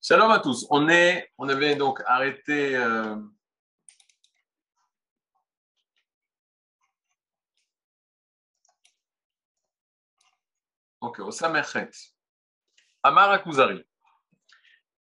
Shalom 0.00 0.30
à 0.30 0.38
tous. 0.38 0.64
On, 0.70 0.88
est, 0.88 1.28
on 1.38 1.48
avait 1.48 1.74
donc 1.74 2.00
arrêté. 2.06 2.76
Euh... 2.76 3.16
Ok, 11.00 11.18
au 11.18 11.32
Samerchet. 11.32 11.90
Amar 13.02 13.32
Akuzari. 13.32 13.84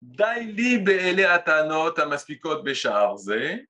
Daili 0.02 0.78
be'ele 0.78 1.24
atanot 1.24 1.98
amaspikot 1.98 2.62
be'sha'ar 2.62 3.16
ze. 3.16 3.66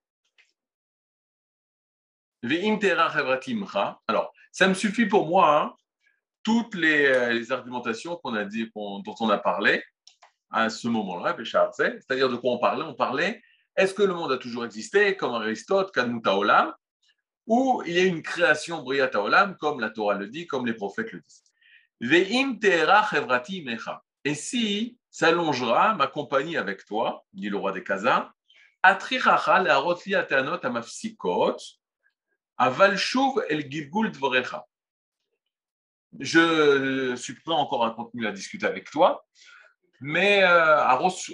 Ve'im 2.43 2.80
terach 2.80 3.14
evratimcha. 3.14 4.00
Alors, 4.09 4.32
ça 4.50 4.66
me 4.66 4.75
suffit 4.75 5.07
pour 5.07 5.29
moi, 5.29 5.61
hein, 5.61 5.77
toutes 6.43 6.75
les, 6.75 7.07
euh, 7.07 7.32
les 7.32 7.52
argumentations 7.52 8.16
qu'on 8.16 8.34
a 8.34 8.45
dit, 8.45 8.68
dont 8.75 9.14
on 9.20 9.30
a 9.30 9.39
parlé 9.39 9.84
à 10.53 10.69
ce 10.69 10.87
moment-là, 10.89 11.34
c'est-à-dire 11.45 12.29
de 12.29 12.37
quoi 12.37 12.52
on 12.52 12.59
parlait? 12.59 12.84
On 12.84 12.95
parlait, 12.95 13.42
est-ce 13.74 13.95
que 13.95 14.02
le 14.02 14.15
monde 14.15 14.33
a 14.33 14.38
toujours 14.38 14.65
existé, 14.65 15.16
comme 15.16 15.34
Aristote, 15.34 15.92
Kadmuta 15.92 16.37
Olam, 16.37 16.75
ou 17.47 17.83
il 17.87 17.95
y 17.95 17.98
a 17.98 18.05
une 18.05 18.23
création 18.23 18.83
Briata 18.83 19.20
Olam, 19.20 19.56
comme 19.56 19.80
la 19.80 19.91
Torah 19.91 20.15
le 20.15 20.28
dit, 20.28 20.47
comme 20.47 20.66
les 20.66 20.75
prophètes 20.75 21.11
le 21.12 21.20
disent. 21.20 21.42
Et 24.25 24.34
si 24.34 24.98
s'allongera 25.11 25.95
ma 25.95 26.06
compagnie 26.06 26.56
avec 26.56 26.84
toi, 26.84 27.25
dit 27.33 27.48
le 27.48 27.56
roi 27.56 27.73
des 27.73 27.83
el 33.48 33.69
dvorecha. 34.12 34.66
Je 36.19 37.14
suis 37.16 37.34
prêt 37.34 37.55
encore 37.55 37.87
à 37.87 37.92
continuer 37.92 38.28
à 38.28 38.33
discuter 38.33 38.66
avec 38.66 38.91
toi, 38.91 39.25
mais 40.05 40.42
euh, 40.42 40.84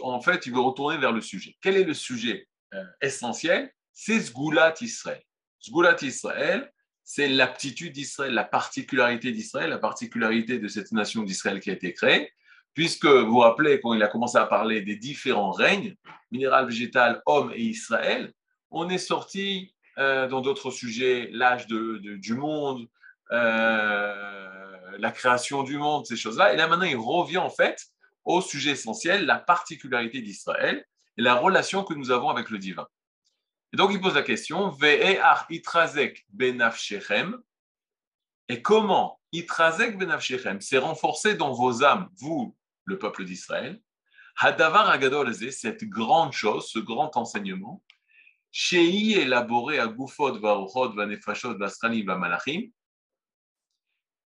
en 0.03 0.21
fait, 0.21 0.45
il 0.45 0.53
veut 0.53 0.61
retourner 0.61 0.99
vers 0.99 1.13
le 1.13 1.23
sujet. 1.23 1.57
Quel 1.63 1.77
est 1.79 1.85
le 1.85 1.95
sujet 1.95 2.47
euh, 2.75 2.85
essentiel? 3.01 3.73
C'est 3.95 4.21
Sgulat 4.21 4.75
Israël. 4.83 5.23
Sgulat 5.59 5.97
Israël, 6.03 6.71
c'est 7.03 7.29
l'aptitude 7.29 7.95
d'Israël, 7.95 8.35
la 8.35 8.45
particularité 8.45 9.33
d'Israël, 9.33 9.71
la 9.71 9.79
particularité 9.79 10.59
de 10.59 10.69
cette 10.69 10.93
nation 10.93 11.23
d'Israël 11.23 11.61
qui 11.61 11.71
a 11.71 11.73
été 11.73 11.95
créée, 11.95 12.31
puisque 12.75 13.07
vous 13.07 13.31
vous 13.33 13.39
rappelez, 13.39 13.81
quand 13.81 13.95
il 13.95 14.03
a 14.03 14.09
commencé 14.09 14.37
à 14.37 14.45
parler 14.45 14.83
des 14.83 14.97
différents 14.97 15.51
règnes, 15.51 15.97
minéral, 16.31 16.67
végétal, 16.67 17.23
homme 17.25 17.51
et 17.55 17.63
Israël, 17.63 18.33
on 18.71 18.91
est 18.91 18.99
sorti 18.99 19.75
euh, 19.97 20.29
dans 20.29 20.43
d'autres 20.43 20.71
sujets, 20.71 21.31
l'âge 21.33 21.67
de- 21.67 21.99
du 22.17 22.35
monde, 22.35 22.87
la 23.31 25.11
création 25.13 25.63
du 25.63 25.79
monde, 25.79 26.05
ces 26.05 26.17
choses-là. 26.17 26.53
Et 26.53 26.57
là, 26.57 26.69
maintenant, 26.69 26.85
il 26.87 26.97
revient 26.97 27.39
en 27.39 27.51
fait 27.51 27.87
au 28.29 28.43
sujet 28.43 28.73
essentiel, 28.73 29.25
la 29.25 29.39
particularité 29.39 30.21
d'Israël 30.21 30.87
et 31.17 31.23
la 31.23 31.35
relation 31.35 31.83
que 31.83 31.95
nous 31.95 32.11
avons 32.11 32.29
avec 32.29 32.51
le 32.51 32.59
divin. 32.59 32.87
Et 33.73 33.77
donc, 33.77 33.91
il 33.93 34.01
pose 34.01 34.15
la 34.15 34.23
question, 34.23 34.69
Ve'e'ar 34.69 35.47
itrazek 35.49 36.27
benafshechem, 36.29 37.39
et 38.51 38.61
comment 38.61 39.19
itrazek 39.33 39.97
benafshechem 39.99 40.61
s'est 40.61 40.79
renforcé 40.79 41.37
dans 41.37 41.53
vos 41.53 41.83
âmes, 41.85 42.09
vous, 42.19 42.55
le 42.85 42.99
peuple 42.99 43.25
d'Israël, 43.25 43.81
hadavar 44.37 44.91
agadol 44.91 45.35
cette 45.35 45.85
grande 45.85 46.33
chose, 46.33 46.69
ce 46.69 46.79
grand 46.79 47.17
enseignement, 47.17 47.83
Shei 48.51 49.13
élaboré 49.13 49.79
à 49.79 49.87
Gufot, 49.89 50.39
Varuchot, 50.39 50.93
Vanefashot, 50.95 51.59
Vastranim, 51.59 52.07
Vamalachim, 52.07 52.71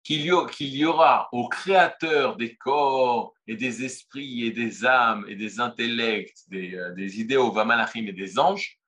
qu'il 0.04 0.26
y, 0.26 0.86
aura 0.86 1.30
au 1.32 1.48
créateur 1.50 2.36
des 2.36 2.56
corps 2.56 3.34
et 3.48 3.56
des 3.56 3.84
esprits 3.84 4.46
et 4.46 4.52
des 4.52 4.86
âmes 4.86 5.26
et 5.28 5.36
des 5.36 5.60
intellects, 5.60 6.40
des, 6.48 6.76
euh, 6.76 6.94
des 6.94 7.20
idéaux, 7.20 7.52
Vamalachim 7.52 8.08
et 8.08 8.14
des 8.14 8.40
anges. 8.40 8.80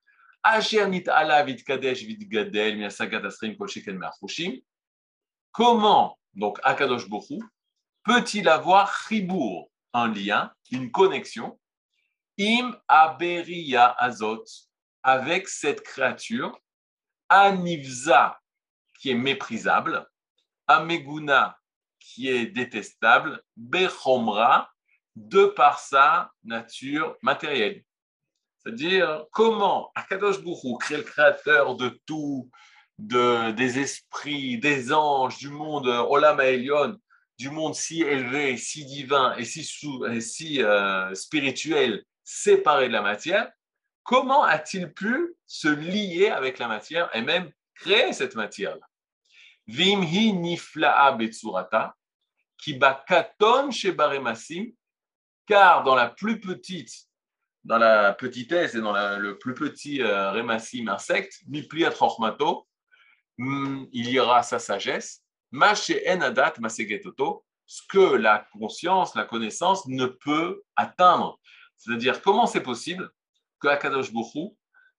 Comment, 5.52 6.20
donc 6.34 6.60
Akadosh 6.64 7.08
Bokhu, 7.08 7.40
peut-il 8.04 8.50
avoir 8.50 9.08
chibour, 9.08 9.70
un 9.94 10.12
lien, 10.12 10.52
une 10.72 10.90
connexion, 10.92 11.60
im 12.40 12.76
aberia 12.88 13.90
azot, 14.00 14.46
avec 15.04 15.48
cette 15.48 15.82
créature, 15.82 16.60
anivza, 17.30 18.40
qui 19.00 19.12
est 19.12 19.16
méprisable, 19.16 20.08
ameguna, 20.78 21.58
qui 22.00 22.30
est 22.30 22.46
détestable, 22.48 23.42
bechomra, 23.56 24.70
de 25.16 25.46
par 25.46 25.80
sa 25.80 26.32
nature 26.44 27.18
matérielle. 27.22 27.84
C'est-à-dire, 28.58 29.26
comment 29.32 29.92
Akadosh 29.96 30.42
Bourou, 30.42 30.78
qui 30.78 30.94
le 30.94 31.02
créateur 31.02 31.76
de 31.76 31.90
tout, 32.06 32.50
de, 32.98 33.52
des 33.52 33.80
esprits, 33.80 34.58
des 34.60 34.94
anges, 34.94 35.38
du 35.38 35.50
monde 35.50 35.88
Olam 35.88 36.40
Elion, 36.40 36.98
du 37.38 37.50
monde 37.50 37.74
si 37.76 38.04
élevé, 38.04 38.56
si 38.58 38.86
divin 38.86 39.36
et 39.36 39.46
si, 39.46 39.64
sou- 39.64 40.06
et 40.06 40.22
si 40.22 40.62
euh, 40.62 41.14
spirituel, 41.16 42.04
séparé 42.24 42.88
de 42.88 42.94
la 42.94 43.02
matière, 43.02 43.52
comment 44.04 44.44
a-t-il 44.44 44.94
pu 44.94 45.36
se 45.48 45.68
lier 45.68 46.30
avec 46.30 46.60
la 46.60 46.68
matière 46.68 47.10
et 47.16 47.22
même 47.22 47.52
créer 47.74 48.14
cette 48.14 48.36
matière-là? 48.36 48.86
Vimhi 49.72 50.34
nifla'a 50.34 51.14
betsurata, 51.14 51.94
ki 52.58 52.74
bakaton 52.74 53.72
shebaremasim, 53.72 54.74
car 55.48 55.84
dans 55.84 55.96
la 55.96 56.10
plus 56.10 56.40
petite, 56.40 56.92
dans 57.64 57.78
la 57.78 58.14
petitesse 58.14 58.76
et 58.76 58.82
dans 58.82 59.18
le 59.18 59.38
plus 59.38 59.54
petit 59.54 60.02
euh, 60.02 60.32
rémassim 60.32 60.88
insecte, 60.90 61.40
mipliat 61.48 61.92
chormato, 61.92 62.68
hmm, 63.38 63.86
il 63.94 64.10
y 64.10 64.20
aura 64.20 64.44
sa 64.44 64.60
sagesse, 64.60 65.24
mashe 65.52 65.92
enadat 66.06 66.56
masegetoto, 66.60 67.46
ce 67.66 67.82
que 67.88 68.16
la 68.16 68.46
conscience, 68.52 69.16
la 69.16 69.24
connaissance 69.24 69.88
ne 69.88 70.06
peut 70.06 70.62
atteindre. 70.76 71.40
C'est-à-dire, 71.78 72.22
comment 72.22 72.46
c'est 72.46 72.62
possible 72.62 73.10
que 73.62 73.70
Akadosh 73.70 74.12
Bokhu 74.12 74.50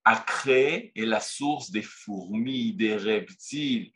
a 0.04 0.16
créé 0.16 0.92
et 0.94 1.04
la 1.04 1.20
source 1.20 1.70
des 1.70 1.82
fourmis, 1.82 2.72
des 2.72 2.96
reptiles, 2.96 3.92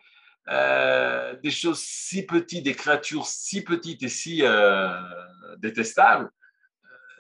euh, 0.49 1.35
des 1.43 1.51
choses 1.51 1.81
si 1.81 2.25
petites, 2.25 2.65
des 2.65 2.75
créatures 2.75 3.27
si 3.27 3.63
petites 3.63 4.03
et 4.03 4.09
si 4.09 4.43
euh, 4.43 4.89
détestables, 5.59 6.31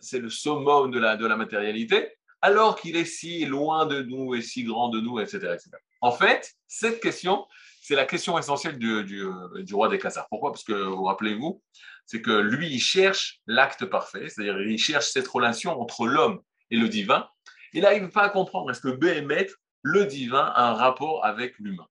c'est 0.01 0.21
le 0.21 0.31
summum 0.31 0.91
de 0.91 0.99
la, 0.99 1.37
matérialité, 1.37 2.13
alors 2.41 2.81
qu'il 2.81 2.97
est 2.97 3.05
si 3.05 3.45
loin 3.45 3.87
de 3.87 4.03
nous 4.03 4.35
et 4.35 4.43
si 4.43 4.63
grand 4.63 4.89
de 4.91 5.01
nous, 5.01 5.19
etc. 5.19 5.39
etc. 5.55 5.71
En 6.01 6.13
fait, 6.13 6.55
cette 6.69 7.01
question, 7.01 7.47
c'est 7.81 7.97
la 7.97 8.05
question 8.05 8.39
essentielle 8.39 8.79
du 8.79 9.75
roi 9.75 9.89
des 9.89 9.99
Khazars. 9.99 10.29
Pourquoi? 10.29 10.53
Parce 10.53 10.65
que, 10.65 10.73
vous 10.73 11.05
rappelez-vous, 11.05 11.63
c'est 12.05 12.23
que 12.23 12.31
lui, 12.31 12.69
il 12.69 12.81
cherche 12.81 13.41
l'acte 13.47 13.85
parfait, 13.87 14.29
c'est-à-dire 14.29 14.61
il 14.61 14.79
cherche 14.79 15.09
cette 15.11 15.27
relation 15.27 15.81
entre 15.81 16.07
l'homme 16.07 16.41
et 16.71 16.77
le 16.77 16.89
divin. 16.89 17.29
Il 17.73 17.83
n'arrive 17.83 18.09
pas 18.11 18.23
à 18.23 18.29
comprendre 18.29 18.71
est-ce 18.71 18.81
que 18.81 18.89
Béhémet, 18.89 19.49
le 19.83 20.07
divin, 20.07 20.53
a 20.55 20.71
un 20.71 20.75
rapport 20.75 21.25
avec 21.25 21.59
l'humain? 21.59 21.87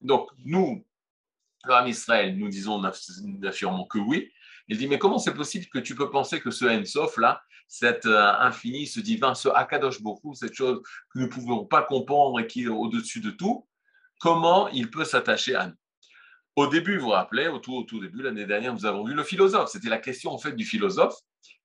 Donc, 0.00 0.28
nous, 0.44 0.84
l'homme 1.64 1.86
Israël, 1.86 2.36
nous 2.36 2.48
disons, 2.48 2.80
nous 2.80 3.48
affirmons 3.48 3.86
que 3.86 3.98
oui. 3.98 4.30
Il 4.68 4.78
dit, 4.78 4.86
mais 4.86 4.98
comment 4.98 5.18
c'est 5.18 5.34
possible 5.34 5.66
que 5.66 5.78
tu 5.78 5.94
peux 5.94 6.10
penser 6.10 6.40
que 6.40 6.50
ce 6.50 6.64
Ensof 6.64 7.16
là, 7.16 7.42
cet 7.68 8.06
euh, 8.06 8.32
infini, 8.38 8.86
ce 8.86 9.00
divin, 9.00 9.34
ce 9.34 9.48
Akadosh 9.48 10.02
Bokhu, 10.02 10.34
cette 10.34 10.54
chose 10.54 10.82
que 11.10 11.18
nous 11.18 11.26
ne 11.26 11.30
pouvons 11.30 11.64
pas 11.64 11.82
comprendre 11.82 12.38
et 12.40 12.46
qui 12.46 12.64
est 12.64 12.68
au-dessus 12.68 13.20
de 13.20 13.30
tout, 13.30 13.66
comment 14.20 14.68
il 14.68 14.90
peut 14.90 15.04
s'attacher 15.04 15.54
à 15.54 15.68
nous? 15.68 15.74
Au 16.54 16.66
début, 16.66 16.98
vous 16.98 17.06
vous 17.06 17.10
rappelez, 17.12 17.48
au 17.48 17.58
tout, 17.58 17.74
au 17.74 17.82
tout 17.84 17.98
début, 17.98 18.22
l'année 18.22 18.44
dernière, 18.44 18.74
nous 18.74 18.84
avons 18.84 19.04
vu 19.04 19.14
le 19.14 19.24
philosophe. 19.24 19.70
C'était 19.70 19.88
la 19.88 19.98
question 19.98 20.32
en 20.32 20.38
fait 20.38 20.52
du 20.52 20.66
philosophe 20.66 21.14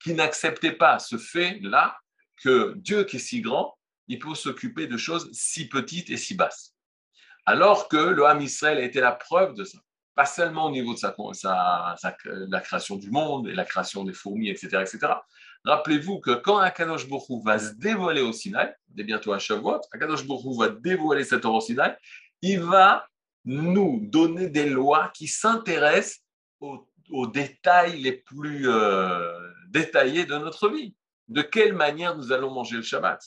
qui 0.01 0.13
n'acceptait 0.13 0.71
pas 0.71 0.97
ce 0.99 1.17
fait-là 1.17 1.97
que 2.37 2.73
Dieu 2.77 3.03
qui 3.03 3.17
est 3.17 3.19
si 3.19 3.41
grand, 3.41 3.77
il 4.07 4.19
peut 4.19 4.33
s'occuper 4.33 4.87
de 4.87 4.95
choses 4.95 5.29
si 5.33 5.67
petites 5.67 6.09
et 6.09 6.15
si 6.15 6.35
basses. 6.35 6.76
Alors 7.47 7.87
que 7.87 7.97
le 7.97 8.25
Ham 8.25 8.41
Israël 8.41 8.77
a 8.77 8.81
été 8.81 8.99
la 8.99 9.13
preuve 9.13 9.55
de 9.55 9.63
ça 9.63 9.79
pas 10.17 10.25
seulement 10.25 10.65
au 10.65 10.71
niveau 10.71 10.95
de 10.95 10.97
sa, 10.97 11.15
la 12.23 12.59
création 12.59 12.95
du 12.95 13.11
monde 13.11 13.47
et 13.47 13.53
la 13.53 13.65
création 13.65 14.03
des 14.03 14.13
fourmis, 14.13 14.49
etc. 14.49 14.79
etc. 14.81 15.13
Rappelez-vous 15.63 16.19
que 16.19 16.31
quand 16.31 16.57
Akadosh 16.57 17.07
Bokhu 17.07 17.43
va 17.45 17.59
se 17.59 17.75
dévoiler 17.75 18.21
au 18.21 18.33
Sinaï, 18.33 18.73
dès 18.87 19.03
bientôt 19.03 19.31
à 19.31 19.37
Shavuot, 19.37 19.81
Akadosh 19.91 20.25
Bokhu 20.25 20.57
va 20.57 20.69
dévoiler 20.69 21.23
cette 21.23 21.41
Torah 21.41 21.57
au 21.57 21.61
Sinaï, 21.61 21.95
il 22.41 22.61
va 22.61 23.07
nous 23.45 23.99
donner 24.01 24.49
des 24.49 24.67
lois 24.67 25.11
qui 25.13 25.27
s'intéressent 25.27 26.23
aux, 26.61 26.89
aux 27.11 27.27
détails 27.27 28.01
les 28.01 28.13
plus 28.13 28.67
euh, 28.67 29.51
détaillés 29.69 30.25
de 30.25 30.35
notre 30.35 30.67
vie. 30.69 30.95
De 31.27 31.43
quelle 31.43 31.73
manière 31.73 32.17
nous 32.17 32.31
allons 32.31 32.51
manger 32.51 32.77
le 32.77 32.81
Shabbat? 32.81 33.21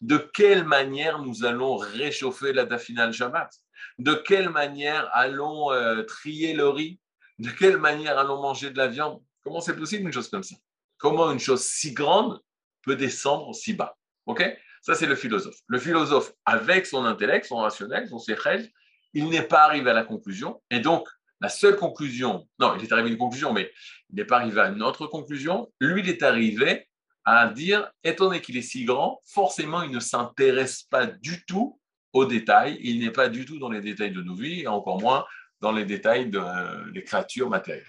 De 0.00 0.16
quelle 0.16 0.64
manière 0.64 1.18
nous 1.20 1.44
allons 1.44 1.76
réchauffer 1.76 2.52
la 2.52 2.64
dafina 2.64 3.06
le 3.06 3.12
Shabbat? 3.12 3.50
De 3.98 4.14
quelle 4.14 4.48
manière 4.48 5.08
allons 5.12 5.72
euh, 5.72 6.02
trier 6.02 6.54
le 6.54 6.68
riz? 6.68 6.98
De 7.38 7.50
quelle 7.50 7.76
manière 7.76 8.18
allons 8.18 8.40
manger 8.40 8.70
de 8.70 8.78
la 8.78 8.88
viande? 8.88 9.22
Comment 9.42 9.60
c'est 9.60 9.76
possible 9.76 10.06
une 10.06 10.12
chose 10.12 10.28
comme 10.28 10.42
ça? 10.42 10.56
Comment 10.98 11.30
une 11.30 11.38
chose 11.38 11.62
si 11.62 11.92
grande 11.92 12.40
peut 12.82 12.96
descendre 12.96 13.54
si 13.54 13.74
bas? 13.74 13.96
Ok? 14.26 14.42
Ça, 14.82 14.94
c'est 14.94 15.06
le 15.06 15.14
philosophe. 15.14 15.56
Le 15.66 15.78
philosophe, 15.78 16.32
avec 16.46 16.86
son 16.86 17.04
intellect, 17.04 17.46
son 17.46 17.56
rationnel, 17.56 18.08
son 18.08 18.18
séchel, 18.18 18.70
il 19.12 19.28
n'est 19.28 19.42
pas 19.42 19.64
arrivé 19.64 19.90
à 19.90 19.94
la 19.94 20.04
conclusion. 20.04 20.62
Et 20.70 20.80
donc, 20.80 21.06
la 21.40 21.48
seule 21.48 21.76
conclusion, 21.76 22.48
non, 22.58 22.76
il 22.76 22.84
est 22.84 22.92
arrivé 22.92 23.08
à 23.08 23.12
une 23.12 23.18
conclusion, 23.18 23.52
mais 23.52 23.70
il 24.10 24.16
n'est 24.16 24.24
pas 24.24 24.36
arrivé 24.36 24.60
à 24.60 24.68
une 24.68 24.82
autre 24.82 25.06
conclusion. 25.06 25.70
Lui, 25.80 26.02
il 26.02 26.08
est 26.08 26.22
arrivé 26.22 26.88
à 27.24 27.48
dire, 27.48 27.90
étant 28.02 28.26
donné 28.26 28.40
qu'il 28.40 28.56
est 28.56 28.62
si 28.62 28.84
grand, 28.84 29.20
forcément, 29.26 29.82
il 29.82 29.90
ne 29.90 30.00
s'intéresse 30.00 30.82
pas 30.84 31.06
du 31.06 31.44
tout 31.44 31.78
aux 32.12 32.24
détails. 32.24 32.78
Il 32.82 33.00
n'est 33.00 33.10
pas 33.10 33.28
du 33.28 33.44
tout 33.44 33.58
dans 33.58 33.70
les 33.70 33.80
détails 33.80 34.12
de 34.12 34.22
nos 34.22 34.34
vies, 34.34 34.62
et 34.62 34.66
encore 34.66 35.00
moins 35.00 35.24
dans 35.60 35.72
les 35.72 35.84
détails 35.84 36.30
des 36.30 36.38
euh, 36.38 37.02
créatures 37.04 37.50
matérielles. 37.50 37.86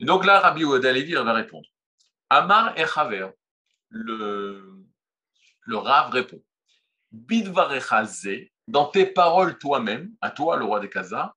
Et 0.00 0.04
donc 0.04 0.24
là, 0.24 0.38
Rabbi 0.40 0.64
Ouadalevi 0.64 1.14
va 1.14 1.32
répondre. 1.32 1.66
Amar 2.30 2.78
Echaver, 2.78 3.28
le, 3.88 4.84
le 5.62 5.76
Rav 5.76 6.10
répond. 6.10 6.42
Bidvarechaze, 7.10 8.28
dans 8.68 8.86
tes 8.86 9.06
paroles 9.06 9.58
toi-même, 9.58 10.12
à 10.20 10.30
toi, 10.30 10.56
le 10.56 10.64
roi 10.64 10.80
des 10.80 10.90
Khazars, 10.90 11.34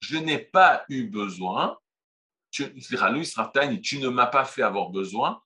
je 0.00 0.16
n'ai 0.16 0.38
pas 0.38 0.84
eu 0.88 1.04
besoin, 1.04 1.78
tu, 2.50 2.64
ne 2.64 4.08
m'as 4.08 4.26
pas 4.26 4.44
fait 4.44 4.62
avoir 4.62 4.90
besoin 4.90 5.42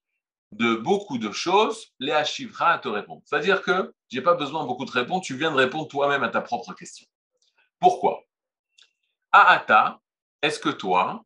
de 0.52 0.76
beaucoup 0.76 1.18
de 1.18 1.32
choses, 1.32 1.92
les 1.98 2.12
Ashivra 2.12 2.74
à 2.74 2.78
te 2.78 2.88
répondre. 2.88 3.22
C'est-à-dire 3.24 3.62
que 3.62 3.92
je 4.10 4.18
n'ai 4.18 4.22
pas 4.22 4.34
besoin 4.34 4.62
de 4.62 4.68
beaucoup 4.68 4.84
de 4.84 4.90
réponses, 4.90 5.26
tu 5.26 5.36
viens 5.36 5.50
de 5.50 5.56
répondre 5.56 5.88
toi-même 5.88 6.22
à 6.22 6.28
ta 6.28 6.40
propre 6.40 6.72
question. 6.74 7.06
Pourquoi? 7.80 8.22
Aata, 9.32 10.00
est-ce 10.42 10.60
que 10.60 10.68
toi, 10.68 11.24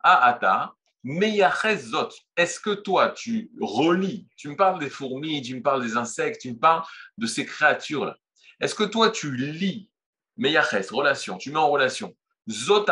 Aata, 0.00 0.74
Meyachezot, 1.04 2.08
est-ce 2.34 2.58
que 2.58 2.74
toi, 2.74 3.10
tu 3.10 3.50
relis, 3.60 4.26
tu 4.36 4.48
me 4.48 4.56
parles 4.56 4.80
des 4.80 4.88
fourmis, 4.88 5.42
tu 5.42 5.54
me 5.54 5.62
parles 5.62 5.82
des 5.82 5.96
insectes, 5.98 6.40
tu 6.40 6.50
me 6.50 6.58
parles 6.58 6.82
de 7.18 7.26
ces 7.26 7.44
créatures-là. 7.44 8.16
Est-ce 8.58 8.74
que 8.74 8.84
toi, 8.84 9.10
tu 9.10 9.36
lis? 9.36 9.90
Meyaches, 10.36 10.90
relation, 10.90 11.36
tu 11.36 11.50
mets 11.50 11.58
en 11.58 11.70
relation. 11.70 12.16
Zot 12.48 12.86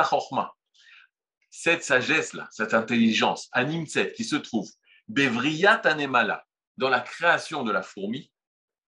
cette 1.54 1.84
sagesse-là, 1.84 2.48
cette 2.50 2.72
intelligence, 2.72 3.48
Animset, 3.52 4.14
qui 4.14 4.24
se 4.24 4.36
trouve 4.36 4.68
Bevriyat 5.08 5.82
Anemala, 5.84 6.46
dans 6.78 6.88
la 6.88 7.00
création 7.00 7.62
de 7.62 7.70
la 7.70 7.82
fourmi, 7.82 8.32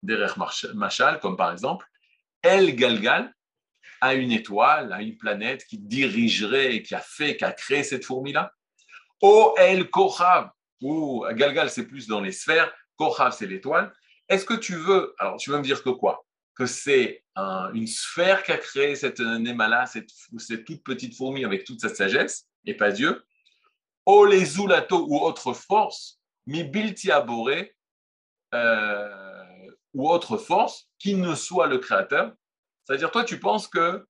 derrière 0.03 0.39
Machal, 0.75 1.21
comme 1.21 1.37
par 1.37 1.53
exemple, 1.53 1.87
El 2.43 2.75
Galgal, 2.75 3.33
à 4.01 4.15
une 4.15 4.33
étoile, 4.33 4.95
à 4.95 5.03
une 5.03 5.19
planète 5.19 5.67
qui 5.67 5.79
dirigerait, 5.79 6.83
qui 6.83 6.95
a 6.95 7.01
fait, 7.01 7.37
qui 7.37 7.45
a 7.45 7.53
créé 7.53 7.85
cette 7.85 8.07
fourmi-là. 8.07 8.51
O 9.21 9.55
El 9.59 9.91
Kochav, 9.91 10.51
ou 10.81 11.27
Galgal, 11.33 11.69
c'est 11.69 11.87
plus 11.87 12.07
dans 12.07 12.23
les 12.23 12.33
sphères, 12.33 12.73
Kochav, 12.97 13.33
c'est 13.37 13.47
l'étoile. 13.47 13.93
Est-ce 14.27 14.47
que 14.47 14.55
tu 14.55 14.75
veux, 14.75 15.15
alors 15.19 15.37
tu 15.37 15.51
veux 15.51 15.59
me 15.59 15.63
dire 15.63 15.83
que 15.83 15.91
quoi? 15.91 16.25
Que 16.55 16.65
c'est 16.65 17.23
une 17.37 17.87
sphère 17.87 18.43
qui 18.43 18.53
a 18.53 18.59
créé 18.59 18.97
cette 18.97 19.21
Nemala, 19.21 19.85
cette, 19.85 20.09
cette 20.39 20.65
toute 20.65 20.83
petite 20.83 21.15
fourmi 21.15 21.45
avec 21.45 21.65
toute 21.65 21.83
sa 21.83 21.95
sagesse, 21.95 22.49
et 22.67 22.75
pas 22.75 22.91
Dieu. 22.91 23.25
O 24.07 24.25
les 24.25 24.45
zulato 24.45 25.07
ou 25.09 25.19
autre 25.21 25.53
force, 25.53 26.21
mi 26.47 26.65
bilti 26.65 27.11
aboré, 27.11 27.75
euh, 28.53 29.71
ou 29.95 30.11
autre 30.11 30.37
force, 30.37 30.89
qui 30.99 31.15
ne 31.15 31.35
soit 31.35 31.67
le 31.67 31.79
créateur. 31.79 32.33
C'est-à-dire, 32.85 33.11
toi, 33.11 33.25
tu 33.25 33.41
penses 33.41 33.67
que 33.69 34.07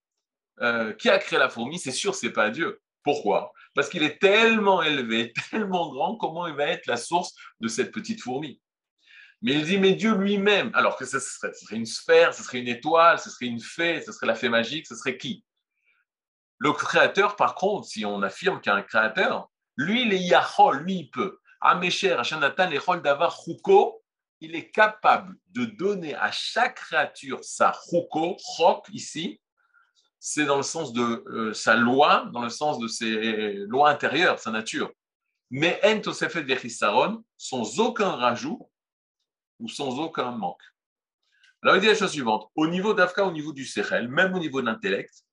euh, 0.61 0.93
qui 0.95 1.11
a 1.11 1.19
créé 1.19 1.39
la 1.39 1.49
fourmi, 1.49 1.79
c'est 1.79 1.93
sûr, 1.93 2.15
c'est 2.15 2.33
pas 2.33 2.51
Dieu. 2.51 2.81
Pourquoi? 3.03 3.53
Parce 3.75 3.89
qu'il 3.89 4.03
est 4.03 4.21
tellement 4.21 4.83
élevé, 4.83 5.33
tellement 5.51 5.91
grand, 5.91 6.17
comment 6.17 6.47
il 6.47 6.55
va 6.55 6.67
être 6.67 6.87
la 6.87 6.97
source 6.97 7.35
de 7.61 7.69
cette 7.69 7.93
petite 7.93 8.23
fourmi? 8.23 8.61
Mais 9.43 9.55
il 9.55 9.65
dit, 9.65 9.79
mais 9.79 9.93
Dieu 9.93 10.15
lui-même, 10.15 10.71
alors 10.75 10.97
que 10.97 11.05
serait, 11.05 11.21
ce 11.21 11.67
serait, 11.67 11.77
une 11.77 11.87
sphère, 11.87 12.33
ce 12.33 12.43
serait 12.43 12.61
une 12.61 12.69
étoile, 12.69 13.19
ce 13.19 13.29
serait 13.31 13.47
une 13.47 13.61
fée, 13.61 14.01
ce 14.01 14.11
serait 14.11 14.27
la 14.27 14.35
fée 14.35 14.49
magique, 14.49 14.87
ce 14.87 14.95
serait 14.95 15.19
qui? 15.19 15.45
Le 16.65 16.73
créateur, 16.73 17.37
par 17.37 17.55
contre, 17.57 17.87
si 17.87 18.07
on 18.07 18.23
affirme 18.23 18.59
qu'il 18.59 18.73
y 18.73 18.75
a 18.75 18.79
un 18.79 18.83
créateur, 18.83 19.51
lui, 19.77 20.07
il 20.07 20.15
est 20.15 20.23
Yahol, 20.23 20.79
lui, 20.79 21.01
il 21.01 21.11
peut. 21.11 21.39
Davar, 21.61 23.37
Chuko, 23.37 24.03
il 24.41 24.57
est 24.57 24.71
capable 24.71 25.37
de 25.51 25.67
donner 25.67 26.15
à 26.15 26.31
chaque 26.33 26.77
créature 26.77 27.45
sa 27.45 27.75
Chuko, 27.75 28.39
Chok 28.57 28.89
ici, 28.95 29.43
c'est 30.19 30.47
dans 30.47 30.57
le 30.57 30.63
sens 30.63 30.95
de 30.95 31.03
euh, 31.27 31.53
sa 31.53 31.77
loi, 31.77 32.31
dans 32.33 32.41
le 32.41 32.49
sens 32.49 32.79
de 32.79 32.89
ses 32.89 33.57
lois 33.67 33.91
intérieures, 33.91 34.39
sa 34.39 34.51
nature. 34.51 34.91
Mais 35.51 35.79
En 35.85 36.01
Tosefet 36.01 36.45
Vechisaron, 36.45 37.23
sans 37.37 37.79
aucun 37.79 38.13
rajout 38.13 38.71
ou 39.61 39.69
sans 39.69 39.99
aucun 39.99 40.31
manque. 40.31 40.63
Alors 41.63 41.77
il 41.77 41.83
dit 41.83 41.89
la 41.89 41.95
chose 41.95 42.13
suivante, 42.13 42.51
au 42.55 42.67
niveau 42.67 42.95
d'Afka, 42.95 43.27
au 43.27 43.33
niveau 43.33 43.53
du 43.53 43.67
Sechel, 43.67 44.09
même 44.09 44.33
au 44.33 44.39
niveau 44.39 44.63
de 44.63 44.67
l'intellect, 44.67 45.25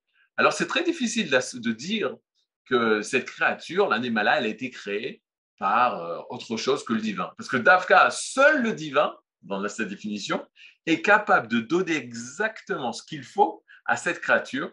alors 0.41 0.53
c'est 0.53 0.65
très 0.65 0.83
difficile 0.83 1.29
de 1.29 1.71
dire 1.71 2.17
que 2.65 3.03
cette 3.03 3.25
créature, 3.25 3.87
l'anémala, 3.87 4.39
elle 4.39 4.45
a 4.45 4.47
été 4.47 4.71
créée 4.71 5.21
par 5.59 6.01
euh, 6.01 6.19
autre 6.31 6.57
chose 6.57 6.83
que 6.83 6.93
le 6.93 6.99
divin. 6.99 7.31
Parce 7.37 7.47
que 7.47 7.57
d'Afka, 7.57 8.09
seul 8.09 8.63
le 8.63 8.73
divin, 8.73 9.15
dans 9.43 9.67
sa 9.69 9.85
définition, 9.85 10.43
est 10.87 11.03
capable 11.03 11.47
de 11.47 11.59
donner 11.59 11.95
exactement 11.95 12.91
ce 12.91 13.03
qu'il 13.03 13.23
faut 13.23 13.63
à 13.85 13.97
cette 13.97 14.19
créature 14.19 14.71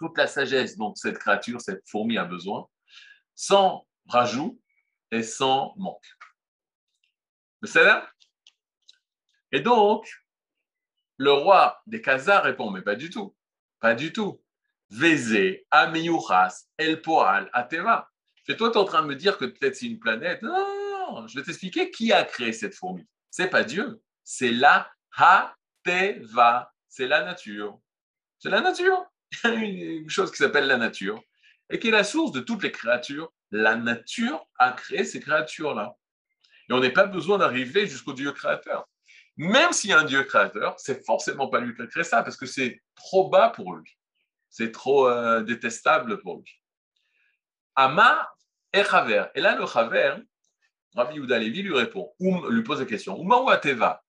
toute 0.00 0.18
la 0.18 0.26
sagesse 0.26 0.76
dont 0.76 0.92
cette 0.96 1.18
créature, 1.18 1.60
cette 1.60 1.88
fourmi 1.88 2.18
a 2.18 2.24
besoin, 2.24 2.66
sans 3.36 3.86
rajout 4.08 4.60
et 5.12 5.22
sans 5.22 5.72
manque. 5.76 6.18
C'est 7.62 7.84
là 7.84 8.10
Et 9.52 9.60
donc, 9.60 10.12
le 11.16 11.30
roi 11.30 11.80
des 11.86 12.02
Khazars 12.02 12.42
répond, 12.42 12.72
mais 12.72 12.82
pas 12.82 12.96
du 12.96 13.08
tout, 13.08 13.36
pas 13.78 13.94
du 13.94 14.12
tout. 14.12 14.40
Vézé, 14.90 15.66
Ameyuchas, 15.70 16.66
El 16.76 17.02
Poal, 17.02 17.50
Ateva. 17.52 18.10
Et 18.48 18.56
toi, 18.56 18.70
tu 18.70 18.78
es 18.78 18.80
en 18.80 18.84
train 18.84 19.02
de 19.02 19.06
me 19.06 19.14
dire 19.14 19.36
que 19.36 19.44
peut-être 19.44 19.76
c'est 19.76 19.86
une 19.86 19.98
planète. 19.98 20.40
Non, 20.42 21.26
je 21.26 21.38
vais 21.38 21.44
t'expliquer 21.44 21.90
qui 21.90 22.12
a 22.12 22.24
créé 22.24 22.52
cette 22.52 22.74
fourmi. 22.74 23.06
C'est 23.30 23.48
pas 23.48 23.62
Dieu, 23.62 24.00
c'est 24.24 24.50
la 24.50 24.90
Ha-Teva, 25.16 26.72
c'est 26.88 27.06
la 27.06 27.24
nature. 27.24 27.78
C'est 28.38 28.48
la 28.48 28.62
nature. 28.62 29.04
il 29.44 29.78
y 29.78 29.86
a 29.86 29.90
une 29.92 30.08
chose 30.08 30.30
qui 30.30 30.38
s'appelle 30.38 30.66
la 30.66 30.78
nature 30.78 31.22
et 31.68 31.78
qui 31.78 31.88
est 31.88 31.92
la 31.92 32.04
source 32.04 32.32
de 32.32 32.40
toutes 32.40 32.62
les 32.62 32.72
créatures. 32.72 33.30
La 33.50 33.76
nature 33.76 34.46
a 34.58 34.72
créé 34.72 35.04
ces 35.04 35.20
créatures-là. 35.20 35.94
Et 36.70 36.72
on 36.72 36.80
n'a 36.80 36.90
pas 36.90 37.06
besoin 37.06 37.38
d'arriver 37.38 37.86
jusqu'au 37.86 38.14
Dieu 38.14 38.32
créateur. 38.32 38.88
Même 39.36 39.72
s'il 39.72 39.90
y 39.90 39.92
a 39.92 40.00
un 40.00 40.04
Dieu 40.04 40.22
créateur, 40.24 40.74
c'est 40.78 41.04
forcément 41.04 41.48
pas 41.48 41.60
lui 41.60 41.74
qui 41.74 41.82
a 41.82 41.86
créé 41.86 42.04
ça 42.04 42.22
parce 42.22 42.36
que 42.36 42.46
c'est 42.46 42.82
trop 42.94 43.28
bas 43.28 43.50
pour 43.50 43.74
lui. 43.74 43.97
C'est 44.50 44.72
trop 44.72 45.08
euh, 45.08 45.42
détestable 45.42 46.20
pour 46.20 46.38
lui. 46.38 46.62
Ama 47.74 48.28
et 48.72 48.84
Chaver. 48.84 49.26
Et 49.34 49.40
là, 49.40 49.56
le 49.56 49.66
Chaver, 49.66 50.16
Rabbi 50.94 51.16
Yehuda 51.16 51.38
Levi 51.38 51.62
lui 51.62 51.74
répond, 51.74 52.12
lui 52.18 52.62
pose 52.62 52.80
la 52.80 52.86
question 52.86 53.20
Uma 53.20 53.38
ou 53.38 53.50
Ateva? 53.50 54.02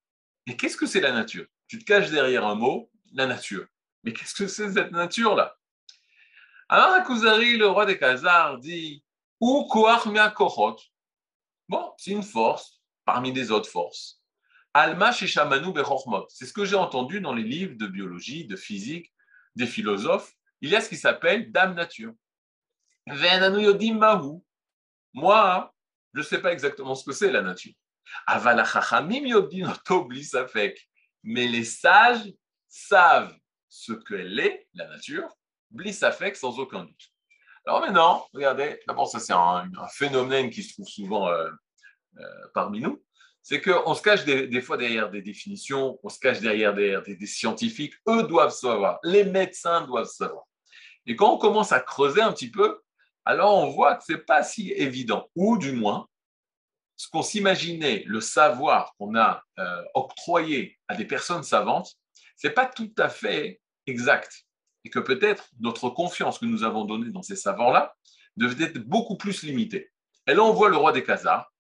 Et 0.48 0.56
qu'est-ce 0.56 0.78
que 0.78 0.86
c'est 0.86 1.02
la 1.02 1.12
nature? 1.12 1.46
Tu 1.68 1.78
te 1.78 1.84
caches 1.86 2.10
derrière 2.10 2.46
un 2.46 2.56
mot, 2.56 2.90
la 3.14 3.26
nature. 3.26 3.68
Mais 4.04 4.14
qu'est-ce 4.14 4.34
que 4.34 4.48
c'est 4.48 4.72
cette 4.72 4.92
nature-là? 4.92 5.56
Alors 6.68 6.94
Akuzari, 6.94 7.58
le 7.58 7.68
roi 7.68 7.86
des 7.86 7.98
Khazars, 7.98 8.60
dit 8.60 9.04
Ou 9.40 9.68
kohot. 9.68 10.78
Bon, 11.68 11.94
c'est 11.98 12.12
une 12.12 12.24
force 12.24 12.82
parmi 13.06 13.32
des 13.32 13.52
autres 13.52 13.70
forces. 13.70 14.22
Alma 14.74 15.12
Shamanu 15.12 15.74
Bechormot. 15.74 16.28
C'est 16.30 16.46
ce 16.46 16.54
que 16.54 16.66
j'ai 16.66 16.76
entendu 16.76 17.22
dans 17.22 17.34
les 17.34 17.44
livres 17.44 17.76
de 17.76 17.88
biologie, 17.88 18.46
de 18.46 18.56
physique, 18.56 19.12
des 19.56 19.68
philosophes. 19.68 20.34
Il 20.62 20.70
y 20.70 20.76
a 20.76 20.82
ce 20.82 20.90
qui 20.90 20.98
s'appelle 20.98 21.52
Dame 21.52 21.74
Nature. 21.74 22.14
Moi, 25.14 25.74
je 26.14 26.20
ne 26.20 26.24
sais 26.24 26.42
pas 26.42 26.52
exactement 26.52 26.96
ce 26.96 27.04
que 27.06 27.12
c'est 27.12 27.32
la 27.32 27.42
nature. 27.42 27.74
Mais 31.24 31.48
les 31.48 31.64
sages 31.64 32.34
savent 32.68 33.36
ce 33.68 33.94
qu'elle 33.94 34.40
est, 34.40 34.68
la 34.74 34.88
nature, 34.88 35.28
bliss 35.70 36.04
affect 36.04 36.38
sans 36.38 36.58
aucun 36.60 36.84
doute. 36.84 37.10
Alors 37.66 37.82
maintenant, 37.82 38.28
regardez, 38.34 38.80
d'abord 38.88 39.08
ça 39.08 39.20
c'est 39.20 39.34
un, 39.34 39.70
phénomène 39.94 40.50
qui 40.50 40.64
se 40.64 40.74
trouve 40.74 40.88
souvent 40.88 41.28
euh, 41.28 41.50
euh, 42.18 42.48
parmi 42.54 42.80
nous, 42.80 43.04
c'est 43.42 43.62
qu'on 43.62 43.94
se 43.94 44.02
cache 44.02 44.26
des, 44.26 44.62
fois 44.62 44.78
derrière 44.78 45.10
des 45.10 45.22
définitions, 45.22 46.00
on 46.04 46.10
se 46.10 46.20
cache 46.20 46.40
derrière, 46.40 46.74
des, 46.74 47.00
des, 47.08 47.26
scientifiques, 47.26 47.94
eux 48.08 48.24
doivent 48.24 48.54
savoir, 48.54 49.00
les 49.04 49.24
médecins 49.24 49.82
doivent 49.88 50.10
savoir. 50.10 50.44
Et 51.06 51.16
quand 51.16 51.34
on 51.34 51.38
commence 51.38 51.72
à 51.72 51.80
creuser 51.80 52.22
un 52.22 52.32
petit 52.32 52.52
peu, 52.52 52.82
alors 53.26 53.58
on 53.58 53.70
voit 53.70 53.96
que 53.96 54.04
ce 54.04 54.14
n'est 54.14 54.20
pas 54.20 54.44
si 54.44 54.72
évident, 54.72 55.30
ou 55.36 55.58
du 55.58 55.72
moins, 55.72 56.08
ce 57.00 57.08
qu'on 57.08 57.24
s'imaginait, 57.24 58.04
le 58.08 58.20
savoir 58.20 58.94
qu'on 58.98 59.16
a 59.16 59.42
euh, 59.58 59.84
octroyé 59.94 60.78
à 60.90 60.96
des 60.96 61.06
personnes 61.06 61.44
savantes, 61.44 61.94
c'est 62.36 62.50
pas 62.50 62.66
tout 62.66 62.92
à 62.98 63.08
fait 63.08 63.62
exact. 63.88 64.46
et 64.84 64.90
que 64.90 65.00
peut-être 65.00 65.50
notre 65.60 65.90
confiance 65.90 66.40
que 66.40 66.46
nous 66.46 66.64
avons 66.64 66.86
donnée 66.86 67.10
dans 67.10 67.22
ces 67.22 67.36
savants-là 67.36 67.96
devait 68.38 68.66
être 68.66 68.80
beaucoup 68.80 69.18
plus 69.18 69.44
limitée. 69.44 69.92
Et 70.28 70.34
là, 70.34 70.44
on 70.44 70.54
voit 70.54 70.70
le 70.70 70.78
roi 70.78 70.92
des 70.92 71.04
Khazars. 71.04 71.52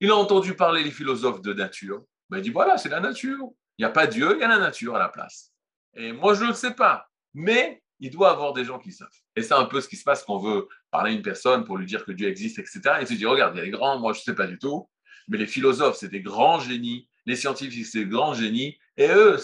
Il 0.00 0.10
a 0.10 0.16
entendu 0.16 0.54
parler 0.54 0.82
les 0.82 0.90
philosophes 0.90 1.40
de 1.42 1.52
nature. 1.52 2.04
Ben, 2.28 2.38
il 2.38 2.42
dit 2.42 2.50
voilà, 2.50 2.76
c'est 2.76 2.88
la 2.88 3.00
nature. 3.00 3.50
Il 3.78 3.82
n'y 3.82 3.86
a 3.86 3.90
pas 3.90 4.06
Dieu, 4.06 4.36
il 4.36 4.40
y 4.40 4.44
a 4.44 4.48
la 4.48 4.58
nature 4.58 4.96
à 4.96 4.98
la 4.98 5.08
place. 5.08 5.52
Et 5.94 6.12
moi, 6.12 6.34
je 6.34 6.42
ne 6.42 6.48
le 6.48 6.54
sais 6.54 6.74
pas. 6.74 7.08
Mais 7.34 7.82
il 8.00 8.10
doit 8.10 8.30
avoir 8.30 8.52
des 8.52 8.64
gens 8.64 8.78
qui 8.78 8.92
savent. 8.92 9.08
Et 9.36 9.42
c'est 9.42 9.54
un 9.54 9.64
peu 9.64 9.80
ce 9.80 9.88
qui 9.88 9.96
se 9.96 10.04
passe 10.04 10.22
quand 10.24 10.36
on 10.36 10.38
veut 10.38 10.68
parler 10.90 11.12
à 11.12 11.14
une 11.14 11.22
personne 11.22 11.64
pour 11.64 11.78
lui 11.78 11.86
dire 11.86 12.04
que 12.04 12.12
Dieu 12.12 12.28
existe, 12.28 12.58
etc. 12.58 12.80
Et 13.00 13.06
se 13.06 13.14
dit, 13.14 13.26
regarde, 13.26 13.54
il 13.54 13.58
y 13.58 13.60
a 13.62 13.64
les 13.64 13.70
grands, 13.70 13.98
moi 13.98 14.12
je 14.12 14.20
ne 14.20 14.24
sais 14.24 14.34
pas 14.34 14.46
du 14.46 14.58
tout. 14.58 14.88
Mais 15.28 15.38
les 15.38 15.46
philosophes, 15.46 15.96
c'est 15.96 16.08
des 16.08 16.20
grands 16.22 16.60
génies. 16.60 17.08
Les 17.24 17.36
scientifiques, 17.36 17.86
c'est 17.86 18.04
des 18.04 18.10
grands 18.10 18.34
génies. 18.34 18.78
Et 18.96 19.08
eux, 19.08 19.36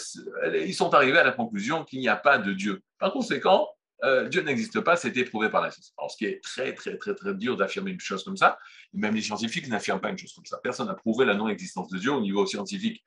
ils 0.65 0.75
sont 0.75 0.95
arrivés 0.95 1.19
à 1.19 1.25
la 1.25 1.33
conclusion 1.33 1.85
qu'il 1.85 1.99
n'y 2.01 2.09
a 2.09 2.17
pas 2.17 2.39
de 2.39 2.53
Dieu. 2.53 2.81
Par 2.99 3.13
conséquent, 3.13 3.69
euh, 4.05 4.29
Dieu 4.29 4.43
n'existe 4.43 4.81
pas, 4.81 4.97
c'est 4.97 5.13
prouvé 5.25 5.49
par 5.49 5.63
la 5.63 5.71
science. 5.71 5.93
Alors, 5.97 6.11
ce 6.11 6.17
qui 6.17 6.27
est 6.27 6.43
très, 6.43 6.75
très, 6.75 6.97
très, 6.97 7.15
très 7.15 7.35
dur 7.35 7.57
d'affirmer 7.57 7.93
une 7.93 8.01
chose 8.01 8.25
comme 8.25 8.37
ça, 8.37 8.59
même 8.93 9.15
les 9.15 9.23
scientifiques 9.23 9.69
n'affirment 9.69 10.01
pas 10.01 10.11
une 10.11 10.19
chose 10.19 10.33
comme 10.35 10.45
ça. 10.45 10.59
Personne 10.63 10.89
n'a 10.89 10.95
prouvé 10.95 11.25
la 11.25 11.35
non-existence 11.35 11.89
de 11.89 11.99
Dieu 11.99 12.13
au 12.13 12.21
niveau 12.21 12.45
scientifique. 12.47 13.03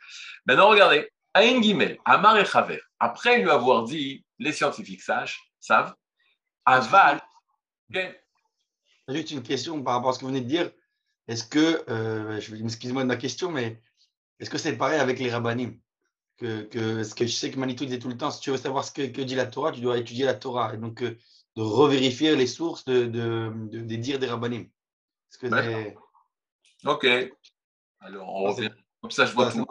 Maintenant, 0.46 0.70
regardez, 0.70 1.10
Aïn 1.34 1.62
Gimel, 1.62 1.98
Amar 2.06 2.38
et 2.38 2.46
Chaver, 2.46 2.82
après 3.00 3.42
lui 3.42 3.50
avoir 3.50 3.84
dit, 3.84 4.26
les 4.40 4.54
scientifiques 4.54 5.02
sages, 5.02 5.38
savent, 5.60 5.94
Aval. 6.66 7.22
Juste 9.08 9.32
une 9.32 9.44
question 9.44 9.84
par 9.84 9.96
rapport 9.96 10.12
à 10.12 10.14
ce 10.14 10.20
que 10.20 10.26
vous 10.26 10.32
venez 10.32 10.42
de 10.42 10.48
dire. 10.48 10.72
Est-ce 11.28 11.44
que, 11.44 11.84
euh, 11.90 12.40
je 12.40 12.56
excuse-moi 12.56 13.04
de 13.04 13.08
ma 13.08 13.18
question, 13.18 13.52
mais 13.52 13.82
est-ce 14.40 14.50
que 14.50 14.58
c'est 14.58 14.78
pareil 14.78 15.00
avec 15.00 15.20
les 15.20 15.30
rabbinim 15.30 15.78
que, 16.38 16.64
que, 16.64 17.04
ce 17.04 17.16
que 17.16 17.26
je 17.26 17.32
sais 17.32 17.52
que 17.52 17.60
Manitou 17.60 17.86
disait 17.86 18.00
tout 18.00 18.10
le 18.10 18.18
temps, 18.18 18.32
si 18.32 18.42
tu 18.42 18.52
veux 18.52 18.58
savoir 18.58 18.84
ce 18.84 18.92
que, 18.92 19.22
dit 19.22 19.36
la 19.36 19.46
Torah, 19.46 19.72
tu 19.72 19.82
dois 19.82 19.98
étudier 19.98 20.26
la 20.26 20.34
Torah. 20.34 20.74
Et 20.74 20.78
donc, 20.78 21.02
euh, 21.02 21.18
de 21.56 21.62
revérifier 21.62 22.36
les 22.36 22.48
sources 22.48 22.84
de, 22.86 23.06
de, 23.06 23.52
des 23.72 23.98
dires 23.98 24.20
des 24.20 24.28
rabbinim. 24.28 24.70
Que 25.40 25.94
Ok. 26.86 27.08
Alors, 28.00 28.30
on 28.30 28.54
revient. 28.54 28.72
Comme 29.02 29.12
ça, 29.12 29.26
je 29.26 29.34
vois, 29.34 29.52
tout, 29.52 29.66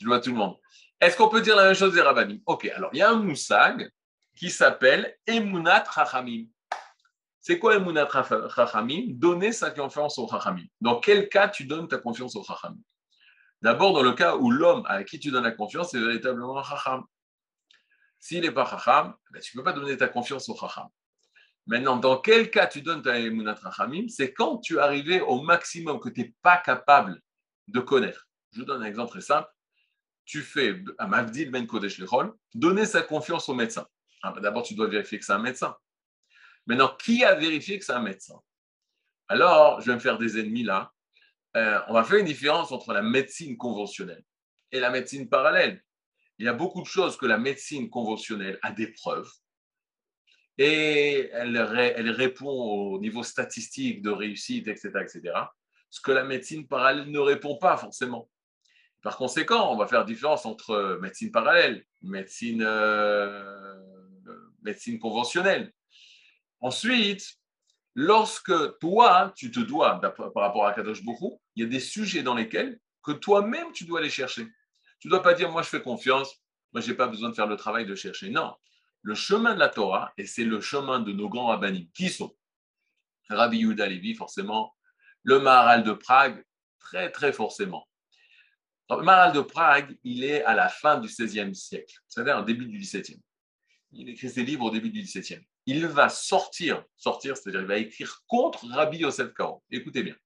je 0.00 0.06
vois 0.06 0.20
tout 0.20 0.30
le 0.30 0.36
monde. 0.36 0.56
Est-ce 1.00 1.16
qu'on 1.16 1.28
peut 1.28 1.40
dire 1.40 1.56
la 1.56 1.66
même 1.66 1.74
chose 1.74 1.94
des 1.94 2.00
rabbinim 2.00 2.40
Ok. 2.46 2.66
Alors, 2.74 2.90
il 2.92 2.98
y 2.98 3.02
a 3.02 3.10
un 3.10 3.16
moussag 3.16 3.90
qui 4.36 4.50
s'appelle 4.50 5.16
Emunat 5.26 5.84
Chachamim. 5.94 6.46
C'est 7.40 7.58
quoi 7.58 7.76
Emunat 7.76 8.08
Chachamim? 8.10 9.06
Donner 9.10 9.52
sa 9.52 9.70
confiance 9.70 10.18
au 10.18 10.28
Chachamim. 10.28 10.66
Dans 10.80 11.00
quel 11.00 11.28
cas 11.28 11.48
tu 11.48 11.64
donnes 11.64 11.88
ta 11.88 11.98
confiance 11.98 12.36
au 12.36 12.44
Chachamim? 12.44 12.80
D'abord, 13.64 13.94
dans 13.94 14.02
le 14.02 14.12
cas 14.12 14.36
où 14.36 14.50
l'homme 14.50 14.82
à 14.84 15.02
qui 15.04 15.18
tu 15.18 15.30
donnes 15.30 15.44
la 15.44 15.50
confiance 15.50 15.94
est 15.94 15.98
véritablement 15.98 16.58
un 16.58 16.62
chacham. 16.62 17.02
S'il 18.20 18.42
n'est 18.42 18.52
pas 18.52 18.66
chacham, 18.66 19.14
ben, 19.30 19.40
tu 19.40 19.56
ne 19.56 19.62
peux 19.62 19.64
pas 19.64 19.72
donner 19.72 19.96
ta 19.96 20.06
confiance 20.06 20.50
au 20.50 20.54
chacham. 20.54 20.86
Maintenant, 21.66 21.96
dans 21.96 22.18
quel 22.18 22.50
cas 22.50 22.66
tu 22.66 22.82
donnes 22.82 23.00
ta 23.00 23.18
emunat 23.18 23.56
chachamim? 23.56 24.06
C'est 24.08 24.34
quand 24.34 24.58
tu 24.58 24.76
es 24.76 24.80
arrivé 24.80 25.22
au 25.22 25.40
maximum 25.40 25.98
que 25.98 26.10
tu 26.10 26.20
n'es 26.20 26.34
pas 26.42 26.58
capable 26.58 27.22
de 27.68 27.80
connaître. 27.80 28.28
Je 28.52 28.58
vous 28.58 28.66
donne 28.66 28.82
un 28.82 28.84
exemple 28.84 29.12
très 29.12 29.22
simple. 29.22 29.48
Tu 30.26 30.42
fais 30.42 30.84
un 30.98 31.06
Mavdil 31.06 31.50
Ben 31.50 31.66
Kodesh 31.66 31.96
Lechol, 31.96 32.34
donner 32.52 32.84
sa 32.84 33.00
confiance 33.00 33.48
au 33.48 33.54
médecin. 33.54 33.86
Ah, 34.22 34.32
ben, 34.32 34.42
d'abord, 34.42 34.62
tu 34.62 34.74
dois 34.74 34.88
vérifier 34.88 35.18
que 35.18 35.24
c'est 35.24 35.32
un 35.32 35.38
médecin. 35.38 35.74
Maintenant, 36.66 36.94
qui 37.02 37.24
a 37.24 37.34
vérifié 37.34 37.78
que 37.78 37.84
c'est 37.86 37.92
un 37.92 38.02
médecin? 38.02 38.38
Alors, 39.26 39.80
je 39.80 39.86
vais 39.86 39.94
me 39.94 40.00
faire 40.00 40.18
des 40.18 40.38
ennemis 40.38 40.64
là. 40.64 40.93
Euh, 41.56 41.80
on 41.88 41.94
va 41.94 42.04
faire 42.04 42.18
une 42.18 42.26
différence 42.26 42.72
entre 42.72 42.92
la 42.92 43.02
médecine 43.02 43.56
conventionnelle 43.56 44.24
et 44.72 44.80
la 44.80 44.90
médecine 44.90 45.28
parallèle. 45.28 45.82
Il 46.38 46.46
y 46.46 46.48
a 46.48 46.52
beaucoup 46.52 46.82
de 46.82 46.86
choses 46.86 47.16
que 47.16 47.26
la 47.26 47.38
médecine 47.38 47.88
conventionnelle 47.88 48.58
a 48.62 48.72
des 48.72 48.88
preuves 48.88 49.30
et 50.58 51.30
elle, 51.32 52.10
répond 52.10 52.48
au 52.48 53.00
niveau 53.00 53.22
statistique 53.22 54.02
de 54.02 54.10
réussite, 54.10 54.68
etc., 54.68 54.90
etc., 55.00 55.34
ce 55.90 56.00
que 56.00 56.12
la 56.12 56.24
médecine 56.24 56.66
parallèle 56.66 57.10
ne 57.10 57.18
répond 57.18 57.56
pas 57.56 57.76
forcément. 57.76 58.28
Par 59.02 59.16
conséquent, 59.16 59.72
on 59.72 59.76
va 59.76 59.86
faire 59.86 60.04
différence 60.04 60.46
entre 60.46 60.98
médecine 61.00 61.30
parallèle, 61.30 61.84
médecine, 62.02 62.62
euh, 62.66 63.76
médecine 64.62 64.98
conventionnelle. 64.98 65.72
Ensuite, 66.60 67.36
lorsque 67.94 68.78
toi, 68.78 69.32
tu 69.36 69.50
te 69.50 69.60
dois, 69.60 70.00
par 70.00 70.30
rapport 70.34 70.66
à 70.66 70.72
Kadosh 70.72 71.02
Bokhu, 71.04 71.36
il 71.56 71.62
y 71.62 71.66
a 71.66 71.68
des 71.68 71.80
sujets 71.80 72.22
dans 72.22 72.34
lesquels 72.34 72.78
que 73.02 73.12
toi-même, 73.12 73.72
tu 73.72 73.84
dois 73.84 74.00
aller 74.00 74.10
chercher. 74.10 74.46
Tu 74.98 75.08
ne 75.08 75.10
dois 75.10 75.22
pas 75.22 75.34
dire, 75.34 75.50
moi, 75.50 75.62
je 75.62 75.68
fais 75.68 75.82
confiance, 75.82 76.34
moi, 76.72 76.80
je 76.80 76.90
n'ai 76.90 76.96
pas 76.96 77.06
besoin 77.06 77.30
de 77.30 77.34
faire 77.34 77.46
le 77.46 77.56
travail 77.56 77.86
de 77.86 77.94
chercher. 77.94 78.30
Non. 78.30 78.54
Le 79.02 79.14
chemin 79.14 79.54
de 79.54 79.58
la 79.58 79.68
Torah, 79.68 80.12
et 80.16 80.26
c'est 80.26 80.44
le 80.44 80.60
chemin 80.60 81.00
de 81.00 81.12
nos 81.12 81.28
grands 81.28 81.48
rabbinim, 81.48 81.86
qui 81.94 82.08
sont 82.08 82.34
Rabbi 83.28 83.58
Yehuda 83.58 83.86
Levi, 83.86 84.14
forcément, 84.14 84.74
le 85.22 85.40
Maharal 85.40 85.84
de 85.84 85.92
Prague, 85.92 86.44
très, 86.78 87.10
très 87.10 87.32
forcément. 87.32 87.86
le 88.90 89.02
Maharal 89.02 89.32
de 89.32 89.40
Prague, 89.40 89.96
il 90.04 90.24
est 90.24 90.42
à 90.44 90.54
la 90.54 90.68
fin 90.68 90.98
du 90.98 91.08
XVIe 91.08 91.54
siècle, 91.54 91.94
c'est-à-dire 92.08 92.38
au 92.38 92.42
début 92.42 92.66
du 92.66 92.78
XVIIe. 92.78 93.22
Il 93.94 94.08
écrit 94.08 94.30
ses 94.30 94.44
livres 94.44 94.64
au 94.64 94.70
début 94.70 94.90
du 94.90 95.02
XVIIe 95.02 95.44
il 95.66 95.86
va 95.86 96.08
sortir, 96.08 96.82
sortir, 96.96 97.36
c'est-à-dire 97.36 97.60
il 97.62 97.66
va 97.66 97.76
écrire 97.78 98.22
contre 98.26 98.66
Rabbi 98.68 98.98
Yosef 98.98 99.32
Karo. 99.34 99.62
Écoutez 99.70 100.02
bien. 100.02 100.16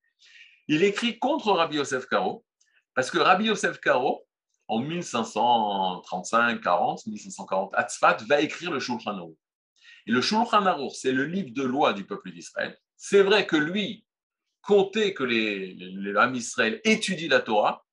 Il 0.66 0.82
écrit 0.82 1.18
contre 1.18 1.52
Rabbi 1.52 1.76
Yosef 1.76 2.06
Karo 2.06 2.44
parce 2.94 3.10
que 3.10 3.18
Rabbi 3.18 3.44
Yosef 3.46 3.78
Karo, 3.80 4.26
en 4.66 4.82
1535-40, 4.82 7.08
1540, 7.08 7.74
à 7.74 7.86
va 8.28 8.40
écrire 8.40 8.72
le 8.72 8.80
Shulchan 8.80 9.16
Aruch. 9.16 9.36
Et 10.06 10.10
le 10.10 10.20
Shulchan 10.20 10.66
Aruch, 10.66 10.94
c'est 10.94 11.12
le 11.12 11.24
livre 11.24 11.50
de 11.52 11.62
loi 11.62 11.92
du 11.92 12.04
peuple 12.04 12.32
d'Israël. 12.32 12.76
C'est 12.96 13.22
vrai 13.22 13.46
que 13.46 13.54
lui 13.56 14.04
comptait 14.60 15.14
que 15.14 15.22
les, 15.22 15.74
les, 15.74 15.92
les 15.92 16.38
Israël 16.38 16.80
étudient 16.84 17.30
la 17.30 17.38
Torah, 17.40 17.86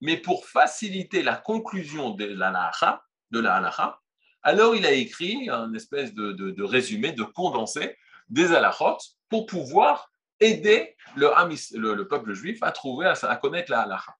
mais 0.00 0.16
pour 0.16 0.46
faciliter 0.46 1.22
la 1.22 1.36
conclusion 1.36 2.10
de 2.10 2.24
la 2.24 2.48
halacha, 2.48 3.04
de 3.30 3.38
la 3.38 3.54
halacha, 3.54 4.00
alors 4.42 4.76
il 4.76 4.86
a 4.86 4.92
écrit 4.92 5.48
un 5.50 5.72
espèce 5.74 6.14
de, 6.14 6.62
résumé, 6.62 7.12
de 7.12 7.22
condensé 7.22 7.96
des 8.28 8.52
halachot 8.52 8.98
pour 9.28 9.46
pouvoir 9.46 10.10
aider 10.40 10.96
le, 11.16 12.02
peuple 12.02 12.32
juif 12.32 12.58
à 12.62 12.70
trouver, 12.70 13.06
à, 13.06 13.36
connaître 13.36 13.70
la 13.70 13.80
halacha. 13.80 14.14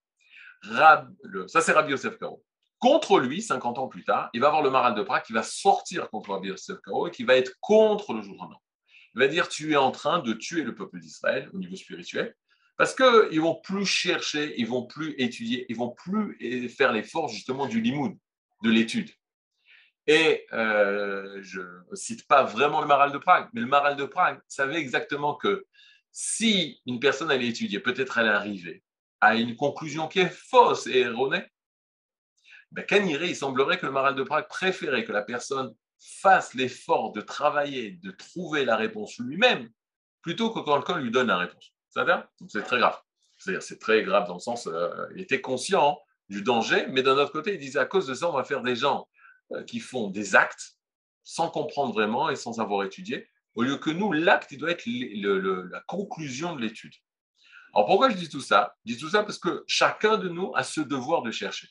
ça, 1.47 1.61
c'est 1.61 1.71
Rabbi 1.71 1.91
Yosef 1.91 2.17
Karo. 2.17 2.43
Contre 2.79 3.19
lui, 3.19 3.41
50 3.41 3.77
ans 3.77 3.87
plus 3.87 4.03
tard, 4.03 4.29
il 4.33 4.41
va 4.41 4.47
avoir 4.47 4.63
le 4.63 4.69
Maral 4.69 4.95
de 4.95 5.01
Prague 5.01 5.23
qui 5.23 5.33
va 5.33 5.43
sortir 5.43 6.09
contre 6.09 6.31
Rabbi 6.31 6.49
Yosef 6.49 6.79
Karo 6.83 7.07
et 7.07 7.11
qui 7.11 7.23
va 7.23 7.35
être 7.35 7.53
contre 7.59 8.13
le 8.13 8.21
jour 8.21 8.49
Il 9.15 9.19
va 9.19 9.27
dire 9.27 9.47
Tu 9.49 9.73
es 9.73 9.77
en 9.77 9.91
train 9.91 10.19
de 10.19 10.33
tuer 10.33 10.63
le 10.63 10.75
peuple 10.75 10.99
d'Israël 10.99 11.49
au 11.53 11.57
niveau 11.57 11.75
spirituel 11.75 12.35
parce 12.79 12.95
qu'ils 12.95 13.05
ne 13.05 13.41
vont 13.41 13.55
plus 13.55 13.85
chercher, 13.85 14.53
ils 14.57 14.63
ne 14.63 14.69
vont 14.69 14.85
plus 14.85 15.13
étudier, 15.17 15.65
ils 15.67 15.73
ne 15.73 15.79
vont 15.79 15.89
plus 15.89 16.69
faire 16.69 16.93
l'effort 16.93 17.27
justement 17.27 17.67
du 17.67 17.81
limoud, 17.81 18.17
de 18.63 18.69
l'étude. 18.69 19.09
Et 20.09 20.47
euh, 20.53 21.37
je 21.43 21.61
ne 21.61 21.95
cite 21.95 22.27
pas 22.27 22.41
vraiment 22.41 22.81
le 22.81 22.87
Maral 22.87 23.11
de 23.11 23.19
Prague, 23.19 23.47
mais 23.53 23.61
le 23.61 23.67
Maral 23.67 23.95
de 23.95 24.05
Prague 24.05 24.41
savait 24.47 24.79
exactement 24.79 25.35
que 25.35 25.67
si 26.11 26.81
une 26.87 26.99
personne 26.99 27.29
allait 27.29 27.49
étudier, 27.49 27.79
peut-être 27.79 28.17
elle 28.17 28.27
arrivait 28.27 28.81
à 29.21 29.35
une 29.35 29.55
conclusion 29.55 30.07
qui 30.07 30.17
est 30.17 30.31
fausse 30.31 30.87
et 30.87 31.01
erronée, 31.01 31.45
ben, 32.71 32.83
il 32.91 33.35
semblerait 33.35 33.77
que 33.77 33.85
le 33.85 33.91
Maral 33.91 34.15
de 34.15 34.23
Prague 34.23 34.47
préférait 34.47 35.05
que 35.05 35.11
la 35.11 35.21
personne 35.21 35.75
fasse 35.99 36.55
l'effort 36.55 37.11
de 37.11 37.21
travailler, 37.21 37.91
de 37.91 38.09
trouver 38.09 38.65
la 38.65 38.77
réponse 38.77 39.19
lui-même, 39.19 39.69
plutôt 40.23 40.49
que 40.49 40.61
quand 40.61 40.81
quelqu'un 40.81 41.01
lui 41.01 41.11
donne 41.11 41.27
la 41.27 41.37
réponse. 41.37 41.71
C'est 41.91 42.63
très 42.63 42.79
grave. 42.79 42.99
C'est 43.37 43.79
très 43.79 44.01
grave 44.01 44.27
dans 44.27 44.33
le 44.33 44.39
sens, 44.39 44.65
euh, 44.65 44.89
il 45.13 45.21
était 45.21 45.39
conscient 45.39 45.99
du 46.29 46.41
danger, 46.41 46.87
mais 46.87 47.03
d'un 47.03 47.15
autre 47.15 47.31
côté, 47.31 47.53
il 47.53 47.59
disait 47.59 47.77
à 47.77 47.85
cause 47.85 48.07
de 48.07 48.15
ça, 48.15 48.27
on 48.27 48.33
va 48.33 48.43
faire 48.43 48.63
des 48.63 48.75
gens 48.75 49.07
qui 49.67 49.79
font 49.79 50.07
des 50.07 50.35
actes 50.35 50.77
sans 51.23 51.49
comprendre 51.49 51.93
vraiment 51.93 52.29
et 52.29 52.35
sans 52.35 52.59
avoir 52.59 52.83
étudié, 52.83 53.27
au 53.55 53.63
lieu 53.63 53.77
que 53.77 53.89
nous, 53.89 54.11
l'acte, 54.11 54.53
doit 54.55 54.71
être 54.71 54.85
la 54.85 55.81
conclusion 55.81 56.55
de 56.55 56.61
l'étude. 56.61 56.93
Alors 57.73 57.87
pourquoi 57.87 58.09
je 58.09 58.15
dis 58.15 58.29
tout 58.29 58.41
ça? 58.41 58.75
Je 58.85 58.93
dis 58.93 58.99
tout 58.99 59.09
ça 59.09 59.23
parce 59.23 59.37
que 59.37 59.63
chacun 59.67 60.17
de 60.17 60.29
nous 60.29 60.51
a 60.55 60.63
ce 60.63 60.81
devoir 60.81 61.21
de 61.21 61.31
chercher, 61.31 61.67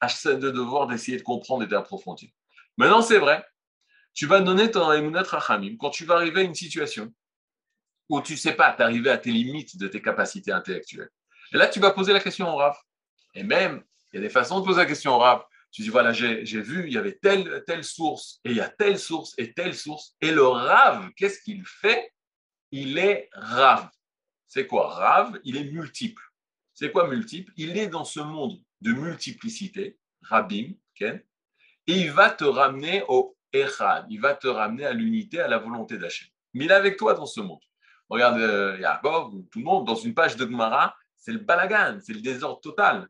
a 0.00 0.08
ce 0.08 0.28
devoir 0.28 0.86
d'essayer 0.86 1.18
de 1.18 1.22
comprendre 1.22 1.64
et 1.64 1.66
d'approfondir. 1.66 2.30
Maintenant, 2.76 3.02
c'est 3.02 3.18
vrai, 3.18 3.44
tu 4.14 4.26
vas 4.26 4.40
donner 4.40 4.70
ton 4.70 4.90
Emunat 4.92 5.24
Rachamim 5.24 5.76
quand 5.78 5.90
tu 5.90 6.04
vas 6.04 6.14
arriver 6.14 6.40
à 6.40 6.44
une 6.44 6.54
situation 6.54 7.12
où 8.08 8.20
tu 8.20 8.32
ne 8.32 8.38
sais 8.38 8.54
pas, 8.54 8.72
tu 8.72 8.82
arrivé 8.82 9.10
à 9.10 9.18
tes 9.18 9.30
limites 9.30 9.76
de 9.76 9.88
tes 9.88 10.00
capacités 10.00 10.52
intellectuelles. 10.52 11.10
Et 11.52 11.56
là, 11.56 11.68
tu 11.68 11.80
vas 11.80 11.90
poser 11.90 12.12
la 12.12 12.20
question 12.20 12.48
au 12.48 12.56
Rav. 12.56 12.76
Et 13.34 13.42
même, 13.42 13.84
il 14.12 14.16
y 14.16 14.18
a 14.18 14.22
des 14.22 14.30
façons 14.30 14.60
de 14.60 14.64
poser 14.64 14.80
la 14.80 14.86
question 14.86 15.14
au 15.14 15.18
Rav. 15.18 15.44
Tu 15.74 15.82
dis, 15.82 15.88
voilà, 15.88 16.12
j'ai 16.12 16.60
vu, 16.60 16.86
il 16.86 16.92
y 16.92 16.98
avait 16.98 17.18
telle, 17.20 17.82
source, 17.82 18.38
et 18.44 18.50
il 18.50 18.56
y 18.56 18.60
a 18.60 18.68
telle 18.68 18.96
source, 18.96 19.34
et 19.38 19.52
telle 19.54 19.74
source. 19.74 20.14
Et 20.20 20.30
le 20.30 20.46
rave, 20.46 21.10
qu'est-ce 21.16 21.40
qu'il 21.40 21.66
fait? 21.66 22.12
Il 22.70 22.96
est 22.96 23.28
rave. 23.32 23.88
C'est 24.46 24.68
quoi 24.68 24.94
Rave, 24.94 25.40
il 25.42 25.56
est 25.56 25.64
multiple. 25.64 26.22
C'est 26.74 26.92
quoi 26.92 27.08
multiple? 27.08 27.52
Il 27.56 27.76
est 27.76 27.88
dans 27.88 28.04
ce 28.04 28.20
monde 28.20 28.60
de 28.82 28.92
multiplicité, 28.92 29.98
rabim, 30.22 30.74
Ken, 30.94 31.20
et 31.88 31.92
il 31.92 32.12
va 32.12 32.30
te 32.30 32.44
ramener 32.44 33.02
au 33.08 33.36
Echad. 33.52 34.06
Il 34.10 34.20
va 34.20 34.34
te 34.34 34.46
ramener 34.46 34.86
à 34.86 34.92
l'unité, 34.92 35.40
à 35.40 35.48
la 35.48 35.58
volonté 35.58 35.98
d'Hachem. 35.98 36.28
Mais 36.52 36.66
il 36.66 36.70
est 36.70 36.74
avec 36.74 36.96
toi 36.96 37.14
dans 37.14 37.26
ce 37.26 37.40
monde. 37.40 37.58
Regarde 38.08 38.38
euh, 38.38 38.78
Yaakov, 38.78 39.32
tout 39.50 39.58
le 39.58 39.64
monde, 39.64 39.88
dans 39.88 39.96
une 39.96 40.14
page 40.14 40.36
de 40.36 40.46
Gemara, 40.46 40.94
c'est 41.16 41.32
le 41.32 41.40
balagan, 41.40 41.98
c'est 42.00 42.12
le 42.12 42.20
désordre 42.20 42.60
total. 42.60 43.08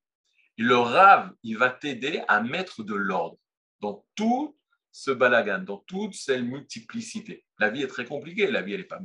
Le 0.56 0.76
Rav, 0.76 1.32
il 1.42 1.58
va 1.58 1.70
t'aider 1.70 2.22
à 2.28 2.40
mettre 2.40 2.82
de 2.82 2.94
l'ordre 2.94 3.38
dans 3.80 4.04
tout 4.14 4.56
ce 4.92 5.10
balagan, 5.10 5.58
dans 5.60 5.78
toute 5.78 6.14
cette 6.14 6.42
multiplicité. 6.42 7.44
La 7.58 7.70
vie 7.70 7.82
est 7.82 7.88
très 7.88 8.04
compliquée, 8.04 8.48
la 8.50 8.62
vie, 8.62 8.76
n'est 8.76 8.84
pas, 8.84 9.00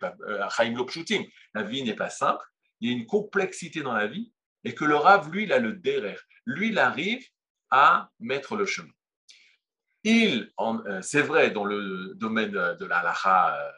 pas 0.00 0.16
euh, 0.26 0.48
la 1.54 1.62
vie 1.62 1.82
n'est 1.82 1.94
pas 1.94 2.08
simple, 2.08 2.44
il 2.80 2.90
y 2.90 2.94
a 2.94 2.96
une 2.96 3.06
complexité 3.06 3.82
dans 3.82 3.92
la 3.92 4.06
vie, 4.06 4.32
et 4.64 4.74
que 4.74 4.84
le 4.84 4.96
Rav, 4.96 5.30
lui, 5.30 5.44
il 5.44 5.52
a 5.52 5.58
le 5.58 5.74
derrière. 5.74 6.20
Lui, 6.46 6.68
il 6.68 6.78
arrive 6.78 7.24
à 7.70 8.10
mettre 8.18 8.56
le 8.56 8.64
chemin. 8.64 8.92
Il, 10.02 10.50
euh, 10.58 11.02
c'est 11.02 11.20
vrai, 11.20 11.50
dans 11.50 11.64
le 11.64 12.14
domaine 12.14 12.50
de 12.50 12.84
la 12.84 12.98
halacha, 12.98 13.56
euh, 13.56 13.70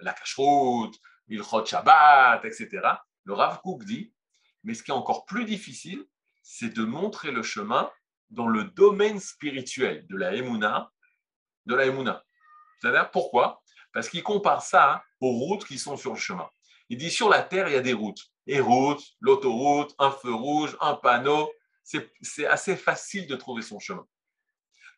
la 0.00 0.12
cacheroute, 0.12 0.96
il 1.28 1.42
Shabbat, 1.42 2.44
etc. 2.44 2.80
Le 3.24 3.32
Rav 3.32 3.60
Kook 3.60 3.84
dit, 3.84 4.12
mais 4.64 4.74
ce 4.74 4.82
qui 4.82 4.90
est 4.90 4.94
encore 4.94 5.24
plus 5.26 5.44
difficile, 5.44 6.04
c'est 6.48 6.72
de 6.72 6.84
montrer 6.84 7.32
le 7.32 7.42
chemin 7.42 7.90
dans 8.30 8.46
le 8.46 8.64
domaine 8.64 9.18
spirituel 9.18 10.06
de 10.06 10.16
la 10.16 10.32
Emouna, 10.32 10.92
de 11.66 11.74
la 11.74 11.86
Emouna. 11.86 12.24
C'est-à-dire 12.80 13.10
pourquoi? 13.10 13.62
Parce 13.92 14.08
qu'il 14.08 14.22
compare 14.22 14.62
ça 14.62 15.02
aux 15.20 15.32
routes 15.32 15.64
qui 15.66 15.76
sont 15.76 15.96
sur 15.96 16.12
le 16.12 16.18
chemin. 16.18 16.48
Il 16.88 16.98
dit 16.98 17.10
sur 17.10 17.28
la 17.28 17.42
terre, 17.42 17.68
il 17.68 17.74
y 17.74 17.76
a 17.76 17.80
des 17.80 17.94
routes. 17.94 18.20
Et 18.46 18.60
routes, 18.60 19.04
l'autoroute, 19.20 19.92
un 19.98 20.12
feu 20.12 20.32
rouge, 20.32 20.76
un 20.80 20.94
panneau. 20.94 21.50
C'est 21.82 22.46
assez 22.46 22.76
facile 22.76 23.26
de 23.26 23.34
trouver 23.34 23.62
son 23.62 23.80
chemin. 23.80 24.06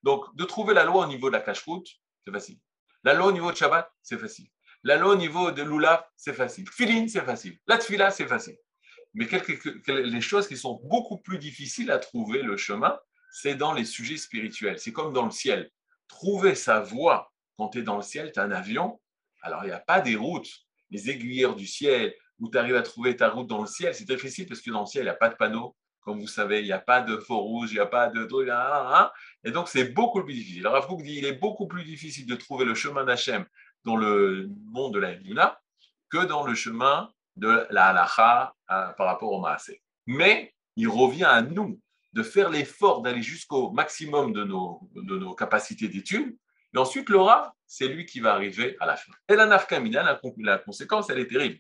Donc, 0.03 0.27
de 0.37 0.45
trouver 0.45 0.75
la 0.75 0.85
loi 0.85 1.07
au 1.07 1.09
niveau 1.09 1.29
de 1.29 1.33
la 1.33 1.41
cache-route, 1.41 1.89
c'est 2.27 2.33
facile. 2.33 2.59
La 3.05 3.15
loi 3.15 3.29
au 3.29 3.33
niveau 3.33 3.51
de 3.51 3.57
Shabbat, 3.57 3.91
c'est 4.03 4.19
facile. 4.19 4.49
La 4.83 4.97
loi 4.97 5.15
au 5.15 5.17
niveau 5.17 5.51
de 5.51 5.63
Lulav, 5.63 6.05
c'est 6.15 6.35
facile. 6.35 6.69
Filine, 6.71 7.09
c'est 7.09 7.25
facile. 7.25 7.59
La 7.67 7.79
Tfila, 7.79 8.11
c'est 8.11 8.29
facile. 8.29 8.59
Mais 9.15 9.29
les 9.89 10.21
choses 10.21 10.47
qui 10.47 10.57
sont 10.57 10.81
beaucoup 10.85 11.19
plus 11.19 11.39
difficiles 11.39 11.91
à 11.91 11.99
trouver 11.99 12.43
le 12.43 12.57
chemin, 12.57 12.99
c'est 13.31 13.55
dans 13.55 13.73
les 13.73 13.85
sujets 13.85 14.17
spirituels. 14.17 14.79
C'est 14.79 14.93
comme 14.93 15.13
dans 15.13 15.25
le 15.25 15.31
ciel. 15.31 15.71
Trouver 16.09 16.55
sa 16.55 16.81
voie 16.81 17.33
quand 17.57 17.69
tu 17.69 17.79
es 17.79 17.83
dans 17.83 17.97
le 17.97 18.03
ciel, 18.03 18.33
tu 18.33 18.41
as 18.41 18.45
un 18.45 18.51
avion. 18.51 19.01
Alors, 19.43 19.65
il 19.65 19.69
n'y 19.69 19.73
a 19.73 19.81
pas 19.81 20.01
des 20.01 20.17
routes, 20.17 20.49
les 20.91 21.11
aiguilleurs 21.11 21.57
du 21.57 21.67
ciel, 21.67 22.15
où 22.39 22.49
tu 22.49 22.57
arrives 22.57 22.77
à 22.77 22.83
trouver 22.83 23.17
ta 23.17 23.29
route 23.29 23.47
dans 23.47 23.61
le 23.61 23.67
ciel. 23.67 23.95
C'est 23.95 24.07
difficile 24.07 24.47
parce 24.47 24.61
que 24.61 24.71
dans 24.71 24.81
le 24.81 24.87
ciel, 24.87 25.03
il 25.03 25.07
n'y 25.07 25.11
a 25.11 25.15
pas 25.15 25.29
de 25.29 25.35
panneau. 25.35 25.77
Comme 26.01 26.21
vous 26.21 26.29
savez, 26.29 26.61
il 26.61 26.65
n'y 26.65 26.73
a 26.73 26.79
pas 26.79 27.03
de 27.03 27.19
feu 27.19 27.35
rouge, 27.35 27.71
il 27.73 27.75
n'y 27.75 27.81
a 27.81 27.87
pas 27.87 28.09
de 28.09 28.25
truc. 28.25 28.49
Et 29.45 29.51
donc, 29.51 29.69
c'est 29.69 29.93
beaucoup 29.93 30.23
plus 30.23 30.35
difficile. 30.35 30.67
Alors, 30.67 30.89
Rav 30.89 31.03
dit 31.03 31.17
il 31.17 31.27
est 31.27 31.35
beaucoup 31.35 31.67
plus 31.67 31.85
difficile 31.85 32.27
de 32.27 32.35
trouver 32.37 32.65
le 32.65 32.75
chemin 32.75 33.05
d'Hachem 33.05 33.45
dans 33.85 33.97
le 33.97 34.49
monde 34.65 34.95
de 34.95 35.01
la 35.01 35.13
Yuna 35.13 35.61
que 36.09 36.25
dans 36.25 36.47
le 36.47 36.55
chemin 36.55 37.13
de 37.39 37.67
la 37.71 37.87
halacha 37.87 38.55
euh, 38.71 38.89
par 38.91 39.07
rapport 39.07 39.33
au 39.33 39.41
maasé. 39.41 39.83
Mais 40.07 40.55
il 40.77 40.89
revient 40.89 41.25
à 41.25 41.43
nous 41.43 41.81
de 42.13 42.23
faire 42.23 42.51
l'effort 42.51 43.03
d'aller 43.03 43.23
jusqu'au 43.23 43.71
maximum 43.71 44.33
de 44.33 44.45
nos, 44.45 44.81
de 44.95 45.19
nos 45.19 45.35
capacités 45.35 45.89
d'étude. 45.89 46.37
Et 46.75 46.79
ensuite, 46.79 47.09
l'aura, 47.09 47.55
c'est 47.67 47.89
lui 47.89 48.07
qui 48.07 48.21
va 48.21 48.35
arriver 48.35 48.77
à 48.81 48.87
la 48.87 48.97
fin. 48.97 49.13
Et 49.29 49.35
la 49.35 49.47
nafkamina, 49.47 50.03
la, 50.03 50.21
la 50.39 50.59
conséquence, 50.59 51.11
elle 51.11 51.19
est 51.19 51.29
terrible. 51.29 51.59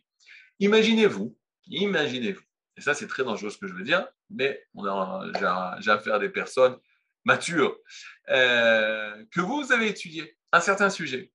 Imaginez-vous, 0.61 1.37
imaginez-vous, 1.67 2.43
et 2.77 2.81
ça 2.81 2.95
c'est 2.95 3.07
très 3.07 3.23
dangereux 3.23 3.51
ce 3.51 3.59
que 3.59 3.69
je 3.69 3.75
veux 3.75 3.85
dire, 3.85 4.07
mais 4.31 4.67
j'ai 5.35 5.91
affaire 5.91 6.15
à 6.15 6.19
des 6.19 6.29
personnes 6.31 6.77
matures, 7.25 7.77
euh, 8.31 9.25
que 9.31 9.41
vous 9.41 9.71
avez 9.71 9.89
étudié 9.89 10.37
un 10.53 10.61
certain 10.61 10.91
sujet. 10.91 11.33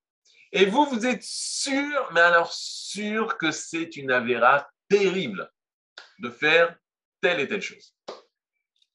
Et 0.55 0.67
vous, 0.67 0.85
vous 0.85 1.07
êtes 1.07 1.23
sûr, 1.23 2.09
mais 2.13 2.19
alors 2.19 2.53
sûr 2.53 3.39
que 3.39 3.49
c'est 3.49 3.97
une 3.97 4.11
avéra 4.11 4.69
terrible 4.87 5.51
de 6.19 6.29
faire 6.29 6.77
telle 7.21 7.39
et 7.39 7.47
telle 7.47 7.63
chose. 7.63 7.95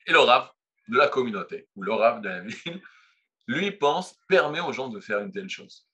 Et 0.07 0.13
le 0.13 0.21
Rav 0.21 0.49
de 0.87 0.97
la 0.97 1.09
communauté, 1.09 1.69
ou 1.75 1.83
le 1.83 1.93
Rav 1.93 2.21
de 2.21 2.29
la 2.29 2.41
ville, 2.43 2.81
lui 3.49 3.73
pense, 3.73 4.15
permet 4.29 4.61
aux 4.61 4.73
gens 4.73 4.89
de 4.89 5.01
faire 5.01 5.19
une 5.19 5.33
telle 5.33 5.49
chose. 5.49 5.85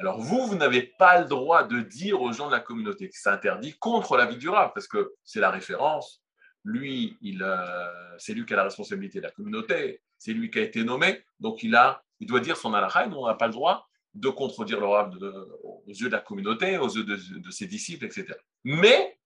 Alors 0.00 0.18
vous, 0.18 0.44
vous 0.48 0.56
n'avez 0.56 0.82
pas 0.98 1.20
le 1.20 1.26
droit 1.26 1.62
de 1.62 1.80
dire 1.80 2.20
aux 2.20 2.32
gens 2.32 2.48
de 2.48 2.52
la 2.52 2.60
communauté 2.60 3.08
que 3.08 3.14
c'est 3.16 3.30
interdit 3.30 3.78
contre 3.78 4.16
la 4.16 4.26
vie 4.26 4.38
du 4.38 4.48
Rav, 4.48 4.72
parce 4.74 4.88
que 4.88 5.14
c'est 5.22 5.38
la 5.38 5.52
référence. 5.52 6.20
Lui, 6.64 7.16
il, 7.20 7.46
c'est 8.18 8.34
lui 8.34 8.44
qui 8.44 8.54
a 8.54 8.56
la 8.56 8.64
responsabilité 8.64 9.20
de 9.20 9.24
la 9.24 9.30
communauté, 9.30 10.02
c'est 10.18 10.32
lui 10.32 10.50
qui 10.50 10.58
a 10.58 10.62
été 10.62 10.82
nommé, 10.82 11.24
donc 11.38 11.62
il, 11.62 11.76
a, 11.76 12.02
il 12.18 12.26
doit 12.26 12.40
dire 12.40 12.56
son 12.56 12.74
alakha, 12.74 13.06
nous 13.06 13.18
on 13.18 13.28
n'a 13.28 13.34
pas 13.34 13.46
le 13.46 13.52
droit 13.52 13.88
de 14.14 14.28
contredire 14.28 14.80
le 14.80 14.86
Rav 14.86 15.16
aux 15.62 15.84
yeux 15.86 16.08
de 16.08 16.12
la 16.12 16.20
communauté, 16.20 16.76
aux 16.78 16.88
yeux 16.88 17.04
de, 17.04 17.50
ses 17.50 17.66
disciples, 17.66 18.04
etc. 18.04 18.34
Mais 18.64 19.18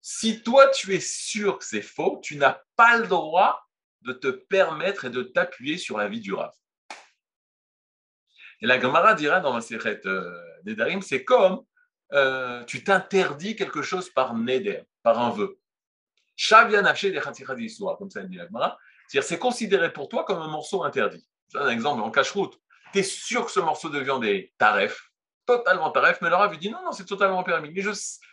si 0.00 0.42
toi 0.42 0.68
tu 0.68 0.94
es 0.94 1.00
sûr 1.00 1.58
que 1.58 1.64
c'est 1.64 1.82
faux, 1.82 2.20
tu 2.22 2.36
n'as 2.36 2.60
pas 2.76 2.98
le 2.98 3.06
droit 3.06 3.66
de 4.02 4.12
te 4.12 4.28
permettre 4.28 5.06
et 5.06 5.10
de 5.10 5.22
t'appuyer 5.22 5.76
sur 5.76 5.98
la 5.98 6.08
vie 6.08 6.20
du 6.20 6.32
Rav. 6.32 6.52
Et 8.62 8.66
la 8.66 8.80
Gemara 8.80 9.14
dira 9.14 9.40
dans 9.40 9.54
la 9.54 9.60
Sechet 9.60 10.06
euh, 10.06 10.30
Nedarim, 10.64 11.02
c'est 11.02 11.24
comme 11.24 11.64
euh, 12.12 12.64
tu 12.64 12.84
t'interdis 12.84 13.56
quelque 13.56 13.82
chose 13.82 14.10
par 14.10 14.34
Neder, 14.34 14.82
par 15.02 15.18
un 15.18 15.30
vœu. 15.30 15.58
Comme 16.48 18.10
ça 18.10 18.22
dit 18.24 18.36
la 18.36 18.46
Gemara. 18.46 18.78
C'est 19.08 19.38
considéré 19.38 19.92
pour 19.92 20.08
toi 20.08 20.24
comme 20.24 20.38
un 20.40 20.48
morceau 20.48 20.84
interdit. 20.84 21.26
Donne 21.52 21.66
un 21.66 21.70
exemple 21.70 22.02
en 22.02 22.10
cache-route 22.10 22.58
tu 22.92 22.98
es 23.00 23.02
sûr 23.02 23.46
que 23.46 23.52
ce 23.52 23.60
morceau 23.60 23.88
de 23.88 23.98
viande 24.00 24.24
est 24.24 24.52
taref, 24.58 25.10
totalement 25.46 25.90
taref, 25.90 26.20
mais 26.20 26.28
le 26.28 26.36
Rav 26.36 26.56
dit 26.58 26.70
non, 26.70 26.82
non, 26.84 26.92
c'est 26.92 27.04
totalement 27.04 27.42
permis. 27.42 27.70
Mais 27.70 27.82
je 27.82 27.90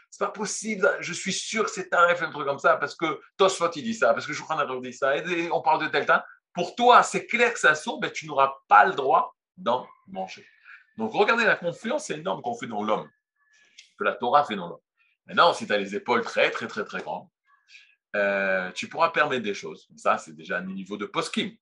c'est 0.10 0.20
pas 0.20 0.32
possible, 0.32 0.90
je 1.02 1.14
suis 1.14 1.34
sûr 1.34 1.66
que 1.66 1.70
c'est 1.70 1.90
taref, 1.90 2.22
un 2.22 2.32
truc 2.32 2.48
comme 2.48 2.60
ça, 2.60 2.78
parce 2.78 2.96
que 2.96 3.20
Tosfot 3.38 3.72
il 3.76 3.84
dit 3.84 3.94
ça, 3.94 4.14
parce 4.14 4.26
que 4.26 4.34
Shulchan 4.34 4.80
dit 4.80 4.94
ça, 4.94 5.18
et 5.18 5.52
on 5.52 5.62
parle 5.62 5.84
de 5.84 5.88
tel 5.90 6.06
temps. 6.06 6.22
Pour 6.54 6.76
toi, 6.76 7.04
c'est 7.04 7.28
clair 7.28 7.54
que 7.54 7.60
ça 7.60 7.76
saute, 7.76 8.00
mais 8.02 8.12
tu 8.12 8.26
n'auras 8.26 8.54
pas 8.68 8.86
le 8.86 8.94
droit 8.94 9.36
d'en 9.58 9.88
manger. 10.08 10.48
Donc 10.98 11.12
regardez 11.14 11.46
la 11.46 11.56
confiance 11.56 12.10
énorme 12.10 12.42
qu'on 12.42 12.56
fait 12.56 12.68
dans 12.68 12.84
l'homme, 12.84 13.08
que 14.00 14.04
la 14.04 14.14
Torah 14.14 14.46
fait 14.46 14.56
dans 14.56 14.70
l'homme. 14.70 14.80
Maintenant, 15.28 15.54
si 15.54 15.68
tu 15.68 15.74
as 15.74 15.78
les 15.78 15.96
épaules 15.96 16.24
très, 16.24 16.50
très, 16.50 16.68
très, 16.68 16.86
très 16.86 17.02
grandes, 17.02 17.28
euh, 18.16 18.72
tu 18.72 18.88
pourras 18.88 19.10
permettre 19.10 19.44
des 19.44 19.54
choses. 19.54 19.88
Ça, 19.98 20.18
c'est 20.18 20.36
déjà 20.36 20.58
un 20.58 20.66
niveau 20.66 20.98
de 20.98 21.06
post-kim 21.06 21.56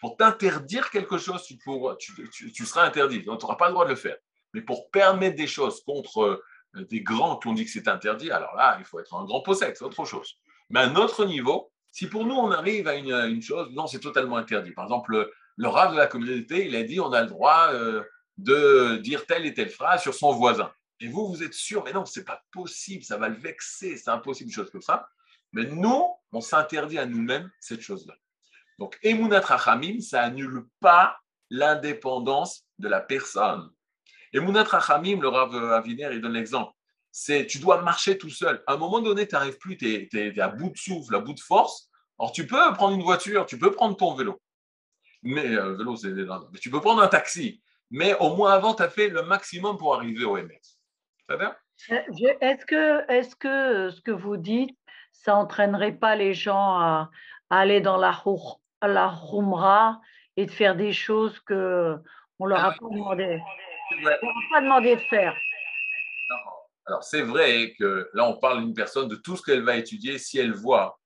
pour 0.00 0.16
t'interdire 0.16 0.90
quelque 0.90 1.18
chose, 1.18 1.44
tu, 1.44 2.66
seras 2.66 2.84
interdit. 2.84 3.22
tu 3.22 3.28
n'auras 3.28 3.56
pas 3.56 3.68
le 3.68 3.72
droit 3.72 3.84
de 3.84 3.90
le 3.90 3.96
faire. 3.96 4.16
Mais 4.52 4.62
pour 4.62 4.90
permettre 4.90 5.36
des 5.36 5.46
choses 5.46 5.82
contre 5.82 6.42
euh, 6.76 6.84
des 6.86 7.02
grands 7.02 7.38
qui 7.38 7.48
ont 7.48 7.54
dit 7.54 7.64
que 7.64 7.70
c'est 7.70 7.88
interdit, 7.88 8.30
alors 8.30 8.54
là, 8.56 8.76
il 8.78 8.84
faut 8.84 9.00
être 9.00 9.14
un 9.14 9.24
grand 9.24 9.42
possède, 9.42 9.76
c'est 9.76 9.84
autre 9.84 10.04
chose. 10.04 10.36
Mais 10.70 10.80
à 10.80 10.84
un 10.84 10.96
autre 10.96 11.24
niveau, 11.24 11.70
si 11.90 12.08
pour 12.08 12.24
nous, 12.24 12.34
on 12.34 12.50
arrive 12.50 12.88
à 12.88 12.96
une, 12.96 13.42
chose, 13.42 13.70
non, 13.72 13.86
c'est 13.86 14.00
totalement 14.00 14.36
interdit. 14.36 14.72
Par 14.72 14.84
exemple, 14.84 15.30
le, 15.56 15.68
rave 15.68 15.92
de 15.92 15.98
la 15.98 16.06
communauté, 16.06 16.66
il 16.66 16.74
a 16.74 16.82
dit 16.82 17.00
on 17.00 17.12
a 17.12 17.22
le 17.22 17.28
droit 17.28 17.68
euh, 17.72 18.02
de 18.38 18.96
dire 18.96 19.26
telle 19.26 19.46
et 19.46 19.54
telle 19.54 19.70
phrase 19.70 20.02
sur 20.02 20.14
son 20.14 20.32
voisin. 20.32 20.72
Et 21.00 21.08
vous, 21.08 21.28
vous 21.28 21.42
êtes 21.42 21.54
sûr, 21.54 21.84
mais 21.84 21.92
non, 21.92 22.04
c'est 22.04 22.24
pas 22.24 22.42
possible, 22.52 23.04
ça 23.04 23.16
va 23.16 23.28
le 23.28 23.36
vexer, 23.36 23.96
c'est 23.96 24.10
impossible, 24.10 24.48
une 24.48 24.54
chose 24.54 24.70
comme 24.70 24.82
ça. 24.82 25.08
Mais 25.52 25.66
nous, 25.66 26.06
on 26.32 26.40
s'interdit 26.40 26.98
à 26.98 27.06
nous-mêmes 27.06 27.50
cette 27.60 27.80
chose-là. 27.80 28.14
Donc, 28.78 28.98
Emunat 29.02 29.40
Rachamim, 29.40 30.00
ça 30.00 30.22
annule 30.22 30.66
pas 30.80 31.18
l'indépendance 31.50 32.64
de 32.78 32.88
la 32.88 33.00
personne. 33.00 33.70
Emunat 34.32 34.64
Rachamim, 34.64 35.20
le 35.20 35.28
Rav 35.28 35.54
Aviner, 35.72 36.08
il 36.12 36.20
donne 36.20 36.32
l'exemple. 36.32 36.72
C'est 37.12 37.46
tu 37.46 37.58
dois 37.58 37.82
marcher 37.82 38.18
tout 38.18 38.30
seul. 38.30 38.62
À 38.66 38.74
un 38.74 38.76
moment 38.76 39.00
donné, 39.00 39.28
tu 39.28 39.34
n'arrives 39.34 39.58
plus, 39.58 39.76
tu 39.76 40.08
es, 40.12 40.40
à 40.40 40.48
bout 40.48 40.70
de 40.70 40.76
souffle, 40.76 41.14
à 41.14 41.20
bout 41.20 41.34
de 41.34 41.40
force. 41.40 41.88
Alors, 42.18 42.32
tu 42.32 42.46
peux 42.46 42.72
prendre 42.74 42.94
une 42.94 43.02
voiture, 43.02 43.46
tu 43.46 43.58
peux 43.58 43.70
prendre 43.70 43.96
ton 43.96 44.14
vélo. 44.14 44.40
Mais 45.22 45.46
euh, 45.46 45.74
vélo, 45.76 45.96
c'est 45.96 46.10
mais 46.10 46.58
tu 46.60 46.70
peux 46.70 46.80
prendre 46.80 47.02
un 47.02 47.08
taxi. 47.08 47.62
Mais 47.90 48.16
au 48.18 48.34
moins 48.34 48.52
avant, 48.52 48.74
tu 48.74 48.82
as 48.82 48.88
fait 48.88 49.08
le 49.08 49.22
maximum 49.22 49.76
pour 49.76 49.94
arriver 49.94 50.24
au 50.24 50.36
MS. 50.36 50.78
Ça 51.28 51.36
va? 51.36 51.56
Euh, 51.90 52.00
Est-ce 52.40 52.66
que, 52.66 53.10
est 53.10 53.34
que 53.38 53.90
ce 53.90 54.00
que 54.00 54.10
vous 54.10 54.36
dites, 54.36 54.76
ça 55.12 55.36
entraînerait 55.36 55.92
pas 55.96 56.16
les 56.16 56.34
gens 56.34 56.78
à, 56.78 57.10
aller 57.50 57.80
dans 57.80 57.96
la 57.96 58.12
la 58.86 59.12
Humra 59.32 60.00
et 60.36 60.46
de 60.46 60.50
faire 60.50 60.76
des 60.76 60.92
choses 60.92 61.38
que 61.40 61.96
on 62.38 62.46
leur 62.46 62.64
a 62.64 62.72
pas 62.72 62.88
demandé. 62.90 63.40
pas 64.50 64.60
demandé 64.60 64.96
de 64.96 65.00
faire. 65.02 65.36
Alors 66.86 67.02
c'est 67.02 67.22
vrai 67.22 67.74
que 67.78 68.10
là 68.12 68.28
on 68.28 68.36
parle 68.36 68.60
d'une 68.60 68.74
personne 68.74 69.08
de 69.08 69.16
tout 69.16 69.36
ce 69.36 69.42
qu'elle 69.42 69.62
va 69.62 69.76
étudier 69.76 70.18
si 70.18 70.38
elle 70.38 70.52
voit 70.52 70.98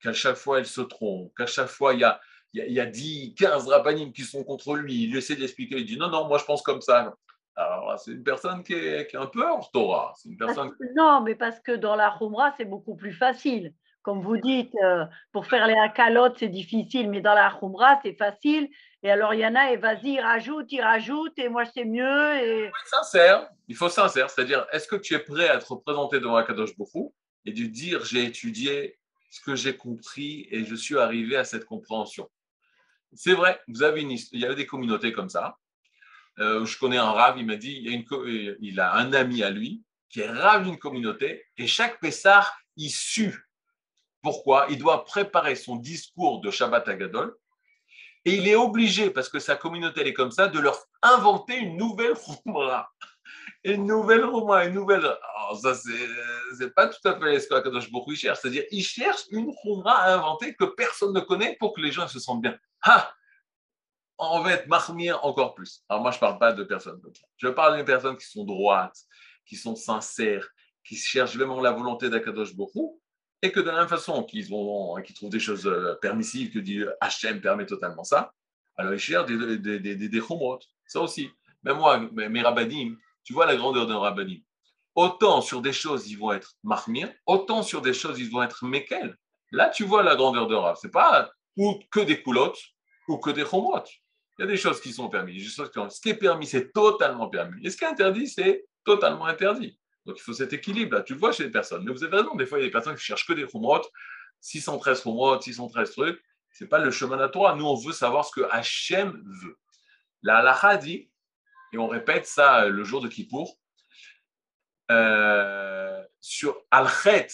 qu'à 0.00 0.12
chaque 0.12 0.36
fois 0.36 0.58
elle 0.58 0.66
se 0.66 0.80
trompe, 0.80 1.32
qu'à 1.36 1.46
chaque 1.46 1.68
fois 1.68 1.94
il 1.94 2.00
y 2.00 2.04
a, 2.04 2.20
il 2.52 2.72
y 2.72 2.80
a, 2.80 2.86
10, 2.86 3.34
15 3.36 3.68
rabbinim 3.68 4.12
qui 4.12 4.22
sont 4.22 4.42
contre 4.42 4.74
lui, 4.74 5.04
il 5.04 5.16
essaie 5.16 5.36
d'expliquer, 5.36 5.78
il 5.78 5.86
dit 5.86 5.96
non, 5.96 6.08
non, 6.08 6.26
moi 6.26 6.38
je 6.38 6.44
pense 6.44 6.62
comme 6.62 6.80
ça. 6.80 7.14
Alors 7.54 8.00
c'est 8.00 8.12
une 8.12 8.24
personne 8.24 8.64
qui 8.64 8.72
est, 8.72 9.14
un 9.14 9.26
peu 9.26 9.44
hors 9.44 9.70
Torah. 9.70 10.14
Une 10.24 10.36
personne... 10.36 10.72
Non, 10.96 11.20
mais 11.20 11.34
parce 11.34 11.60
que 11.60 11.72
dans 11.72 11.94
la 11.94 12.16
Humra 12.20 12.52
c'est 12.56 12.64
beaucoup 12.64 12.96
plus 12.96 13.12
facile 13.12 13.72
comme 14.02 14.22
vous 14.22 14.38
dites, 14.38 14.74
euh, 14.82 15.04
pour 15.32 15.46
faire 15.46 15.66
les 15.66 15.74
akalotes, 15.74 16.38
c'est 16.38 16.48
difficile, 16.48 17.10
mais 17.10 17.20
dans 17.20 17.34
la 17.34 17.54
khumra, 17.58 18.00
c'est 18.02 18.16
facile. 18.16 18.68
Et 19.02 19.10
alors, 19.10 19.34
il 19.34 19.40
y 19.40 19.46
en 19.46 19.54
a, 19.54 19.72
et 19.72 19.76
vas-y, 19.76 20.14
il 20.14 20.20
rajoute, 20.20 20.66
il 20.70 20.80
rajoute, 20.80 21.38
et 21.38 21.48
moi, 21.48 21.64
c'est 21.66 21.84
mieux. 21.84 22.36
Il 22.36 22.70
faut 22.70 22.76
être 22.76 22.88
sincère, 22.88 23.48
il 23.68 23.76
faut 23.76 23.88
sincère, 23.88 24.30
c'est-à-dire, 24.30 24.66
est-ce 24.72 24.88
que 24.88 24.96
tu 24.96 25.14
es 25.14 25.18
prêt 25.18 25.48
à 25.48 25.56
être 25.56 25.72
représenté 25.72 26.18
devant 26.18 26.36
Akadosh 26.36 26.76
Bokhu 26.76 27.10
et 27.44 27.52
de 27.52 27.64
dire, 27.64 28.04
j'ai 28.04 28.24
étudié 28.24 28.98
ce 29.30 29.40
que 29.40 29.54
j'ai 29.54 29.76
compris 29.76 30.48
et 30.50 30.64
je 30.64 30.74
suis 30.74 30.98
arrivé 30.98 31.36
à 31.36 31.44
cette 31.44 31.64
compréhension? 31.64 32.28
C'est 33.14 33.34
vrai, 33.34 33.60
vous 33.68 33.82
avez 33.82 34.02
il 34.02 34.40
y 34.40 34.46
a 34.46 34.54
des 34.54 34.66
communautés 34.66 35.12
comme 35.12 35.28
ça. 35.28 35.56
Euh, 36.38 36.64
je 36.64 36.78
connais 36.78 36.96
un 36.96 37.10
rave, 37.10 37.36
il 37.38 37.46
m'a 37.46 37.56
dit, 37.56 37.76
il, 37.76 37.84
y 37.84 37.88
a 37.88 37.92
une, 37.92 38.56
il 38.60 38.80
a 38.80 38.94
un 38.94 39.12
ami 39.12 39.42
à 39.42 39.50
lui 39.50 39.82
qui 40.08 40.20
est 40.20 40.30
rave 40.30 40.64
d'une 40.64 40.78
communauté 40.78 41.44
et 41.56 41.66
chaque 41.66 42.00
Pessar, 42.00 42.56
il 42.76 42.90
sue. 42.90 43.49
Pourquoi? 44.22 44.66
Il 44.70 44.78
doit 44.78 45.04
préparer 45.04 45.54
son 45.54 45.76
discours 45.76 46.40
de 46.40 46.50
Shabbat 46.50 46.88
Agadol 46.88 47.34
et 48.24 48.34
il 48.34 48.48
est 48.48 48.54
obligé, 48.54 49.10
parce 49.10 49.28
que 49.28 49.38
sa 49.38 49.56
communauté 49.56 50.06
est 50.06 50.12
comme 50.12 50.30
ça, 50.30 50.48
de 50.48 50.58
leur 50.58 50.78
inventer 51.02 51.56
une 51.56 51.76
nouvelle 51.76 52.14
Khumra. 52.14 52.90
Une 53.64 53.86
nouvelle 53.86 54.22
Khumra, 54.22 54.66
une 54.66 54.74
nouvelle. 54.74 55.04
Alors, 55.04 55.58
ça, 55.60 55.74
c'est 56.58 56.74
pas 56.74 56.88
tout 56.88 57.08
à 57.08 57.18
fait 57.18 57.40
ce 57.40 57.48
que 57.48 57.60
Kadosh 57.60 57.90
Baruch 57.90 58.16
cherche. 58.16 58.40
C'est-à-dire, 58.40 58.64
il 58.70 58.82
cherche 58.82 59.22
une 59.30 59.50
Khumra 59.62 59.92
à 59.92 60.14
inventer 60.14 60.54
que 60.54 60.64
personne 60.64 61.14
ne 61.14 61.20
connaît 61.20 61.56
pour 61.58 61.72
que 61.72 61.80
les 61.80 61.92
gens 61.92 62.08
se 62.08 62.18
sentent 62.18 62.42
bien. 62.42 62.58
Ah 62.82 63.10
On 64.18 64.40
va 64.40 64.52
être 64.52 64.66
marmire 64.66 65.24
encore 65.24 65.54
plus. 65.54 65.82
Alors, 65.88 66.02
moi, 66.02 66.10
je 66.10 66.18
parle 66.18 66.38
pas 66.38 66.52
de 66.52 66.64
personnes 66.64 67.00
comme 67.00 67.14
ça. 67.14 67.24
Je 67.38 67.48
parle 67.48 67.78
de 67.78 67.82
personnes 67.84 68.18
qui 68.18 68.26
sont 68.26 68.44
droites, 68.44 68.98
qui 69.46 69.56
sont 69.56 69.76
sincères, 69.76 70.46
qui 70.84 70.96
cherchent 70.96 71.36
vraiment 71.36 71.60
la 71.62 71.70
volonté 71.70 72.10
d'Akadosh 72.10 72.54
Baruch 72.54 72.99
et 73.42 73.52
que 73.52 73.60
de 73.60 73.66
la 73.66 73.78
même 73.78 73.88
façon 73.88 74.22
qu'ils 74.22 74.46
qu'ils 74.46 75.14
trouvent 75.14 75.30
des 75.30 75.40
choses 75.40 75.66
euh, 75.66 75.94
permissives, 76.00 76.52
que 76.52 76.58
dit 76.58 76.82
Hachem 77.00 77.40
permet 77.40 77.66
totalement 77.66 78.04
ça, 78.04 78.32
alors 78.76 78.92
ils 78.92 78.98
cherchent 78.98 79.26
des, 79.26 79.58
des, 79.78 80.08
des, 80.08 80.22
ça 80.86 81.00
aussi. 81.00 81.30
Mais 81.62 81.74
moi, 81.74 81.98
mes 82.12 82.42
rabbinim, 82.42 82.96
tu 83.24 83.32
vois 83.32 83.46
la 83.46 83.56
grandeur 83.56 83.86
d'un 83.86 83.98
rabbinim. 83.98 84.40
Autant 84.94 85.40
sur 85.40 85.62
des 85.62 85.72
choses, 85.72 86.10
ils 86.10 86.18
vont 86.18 86.32
être 86.32 86.54
marmir, 86.64 87.12
autant 87.26 87.62
sur 87.62 87.80
des 87.80 87.92
choses, 87.92 88.18
ils 88.18 88.30
vont 88.30 88.42
être 88.42 88.64
mekel. 88.64 89.16
Là, 89.52 89.68
tu 89.68 89.84
vois 89.84 90.02
la 90.02 90.16
grandeur 90.16 90.46
de 90.46 90.54
Rav. 90.54 90.78
C'est 90.80 90.90
pas 90.90 91.30
ou 91.56 91.78
que 91.90 92.00
des 92.00 92.22
coulottes 92.22 92.60
ou 93.08 93.18
que 93.18 93.30
des 93.30 93.44
chomrot. 93.44 93.84
Il 94.38 94.42
y 94.42 94.44
a 94.44 94.46
des 94.46 94.56
choses 94.56 94.80
qui 94.80 94.92
sont 94.92 95.08
permises. 95.08 95.54
Ce 95.54 96.00
qui 96.00 96.10
est 96.10 96.14
permis, 96.14 96.46
c'est 96.46 96.72
totalement 96.72 97.28
permis. 97.28 97.64
Et 97.64 97.70
ce 97.70 97.76
qui 97.76 97.84
est 97.84 97.88
interdit, 97.88 98.28
c'est 98.28 98.64
totalement 98.84 99.26
interdit. 99.26 99.78
Donc 100.10 100.18
il 100.18 100.22
faut 100.22 100.32
cet 100.32 100.52
équilibre 100.52 100.96
là. 100.96 101.02
Tu 101.02 101.14
le 101.14 101.20
vois 101.20 101.30
chez 101.30 101.44
les 101.44 101.50
personnes. 101.50 101.84
Mais 101.84 101.92
vous 101.92 102.02
avez 102.02 102.16
raison, 102.16 102.34
des 102.34 102.46
fois 102.46 102.58
il 102.58 102.62
y 102.62 102.64
a 102.64 102.66
des 102.66 102.72
personnes 102.72 102.96
qui 102.96 103.04
cherchent 103.04 103.26
que 103.26 103.32
des 103.32 103.46
khumrot, 103.46 103.82
613 104.40 105.04
khumrot, 105.04 105.40
613 105.40 105.92
trucs. 105.92 106.20
Ce 106.52 106.64
n'est 106.64 106.68
pas 106.68 106.80
le 106.80 106.90
chemin 106.90 107.16
la 107.16 107.28
Torah. 107.28 107.54
Nous, 107.54 107.64
on 107.64 107.76
veut 107.76 107.92
savoir 107.92 108.24
ce 108.24 108.32
que 108.32 108.40
Hachem 108.50 109.22
veut. 109.24 109.56
La 110.22 110.38
halacha 110.38 110.78
dit, 110.78 111.08
et 111.72 111.78
on 111.78 111.86
répète 111.86 112.26
ça 112.26 112.66
le 112.66 112.82
jour 112.82 113.00
de 113.00 113.06
Kippour, 113.06 113.56
euh, 114.90 116.02
sur 116.18 116.60
Al-Khet, 116.72 117.28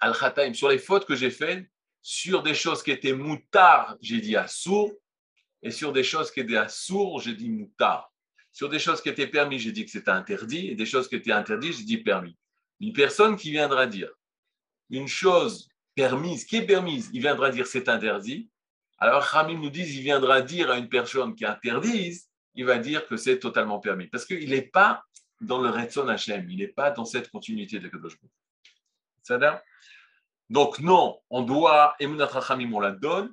al 0.00 0.54
sur 0.54 0.68
les 0.68 0.78
fautes 0.78 1.06
que 1.06 1.16
j'ai 1.16 1.30
faites, 1.30 1.66
sur 2.02 2.42
des 2.42 2.54
choses 2.54 2.82
qui 2.82 2.90
étaient 2.90 3.14
moutards, 3.14 3.96
j'ai 4.02 4.20
dit 4.20 4.36
sourd, 4.48 4.92
et 5.62 5.70
sur 5.70 5.94
des 5.94 6.04
choses 6.04 6.30
qui 6.30 6.40
étaient 6.40 6.68
sourd, 6.68 7.22
j'ai 7.22 7.32
dit 7.32 7.48
moutard. 7.48 8.12
Sur 8.58 8.68
des 8.68 8.80
choses 8.80 9.00
qui 9.00 9.08
étaient 9.08 9.28
permises, 9.28 9.62
j'ai 9.62 9.70
dit 9.70 9.84
que 9.84 9.90
c'était 9.92 10.10
interdit, 10.10 10.66
et 10.66 10.74
des 10.74 10.84
choses 10.84 11.06
qui 11.06 11.14
étaient 11.14 11.30
interdites, 11.30 11.74
j'ai 11.74 11.84
dit 11.84 11.98
permis. 11.98 12.36
Une 12.80 12.92
personne 12.92 13.36
qui 13.36 13.52
viendra 13.52 13.86
dire 13.86 14.10
une 14.90 15.06
chose 15.06 15.68
permise, 15.94 16.44
qui 16.44 16.56
est 16.56 16.66
permise, 16.66 17.08
il 17.12 17.20
viendra 17.20 17.50
dire 17.50 17.68
c'est 17.68 17.88
interdit. 17.88 18.50
Alors 18.98 19.30
Khamim 19.30 19.60
nous 19.60 19.70
dit, 19.70 19.82
il 19.82 20.02
viendra 20.02 20.40
dire 20.40 20.72
à 20.72 20.76
une 20.76 20.88
personne 20.88 21.36
qui 21.36 21.44
interdise, 21.44 22.28
il 22.56 22.64
va 22.64 22.78
dire 22.78 23.06
que 23.06 23.16
c'est 23.16 23.38
totalement 23.38 23.78
permis. 23.78 24.08
Parce 24.08 24.24
qu'il 24.24 24.50
n'est 24.50 24.62
pas 24.62 25.04
dans 25.40 25.60
le 25.60 25.70
Retson 25.70 26.08
Hashem, 26.08 26.50
il 26.50 26.58
n'est 26.58 26.66
pas 26.66 26.90
dans 26.90 27.04
cette 27.04 27.30
continuité 27.30 27.78
de 27.78 27.86
Kadosh 27.86 28.18
Donc 30.50 30.80
non, 30.80 31.20
on 31.30 31.42
doit, 31.42 31.94
Emunat 32.00 32.26
Rachamim, 32.26 32.72
on 32.72 32.80
la 32.80 32.90
donne. 32.90 33.32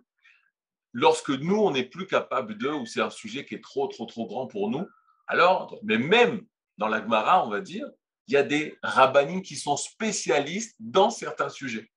Lorsque 0.93 1.31
nous, 1.31 1.57
on 1.57 1.71
n'est 1.71 1.89
plus 1.89 2.05
capable 2.05 2.59
de, 2.59 2.67
ou 2.67 2.85
c'est 2.85 3.01
un 3.01 3.09
sujet 3.09 3.43
qui 3.43 3.55
est 3.55 3.63
trop, 3.63 3.87
trop, 3.87 4.05
trop 4.05 4.27
grand 4.27 4.45
pour 4.45 4.69
nous, 4.69 4.87
alors, 5.27 5.77
mais 5.83 5.97
même 5.97 6.41
dans 6.77 6.87
la 6.87 7.01
Gemara, 7.01 7.45
on 7.45 7.49
va 7.49 7.61
dire, 7.61 7.87
il 8.27 8.33
y 8.33 8.37
a 8.37 8.43
des 8.43 8.77
rabbinim 8.81 9.41
qui 9.41 9.55
sont 9.55 9.77
spécialistes 9.77 10.75
dans 10.79 11.09
certains 11.09 11.49
sujets. 11.49 11.89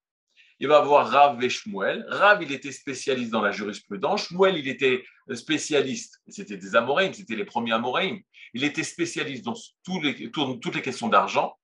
Il 0.61 0.69
va 0.69 0.79
avoir 0.79 1.09
Rav 1.09 1.43
et 1.43 1.49
Shmuel. 1.49 2.05
Rav, 2.09 2.43
il 2.43 2.53
était 2.53 2.73
spécialiste 2.73 3.31
dans 3.31 3.41
la 3.41 3.53
jurisprudence. 3.53 4.25
Shmuel, 4.25 4.57
il 4.57 4.69
était 4.69 5.05
spécialiste. 5.33 6.21
C'était 6.27 6.57
des 6.57 6.75
Amoréim, 6.75 7.13
c'était 7.13 7.37
les 7.37 7.45
premiers 7.45 7.73
Amoréim. 7.73 8.19
Il 8.55 8.65
était 8.65 8.83
spécialiste 8.83 9.45
dans 9.45 9.55
toutes 9.85 10.75
les 10.75 10.83
questions 10.83 11.09
d'argent. 11.09 11.57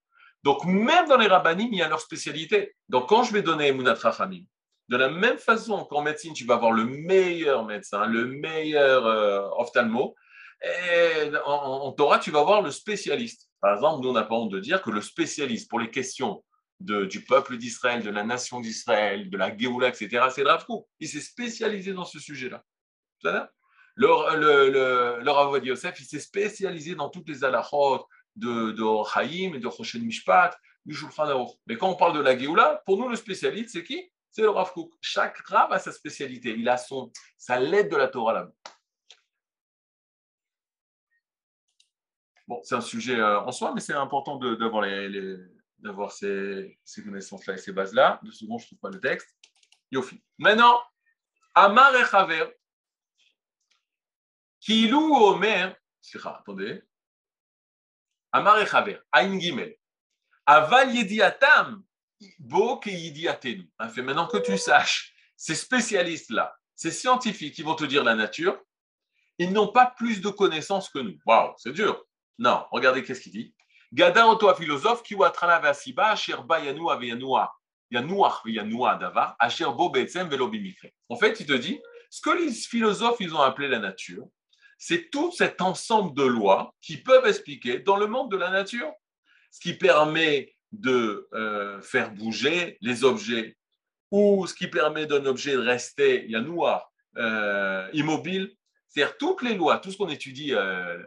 Donc, 0.44 0.64
même 0.64 1.09
dans 1.09 1.16
les 1.16 1.27
rabbinim, 1.27 1.68
il 1.72 1.79
y 1.79 1.83
a 1.83 1.88
leur 1.88 2.00
spécialité. 2.00 2.74
Donc, 2.88 3.09
quand 3.09 3.24
je 3.24 3.33
vais 3.33 3.42
donner 3.42 3.68
Emunat 3.68 3.94
Rachamim, 3.94 4.44
de 4.88 4.96
la 4.96 5.09
même 5.09 5.38
façon 5.38 5.85
qu'en 5.85 6.03
médecine, 6.03 6.35
tu 6.35 6.44
vas 6.44 6.55
avoir 6.55 6.72
le 6.72 6.85
meilleur 6.85 7.64
médecin, 7.64 8.07
le 8.07 8.27
meilleur 8.27 9.07
euh, 9.07 9.48
ophtalmo, 9.57 10.14
et 10.64 11.31
en, 11.44 11.92
Torah, 11.92 12.18
tu 12.18 12.31
vas 12.31 12.42
voir 12.42 12.62
le 12.62 12.70
spécialiste. 12.70 13.50
Par 13.61 13.74
exemple, 13.74 14.03
nous, 14.03 14.11
on 14.11 14.14
n'a 14.14 14.22
pas 14.22 14.35
honte 14.35 14.53
de 14.53 14.61
dire 14.61 14.83
que 14.83 14.90
le 14.90 15.00
spécialiste 15.00 15.68
pour 15.68 15.79
les 15.79 15.90
questions 15.90 16.42
du 16.81 17.24
peuple 17.24 17.57
d'Israël, 17.57 18.03
de 18.03 18.11
la 18.11 18.24
nation 18.24 18.61
d'Israël, 18.61 19.31
de 19.31 19.37
la 19.37 19.57
Géoula, 19.57 19.88
etc., 19.88 20.27
c'est 20.31 20.42
Rav 20.42 20.64
Il 21.00 21.09
s'est 21.09 21.20
spécialisé 21.20 21.92
dans 21.92 22.05
ce 22.05 22.18
sujet-là. 22.18 22.62
Le, 23.96 24.37
le, 24.37 24.70
le, 24.70 25.20
le 25.22 25.31
Rav 25.31 25.64
Yosef, 25.64 26.00
il 26.00 26.07
s'est 26.07 26.20
spécialisé 26.20 26.94
dans 26.94 27.09
toutes 27.11 27.29
les 27.29 27.44
alachot 27.44 28.07
de, 28.37 28.72
de 28.72 28.85
Chaim 29.12 29.55
et 29.55 29.61
de 29.61 29.68
Choshen 29.70 30.03
Mishpat, 30.03 30.57
du 30.85 30.94
Shulchan 30.94 31.46
Mais 31.66 31.77
quand 31.77 31.90
on 31.90 31.96
parle 31.96 32.16
de 32.16 32.20
la 32.20 32.37
Géoula, 32.37 32.83
pour 32.85 32.98
nous, 32.98 33.09
le 33.09 33.16
spécialiste, 33.16 33.70
c'est 33.70 33.85
qui? 33.85 34.11
C'est 34.31 34.42
le 34.42 34.50
Rav 34.50 34.72
Chaque 35.00 35.38
Rav 35.46 35.72
a 35.72 35.79
sa 35.79 35.92
spécialité. 35.92 36.55
Il 36.59 36.68
a 36.68 36.77
son, 36.77 37.12
sa 37.38 37.61
lettre 37.61 37.90
de 37.90 37.96
la 37.96 38.09
Torah 38.09 38.33
là-bas. 38.33 38.53
Bon, 42.47 42.61
c'est 42.63 42.75
un 42.75 42.81
sujet 42.81 43.19
euh, 43.19 43.41
en 43.41 43.53
soi, 43.53 43.73
mais 43.75 43.81
c'est 43.81 43.95
important 43.95 44.39
d'avoir 44.39 46.13
ces, 46.13 46.79
connaissances-là 47.03 47.55
et 47.55 47.59
ces 47.59 47.73
bases-là. 47.73 48.21
De 48.23 48.31
second, 48.31 48.59
je 48.59 48.65
ne 48.65 48.67
trouve 48.69 48.79
pas 48.81 48.91
le 48.91 49.01
texte. 49.01 49.35
Yofi. 49.91 50.23
Maintenant, 50.39 50.81
Amar 51.55 51.95
et 51.97 52.05
Chaver, 52.05 52.47
Kilou 54.61 55.15
Omer, 55.15 55.75
attendez. 56.25 56.83
Amar 58.33 58.59
et 58.59 58.67
Chaver, 58.67 58.99
Aïn 59.13 59.39
Gimel, 59.39 59.77
Aval 60.45 60.95
Yediatam, 60.95 61.83
Bo 62.39 62.79
Ke 62.79 62.89
Yediatenu. 62.89 63.71
Fait 63.95 64.03
maintenant 64.03 64.27
que 64.27 64.39
tu 64.39 64.59
saches, 64.59 65.15
ces 65.37 65.55
spécialistes-là, 65.55 66.55
ces 66.75 66.91
scientifiques 66.91 67.55
qui 67.55 67.63
vont 67.63 67.75
te 67.75 67.85
dire 67.85 68.05
la 68.05 68.15
nature, 68.15 68.61
ils 69.39 69.53
n'ont 69.53 69.69
pas 69.69 69.87
plus 69.87 70.21
de 70.21 70.29
connaissances 70.29 70.91
que 70.91 70.99
nous. 70.99 71.19
Waouh, 71.25 71.55
c'est 71.57 71.73
dur. 71.73 72.05
Non, 72.38 72.64
regardez 72.70 73.03
qu'est-ce 73.03 73.20
qu'il 73.20 73.33
dit? 73.33 73.55
Un 73.97 74.55
philosophe 74.55 75.03
qui 75.03 75.14
vasiba 75.14 76.11
asher 76.11 76.37
ba 76.44 76.61
yanua 76.61 76.97
veyanua 76.97 77.53
yanua 77.90 78.40
veyanua 78.44 78.97
davar 78.97 79.37
asher 79.38 79.66
bo 79.77 79.92
En 81.09 81.16
fait, 81.16 81.40
il 81.40 81.47
te 81.47 81.53
dit 81.53 81.81
ce 82.11 82.20
que 82.20 82.31
les 82.31 82.53
philosophes 82.53 83.20
ils 83.20 83.35
ont 83.35 83.40
appelé 83.40 83.68
la 83.68 83.79
nature, 83.79 84.27
c'est 84.79 85.11
tout 85.11 85.33
cet 85.33 85.61
ensemble 85.61 86.14
de 86.14 86.25
lois 86.25 86.75
qui 86.81 86.97
peuvent 86.97 87.27
expliquer 87.27 87.79
dans 87.79 87.97
le 87.97 88.07
monde 88.07 88.31
de 88.31 88.37
la 88.37 88.51
nature 88.51 88.92
ce 89.51 89.61
qui 89.61 89.75
permet 89.75 90.55
de 90.73 91.29
euh, 91.33 91.81
faire 91.81 92.11
bouger 92.11 92.77
les 92.81 93.05
objets 93.05 93.57
ou 94.11 94.47
ce 94.47 94.55
qui 94.55 94.66
permet 94.66 95.07
d'un 95.07 95.25
objet 95.27 95.53
de 95.53 95.59
rester 95.59 96.29
euh, 97.16 97.88
immobile. 97.92 98.53
C'est-à-dire 98.88 99.16
toutes 99.16 99.42
les 99.42 99.55
lois, 99.55 99.79
tout 99.79 99.90
ce 99.90 99.97
qu'on 99.97 100.09
étudie, 100.09 100.53
euh, 100.55 101.03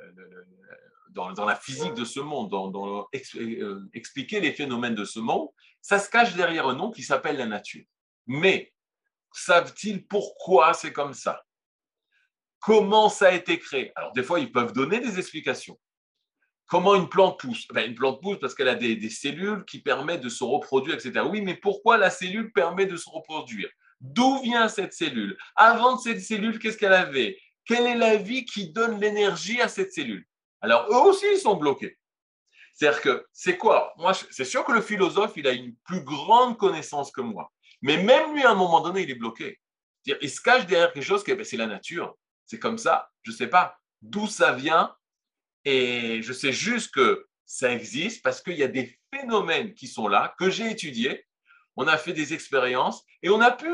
dans, 1.12 1.46
la 1.46 1.56
physique 1.56 1.94
de 1.94 2.06
ce 2.06 2.20
monde, 2.20 2.50
dans, 2.50 3.08
euh, 3.36 3.90
expliquer 3.94 4.40
les 4.40 4.52
phénomènes 4.52 4.96
de 4.96 5.06
ce 5.06 5.20
monde, 5.20 5.50
ça 5.82 6.00
se 6.00 6.10
cache 6.10 6.36
derrière 6.36 6.68
un 6.68 6.76
nom 6.76 6.92
qui 6.92 7.04
s'appelle 7.04 7.38
la 7.38 7.46
nature. 7.46 7.86
Mais 8.26 8.74
savent-ils 9.32 10.06
pourquoi 10.06 10.74
c'est 10.74 10.94
comme 10.94 11.14
ça? 11.14 11.44
Comment 12.60 13.10
ça 13.10 13.28
a 13.28 13.32
été 13.32 13.60
créé? 13.60 13.92
Alors 13.96 14.14
des 14.14 14.24
fois, 14.24 14.40
ils 14.40 14.52
peuvent 14.52 14.74
donner 14.74 15.00
des 15.00 15.20
explications. 15.20 15.80
Comment 16.68 16.96
une 16.96 17.08
plante 17.08 17.40
pousse? 17.40 17.66
Ben, 17.70 17.90
Une 17.90 17.96
plante 17.96 18.22
pousse 18.22 18.40
parce 18.40 18.54
qu'elle 18.54 18.68
a 18.68 18.76
des, 18.76 18.96
des, 18.98 19.10
cellules 19.10 19.64
qui 19.66 19.80
permettent 19.80 20.22
de 20.22 20.30
se 20.30 20.44
reproduire, 20.44 20.96
etc. 20.96 21.26
Oui, 21.30 21.42
mais 21.42 21.56
pourquoi 21.56 21.98
la 21.98 22.10
cellule 22.10 22.52
permet 22.52 22.86
de 22.86 22.98
se 22.98 23.10
reproduire? 23.10 23.70
D'où 24.02 24.42
vient 24.42 24.68
cette 24.68 24.94
cellule? 24.94 25.38
Avant 25.56 25.98
cette 25.98 26.22
cellule, 26.22 26.60
qu'est-ce 26.60 26.78
qu'elle 26.78 26.94
avait? 26.94 27.40
Quelle 27.66 27.86
est 27.86 27.96
la 27.96 28.18
vie 28.18 28.46
qui 28.46 28.72
donne 28.72 29.00
l'énergie 29.00 29.62
à 29.62 29.68
cette 29.68 29.94
cellule? 29.94 30.26
Alors, 30.68 30.88
eux 30.92 31.10
aussi, 31.10 31.26
ils 31.32 31.40
sont 31.40 31.56
bloqués. 31.56 31.98
C'est-à-dire 32.74 33.02
que, 33.02 33.26
c'est 33.32 33.58
quoi? 33.58 33.94
Moi, 33.98 34.14
c'est 34.32 34.46
sûr 34.46 34.66
que 34.66 34.74
le 34.74 34.82
philosophe, 34.82 35.34
il 35.38 35.48
a 35.48 35.52
une 35.52 35.76
plus 35.86 36.02
grande 36.02 36.58
connaissance 36.58 37.10
que 37.12 37.22
moi. 37.22 37.52
Mais 37.82 38.04
même 38.04 38.34
lui, 38.34 38.44
à 38.44 38.52
un 38.52 38.56
moment 38.56 38.82
donné, 38.82 39.04
il 39.04 39.10
est 39.10 39.16
bloqué. 39.16 39.60
Il 40.06 40.30
se 40.30 40.42
cache 40.42 40.66
derrière 40.66 40.92
quelque 40.92 41.04
chose 41.04 41.24
qui 41.24 41.32
c'est 41.46 41.58
la 41.58 41.68
nature. 41.68 42.18
c'est 42.46 42.60
comme 42.60 42.78
ça, 42.78 43.10
je 43.24 43.32
ne 43.32 43.36
sais 43.36 43.48
pas 43.48 43.78
d'où 44.02 44.28
ça 44.28 44.54
vient, 44.54 44.96
et 45.64 46.22
je 46.22 46.34
sais 46.34 46.52
juste 46.52 46.94
que 46.94 47.28
ça 47.46 47.72
existe 47.72 48.22
parce 48.22 48.42
qu'il 48.42 48.58
y 48.58 48.64
a 48.64 48.68
des 48.68 49.00
phénomènes 49.14 49.74
qui 49.74 49.88
sont 49.88 50.08
là, 50.08 50.36
que 50.38 50.50
j'ai 50.50 50.70
étudiés, 50.70 51.26
on 51.78 51.88
a 51.88 51.98
fait 51.98 52.14
des 52.14 52.34
expériences, 52.34 53.04
et 53.24 53.30
on 53.30 53.40
a 53.40 53.52
pu 53.52 53.70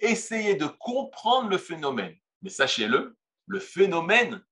essayer 0.00 0.56
de 0.56 0.66
comprendre 0.66 1.48
le 1.48 1.58
phénomène. 1.58 2.16
Mais 2.42 2.50
sachez-le, 2.50 3.16
le 3.46 3.60
phénomène 3.60 4.44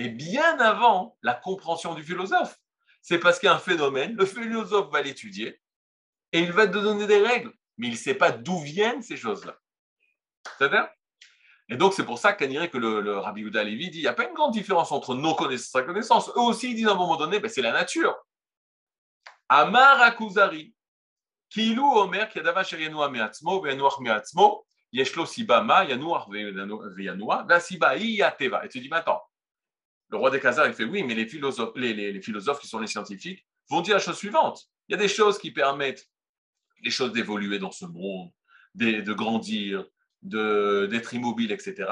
est 0.00 0.08
bien 0.10 0.58
avant 0.58 1.16
la 1.22 1.34
compréhension 1.34 1.94
du 1.94 2.02
philosophe. 2.02 2.56
C'est 3.02 3.18
parce 3.18 3.38
qu'il 3.38 3.46
y 3.46 3.50
a 3.50 3.54
un 3.54 3.58
phénomène, 3.58 4.14
le 4.16 4.26
philosophe 4.26 4.90
va 4.92 5.02
l'étudier 5.02 5.60
et 6.32 6.40
il 6.40 6.52
va 6.52 6.66
te 6.66 6.72
donner 6.72 7.06
des 7.06 7.20
règles, 7.20 7.52
mais 7.78 7.88
il 7.88 7.92
ne 7.92 7.96
sait 7.96 8.14
pas 8.14 8.30
d'où 8.30 8.58
viennent 8.60 9.02
ces 9.02 9.16
choses-là. 9.16 9.56
C'est-à-dire 10.58 10.88
Et 11.68 11.76
donc, 11.76 11.94
c'est 11.94 12.04
pour 12.04 12.18
ça 12.18 12.32
qu'on 12.32 12.46
que 12.46 12.78
le, 12.78 13.18
Rabbi 13.18 13.42
Yehuda 13.42 13.64
Levi 13.64 13.90
dit 13.90 13.98
il 13.98 14.02
n'y 14.02 14.08
a 14.08 14.12
pas 14.12 14.28
une 14.28 14.34
grande 14.34 14.52
différence 14.52 14.92
entre 14.92 15.14
nos 15.14 15.34
connaissances 15.34 15.68
et 15.68 15.70
sa 15.70 15.82
connaissance. 15.82 16.28
Eux 16.36 16.40
aussi, 16.40 16.70
ils 16.70 16.74
disent 16.74 16.88
à 16.88 16.92
un 16.92 16.96
moment 16.96 17.16
donné 17.16 17.40
ben, 17.40 17.48
c'est 17.48 17.62
la 17.62 17.72
nature. 17.72 18.14
Amar 19.48 20.00
Akuzari, 20.02 20.74
Kilu 21.48 21.80
Omer, 21.80 22.28
Kiadava 22.28 22.62
Sherienu 22.62 23.02
Ameatzmo, 23.02 23.60
Veyanuach 23.60 23.98
Meatzmo, 24.00 24.64
Yeshlo 24.92 25.26
Sibama, 25.26 25.84
Yanuach 25.84 26.28
Veyanua, 26.28 27.44
Vasiba 27.48 27.96
Yateva. 27.96 28.64
Et 28.64 28.68
tu 28.68 28.80
dis 28.80 28.88
attends, 28.92 29.22
le 30.10 30.16
roi 30.16 30.30
des 30.30 30.40
Khazars, 30.40 30.66
il 30.66 30.74
fait 30.74 30.84
oui, 30.84 31.02
mais 31.02 31.14
les 31.14 31.26
philosophes, 31.26 31.72
les, 31.76 32.20
philosophes 32.20 32.60
qui 32.60 32.66
sont 32.66 32.80
les 32.80 32.88
scientifiques 32.88 33.46
vont 33.68 33.80
dire 33.80 33.94
la 33.94 34.00
chose 34.00 34.16
suivante. 34.16 34.68
Il 34.88 34.92
y 34.92 34.94
a 34.94 34.98
des 34.98 35.08
choses 35.08 35.38
qui 35.38 35.52
permettent 35.52 36.08
les 36.82 36.90
choses 36.90 37.12
d'évoluer 37.12 37.58
dans 37.58 37.70
ce 37.70 37.84
monde, 37.84 38.30
de, 38.74 39.12
grandir, 39.12 39.86
d'être 40.22 41.14
immobile, 41.14 41.52
etc. 41.52 41.90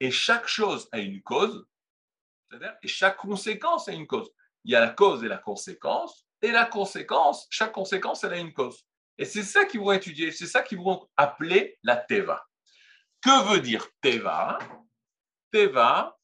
Et 0.00 0.10
chaque 0.10 0.48
chose 0.48 0.88
a 0.90 0.98
une 0.98 1.22
cause, 1.22 1.64
et 2.82 2.88
chaque 2.88 3.16
conséquence 3.16 3.88
a 3.88 3.92
une 3.92 4.06
cause. 4.06 4.30
Il 4.64 4.72
y 4.72 4.74
a 4.74 4.80
la 4.80 4.90
cause 4.90 5.22
et 5.22 5.28
la 5.28 5.38
conséquence, 5.38 6.26
et 6.42 6.50
la 6.50 6.64
conséquence, 6.64 7.46
chaque 7.50 7.72
conséquence, 7.72 8.24
elle 8.24 8.32
a 8.32 8.38
une 8.38 8.52
cause. 8.52 8.84
Et 9.16 9.24
c'est 9.24 9.42
ça 9.42 9.64
qu'ils 9.66 9.80
vont 9.80 9.92
étudier, 9.92 10.32
c'est 10.32 10.46
ça 10.46 10.62
qu'ils 10.62 10.78
vont 10.78 11.08
appeler 11.16 11.78
la 11.82 11.96
Teva. 11.96 12.44
Que 13.20 13.52
veut 13.52 13.60
dire 13.60 13.86
Teva? 14.00 14.58
Teva, 15.52 16.18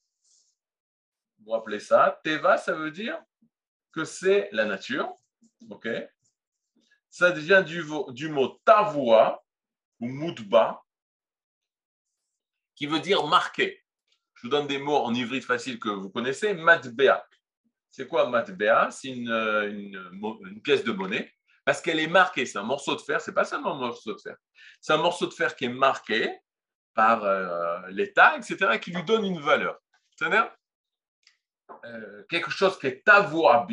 vous 1.46 1.52
rappelez 1.52 1.78
ça, 1.78 2.20
Teva, 2.24 2.58
ça 2.58 2.72
veut 2.74 2.90
dire 2.90 3.18
que 3.92 4.04
c'est 4.04 4.48
la 4.50 4.64
nature. 4.64 5.14
ok? 5.70 5.88
Ça 7.08 7.30
devient 7.30 7.64
du, 7.64 8.28
mot 8.28 8.60
tavoa 8.64 9.42
ou 10.00 10.08
mutba, 10.08 10.82
qui 12.74 12.86
veut 12.86 12.98
dire 12.98 13.24
marqué. 13.26 13.82
Je 14.34 14.42
vous 14.42 14.48
donne 14.48 14.66
des 14.66 14.78
mots 14.78 14.96
en 14.96 15.14
hybride 15.14 15.44
facile 15.44 15.78
que 15.78 15.88
vous 15.88 16.10
connaissez. 16.10 16.52
Matbea. 16.52 17.24
C'est 17.90 18.06
quoi 18.06 18.28
matbea? 18.28 18.90
C'est 18.90 19.08
une, 19.08 19.30
une, 19.30 20.60
pièce 20.62 20.84
de 20.84 20.92
monnaie 20.92 21.32
parce 21.64 21.80
qu'elle 21.80 22.00
est 22.00 22.08
marquée. 22.08 22.44
C'est 22.44 22.58
un 22.58 22.64
morceau 22.64 22.96
de 22.96 23.00
fer. 23.00 23.20
C'est 23.20 23.32
pas 23.32 23.44
seulement 23.44 23.74
un 23.76 23.78
morceau 23.78 24.12
de 24.12 24.20
fer. 24.20 24.36
C'est 24.80 24.92
un 24.92 24.98
morceau 24.98 25.26
de 25.26 25.32
fer 25.32 25.56
qui 25.56 25.64
est 25.66 25.70
marqué 25.70 26.36
par 26.92 27.24
euh, 27.24 27.80
l'État, 27.88 28.36
etc., 28.36 28.78
qui 28.78 28.90
lui 28.90 29.04
donne 29.04 29.24
une 29.24 29.40
valeur. 29.40 29.78
Euh, 31.84 32.24
quelque 32.28 32.50
chose 32.50 32.78
qui 32.78 32.86
est 32.86 33.04
ta 33.04 33.20
voix 33.20 33.66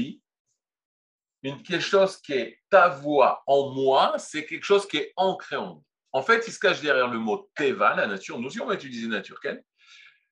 une, 1.43 1.61
quelque 1.61 1.81
chose 1.81 2.17
qui 2.17 2.33
est 2.33 2.61
ta 2.69 2.89
voix 2.89 3.43
en 3.47 3.71
moi, 3.71 4.15
c'est 4.17 4.45
quelque 4.45 4.63
chose 4.63 4.87
qui 4.87 4.97
est 4.97 5.13
ancré 5.17 5.57
en 5.57 5.75
nous. 5.75 5.83
En 6.13 6.21
fait, 6.21 6.43
il 6.47 6.53
se 6.53 6.59
cache 6.59 6.79
derrière 6.79 7.07
le 7.07 7.19
mot 7.19 7.49
teva, 7.55 7.95
la 7.95 8.07
nature. 8.07 8.39
Nous 8.39 8.47
aussi, 8.47 8.61
on 8.61 8.65
va 8.65 8.75
utiliser 8.75 9.07
nature. 9.07 9.39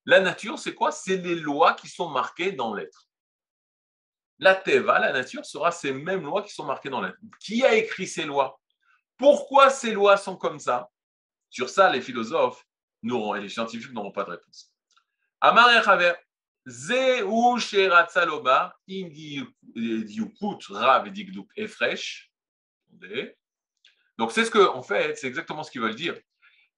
La 0.06 0.20
nature, 0.20 0.58
c'est 0.58 0.74
quoi? 0.74 0.92
C'est 0.92 1.18
les 1.18 1.36
lois 1.36 1.74
qui 1.74 1.88
sont 1.88 2.10
marquées 2.10 2.52
dans 2.52 2.74
l'être. 2.74 3.08
La 4.40 4.56
teva, 4.56 5.00
la 5.00 5.12
nature, 5.12 5.46
sera 5.46 5.72
ces 5.72 5.92
mêmes 5.92 6.24
lois 6.24 6.44
qui 6.44 6.54
sont 6.54 6.66
marquées 6.66 6.90
dans 6.90 7.02
l'être. 7.02 7.18
Qui 7.40 7.66
a 7.66 7.76
écrit 7.76 8.08
ces 8.08 8.26
lois? 8.26 8.60
Pourquoi 9.18 9.70
ces 9.70 9.92
lois 9.92 10.18
sont 10.18 10.38
comme 10.38 10.60
ça? 10.60 10.90
Sur 11.50 11.70
ça, 11.70 11.90
les 11.92 12.02
philosophes 12.02 12.66
et 13.04 13.40
les 13.40 13.50
scientifiques 13.50 13.92
n'auront 13.92 14.12
pas 14.12 14.24
de 14.24 14.32
réponse. 14.32 14.72
Amar 15.42 15.72
et 15.72 15.82
donc 24.18 24.32
c'est 24.32 24.46
ce 24.46 24.52
que, 24.52 24.60
en 24.60 24.84
fait, 24.84 25.18
c'est 25.18 25.28
exactement 25.28 25.64
ce 25.64 25.72
qu'ils 25.72 25.82
veulent 25.82 25.96
dire. 25.96 26.16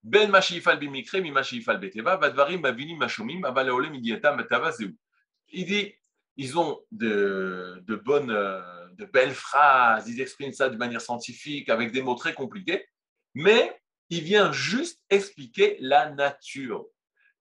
Ben 0.04 0.30
mashifal 0.30 0.80
bimikre, 0.80 1.18
mi 1.22 1.32
mashifal 1.32 1.80
beteva, 1.80 2.18
vadvarim 2.18 2.62
bavinim 2.62 2.98
mashomim, 2.98 3.44
abaleole 3.44 3.90
midiatam 3.90 4.38
betava 4.38 4.72
zeu. 4.72 4.94
Il 5.50 5.66
dit, 5.66 5.94
ils 6.38 6.58
ont 6.58 6.80
de, 6.92 7.82
de, 7.86 7.96
bonnes, 7.96 8.28
de 8.28 9.06
belles 9.06 9.34
phrases, 9.34 10.08
ils 10.08 10.22
expriment 10.22 10.54
ça 10.54 10.70
de 10.70 10.78
manière 10.78 11.02
scientifique, 11.02 11.70
avec 11.70 11.92
des 11.92 12.02
mots 12.02 12.16
très 12.16 12.34
compliqués, 12.34 12.86
mais 13.34 13.78
il 14.10 14.24
vient 14.24 14.52
juste 14.52 15.02
expliquer 15.10 15.78
la 15.80 16.10
nature. 16.12 16.86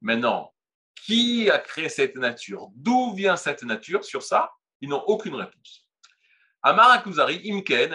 Maintenant, 0.01 0.53
qui 0.95 1.51
a 1.51 1.59
créé 1.59 1.89
cette 1.89 2.17
nature? 2.17 2.69
D'où 2.75 3.15
vient 3.15 3.37
cette 3.37 3.63
nature? 3.63 4.05
Sur 4.05 4.23
ça, 4.23 4.53
ils 4.81 4.89
n'ont 4.89 5.03
aucune 5.07 5.35
réponse. 5.35 5.87
Amar 6.63 7.05
Imken, 7.05 7.93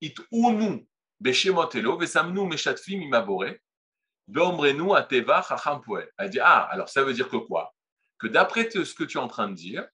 Itunu, 0.00 0.86
Beshemotelo, 1.20 1.98
Vesamnu, 1.98 2.46
Meshatfim, 2.48 3.00
Imabore. 3.02 3.54
Elle 6.18 6.30
dit 6.30 6.40
Ah, 6.40 6.68
alors 6.70 6.88
ça 6.88 7.02
veut 7.02 7.12
dire 7.12 7.28
que 7.28 7.36
quoi? 7.36 7.74
Que 8.18 8.26
d'après 8.26 8.68
ce 8.70 8.94
que 8.94 9.04
tu 9.04 9.18
es 9.18 9.20
en 9.20 9.28
train 9.28 9.48
de 9.48 9.54
dire, 9.54 9.86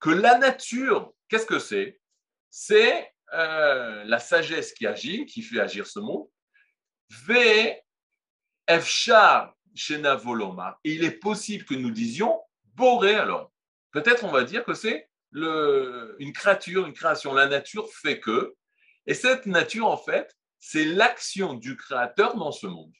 que 0.00 0.10
la 0.10 0.38
nature, 0.38 1.12
qu'est-ce 1.28 1.46
que 1.46 1.58
c'est? 1.58 2.00
C'est 2.50 3.12
euh, 3.32 4.04
la 4.04 4.18
sagesse 4.18 4.72
qui 4.72 4.86
agit, 4.86 5.26
qui 5.26 5.42
fait 5.42 5.60
agir 5.60 5.86
ce 5.86 5.98
mot. 5.98 6.32
Ve 7.10 7.76
Voloma. 10.16 10.78
Et 10.84 10.94
il 10.94 11.04
est 11.04 11.18
possible 11.18 11.64
que 11.64 11.74
nous 11.74 11.90
disions 11.90 12.40
Boré 12.74 13.14
alors. 13.14 13.52
Peut-être 13.92 14.24
on 14.24 14.30
va 14.30 14.44
dire 14.44 14.64
que 14.64 14.74
c'est 14.74 15.08
une 15.32 16.32
créature, 16.32 16.86
une 16.86 16.92
création. 16.92 17.34
La 17.34 17.46
nature 17.46 17.88
fait 17.92 18.20
que. 18.20 18.54
Et 19.06 19.14
cette 19.14 19.46
nature, 19.46 19.86
en 19.86 19.96
fait, 19.96 20.36
c'est 20.58 20.84
l'action 20.84 21.54
du 21.54 21.76
créateur 21.76 22.36
dans 22.36 22.52
ce 22.52 22.66
monde. 22.66 22.92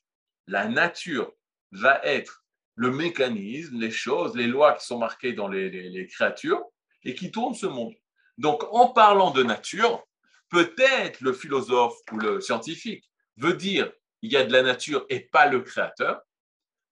La 0.46 0.68
nature 0.68 1.32
va 1.72 2.00
être 2.04 2.44
le 2.74 2.90
mécanisme, 2.90 3.78
les 3.78 3.90
choses, 3.90 4.36
les 4.36 4.46
lois 4.46 4.74
qui 4.74 4.86
sont 4.86 4.98
marquées 4.98 5.32
dans 5.32 5.48
les, 5.48 5.70
les 5.70 6.06
créatures 6.06 6.62
et 7.04 7.14
qui 7.14 7.30
tournent 7.30 7.54
ce 7.54 7.66
monde. 7.66 7.94
Donc, 8.38 8.64
en 8.70 8.88
parlant 8.88 9.30
de 9.30 9.42
nature, 9.42 10.04
peut-être 10.50 11.20
le 11.20 11.32
philosophe 11.32 11.96
ou 12.12 12.18
le 12.18 12.40
scientifique 12.40 13.10
veut 13.36 13.54
dire 13.54 13.90
il 14.22 14.32
y 14.32 14.36
a 14.36 14.44
de 14.44 14.52
la 14.52 14.62
nature 14.62 15.06
et 15.08 15.20
pas 15.20 15.46
le 15.46 15.60
créateur, 15.60 16.22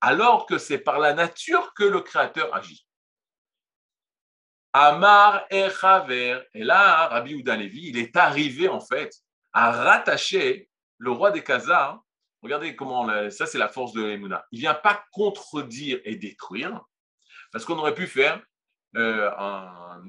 alors 0.05 0.45
que 0.45 0.59
c'est 0.59 0.79
par 0.79 0.99
la 0.99 1.15
nature 1.15 1.73
que 1.73 1.83
le 1.83 2.03
Créateur 2.03 2.55
agit. 2.55 2.87
Amar 4.75 5.47
Echaver, 5.51 6.43
et 6.53 6.63
là, 6.63 7.09
Rabbi 7.09 7.43
Levi, 7.43 7.89
il 7.89 7.97
est 7.97 8.15
arrivé 8.15 8.69
en 8.69 8.81
fait 8.81 9.15
à 9.55 9.73
rattacher 9.73 10.69
le 10.99 11.11
roi 11.11 11.31
des 11.31 11.43
Khazars. 11.43 12.03
Regardez 12.43 12.77
comment, 12.77 13.31
ça 13.31 13.47
c'est 13.47 13.57
la 13.57 13.69
force 13.69 13.95
de 13.95 14.05
l'Emouna. 14.05 14.45
Il 14.53 14.57
ne 14.57 14.61
vient 14.61 14.75
pas 14.75 15.03
contredire 15.11 16.01
et 16.05 16.17
détruire, 16.17 16.83
parce 17.51 17.65
qu'on 17.65 17.79
aurait 17.79 17.95
pu 17.95 18.07
faire 18.07 18.43
euh, 18.97 19.31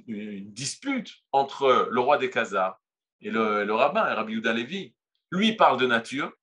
une 0.08 0.52
dispute 0.52 1.14
entre 1.32 1.88
le 1.90 2.00
roi 2.02 2.18
des 2.18 2.30
Khazars 2.30 2.78
et 3.22 3.30
le, 3.30 3.72
rabbin, 3.72 4.04
Rabbi 4.04 4.34
Yehuda 4.34 4.52
Levi. 4.52 4.94
Lui 5.32 5.54
parle 5.54 5.80
de 5.80 5.88
nature, 5.88 6.34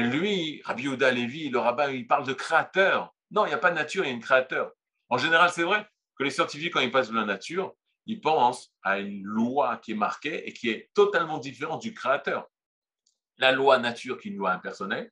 lui, 0.00 0.62
Rabbi 0.64 0.84
Yehuda 0.84 1.10
Levi, 1.10 1.48
le 1.48 1.58
rabbin, 1.58 1.90
il 1.90 2.06
parle 2.06 2.26
de 2.26 2.32
créateur. 2.32 3.14
Non, 3.30 3.46
il 3.46 3.48
n'y 3.48 3.54
a 3.54 3.58
pas 3.58 3.70
de 3.70 3.76
nature, 3.76 4.04
il 4.04 4.10
y 4.10 4.12
a 4.12 4.16
un 4.16 4.20
créateur. 4.20 4.72
En 5.08 5.18
général, 5.18 5.50
c'est 5.50 5.62
vrai 5.62 5.86
que 6.16 6.24
les 6.24 6.30
scientifiques, 6.30 6.72
quand 6.72 6.80
ils 6.80 6.90
passent 6.90 7.10
de 7.10 7.16
la 7.16 7.24
nature, 7.24 7.74
ils 8.06 8.20
pensent 8.20 8.72
à 8.82 8.98
une 8.98 9.22
loi 9.22 9.76
qui 9.78 9.92
est 9.92 9.96
marquée 9.96 10.48
et 10.48 10.52
qui 10.52 10.70
est 10.70 10.90
totalement 10.94 11.38
différente 11.38 11.82
du 11.82 11.94
créateur. 11.94 12.48
La 13.38 13.52
loi 13.52 13.78
nature, 13.78 14.18
qui 14.18 14.28
est 14.28 14.30
une 14.32 14.38
loi 14.38 14.52
impersonnelle, 14.52 15.10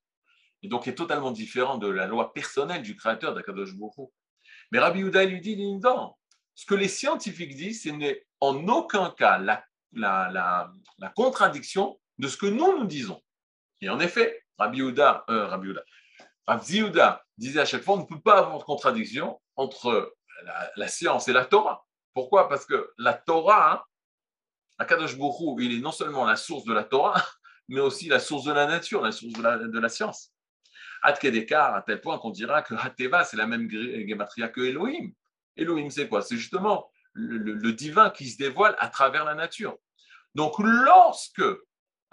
et 0.62 0.68
donc 0.68 0.88
est 0.88 0.94
totalement 0.94 1.30
différente 1.30 1.80
de 1.80 1.88
la 1.88 2.06
loi 2.06 2.32
personnelle 2.32 2.82
du 2.82 2.96
créateur 2.96 3.34
d'Akadosh 3.34 3.74
Baruch 3.74 4.10
Mais 4.72 4.78
Rabbi 4.78 5.00
Yehuda 5.00 5.24
lui 5.24 5.40
dit, 5.40 5.56
non, 5.56 6.14
ce 6.54 6.66
que 6.66 6.74
les 6.74 6.88
scientifiques 6.88 7.54
disent, 7.54 7.82
ce 7.82 7.90
n'est 7.90 8.26
en 8.40 8.66
aucun 8.68 9.10
cas 9.10 9.38
la, 9.38 9.64
la, 9.92 10.72
la 10.98 11.08
contradiction 11.10 12.00
de 12.18 12.28
ce 12.28 12.36
que 12.36 12.46
nous 12.46 12.78
nous 12.78 12.86
disons. 12.86 13.22
Et 13.82 13.90
en 13.90 14.00
effet, 14.00 14.45
Rabbi 14.58 14.78
Yehuda, 14.78 15.24
euh, 15.30 15.46
Rabbi 15.46 15.74
disait 17.36 17.60
à 17.60 17.64
chaque 17.64 17.82
fois, 17.82 17.94
on 17.94 18.00
ne 18.00 18.04
peut 18.04 18.20
pas 18.20 18.38
avoir 18.38 18.58
de 18.58 18.64
contradiction 18.64 19.40
entre 19.56 20.14
la, 20.76 20.88
science 20.88 21.28
et 21.28 21.32
la 21.32 21.44
Torah. 21.44 21.84
Pourquoi? 22.14 22.48
Parce 22.48 22.64
que 22.64 22.92
la 22.98 23.14
Torah, 23.14 23.72
hein, 23.72 23.82
Akadosh 24.78 25.16
Baruch 25.16 25.58
il 25.60 25.78
est 25.78 25.80
non 25.80 25.92
seulement 25.92 26.24
la 26.24 26.36
source 26.36 26.64
de 26.64 26.72
la 26.72 26.84
Torah, 26.84 27.22
mais 27.68 27.80
aussi 27.80 28.08
la 28.08 28.20
source 28.20 28.44
de 28.44 28.52
la 28.52 28.66
nature, 28.66 29.02
la 29.02 29.12
source 29.12 29.32
de 29.32 29.78
la, 29.78 29.88
science. 29.88 30.32
Kedekar, 31.20 31.74
à 31.74 31.82
tel 31.82 32.00
point 32.00 32.18
qu'on 32.18 32.30
dira 32.30 32.62
que 32.62 32.74
Hateva, 32.74 33.24
c'est 33.24 33.36
la 33.36 33.46
même 33.46 33.70
gematria 33.70 34.48
que 34.48 34.60
Elohim. 34.60 35.12
Elohim, 35.56 35.90
c'est 35.90 36.08
quoi? 36.08 36.22
C'est 36.22 36.36
justement 36.36 36.90
le, 37.12 37.72
divin 37.72 38.10
qui 38.10 38.28
se 38.28 38.36
dévoile 38.36 38.76
à 38.78 38.88
travers 38.88 39.24
la 39.24 39.34
nature. 39.34 39.76
Donc, 40.34 40.54
lorsque 40.58 41.42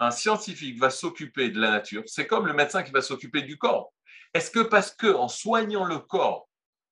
un 0.00 0.10
scientifique 0.10 0.78
va 0.78 0.90
s'occuper 0.90 1.50
de 1.50 1.60
la 1.60 1.70
nature, 1.70 2.02
c'est 2.06 2.26
comme 2.26 2.46
le 2.46 2.52
médecin 2.52 2.82
qui 2.82 2.92
va 2.92 3.02
s'occuper 3.02 3.42
du 3.42 3.56
corps. 3.56 3.92
Est-ce 4.34 4.50
que 4.50 4.60
parce 4.60 4.90
que 4.92 5.06
en 5.06 5.28
soignant 5.28 5.84
le 5.84 5.98
corps, 5.98 6.48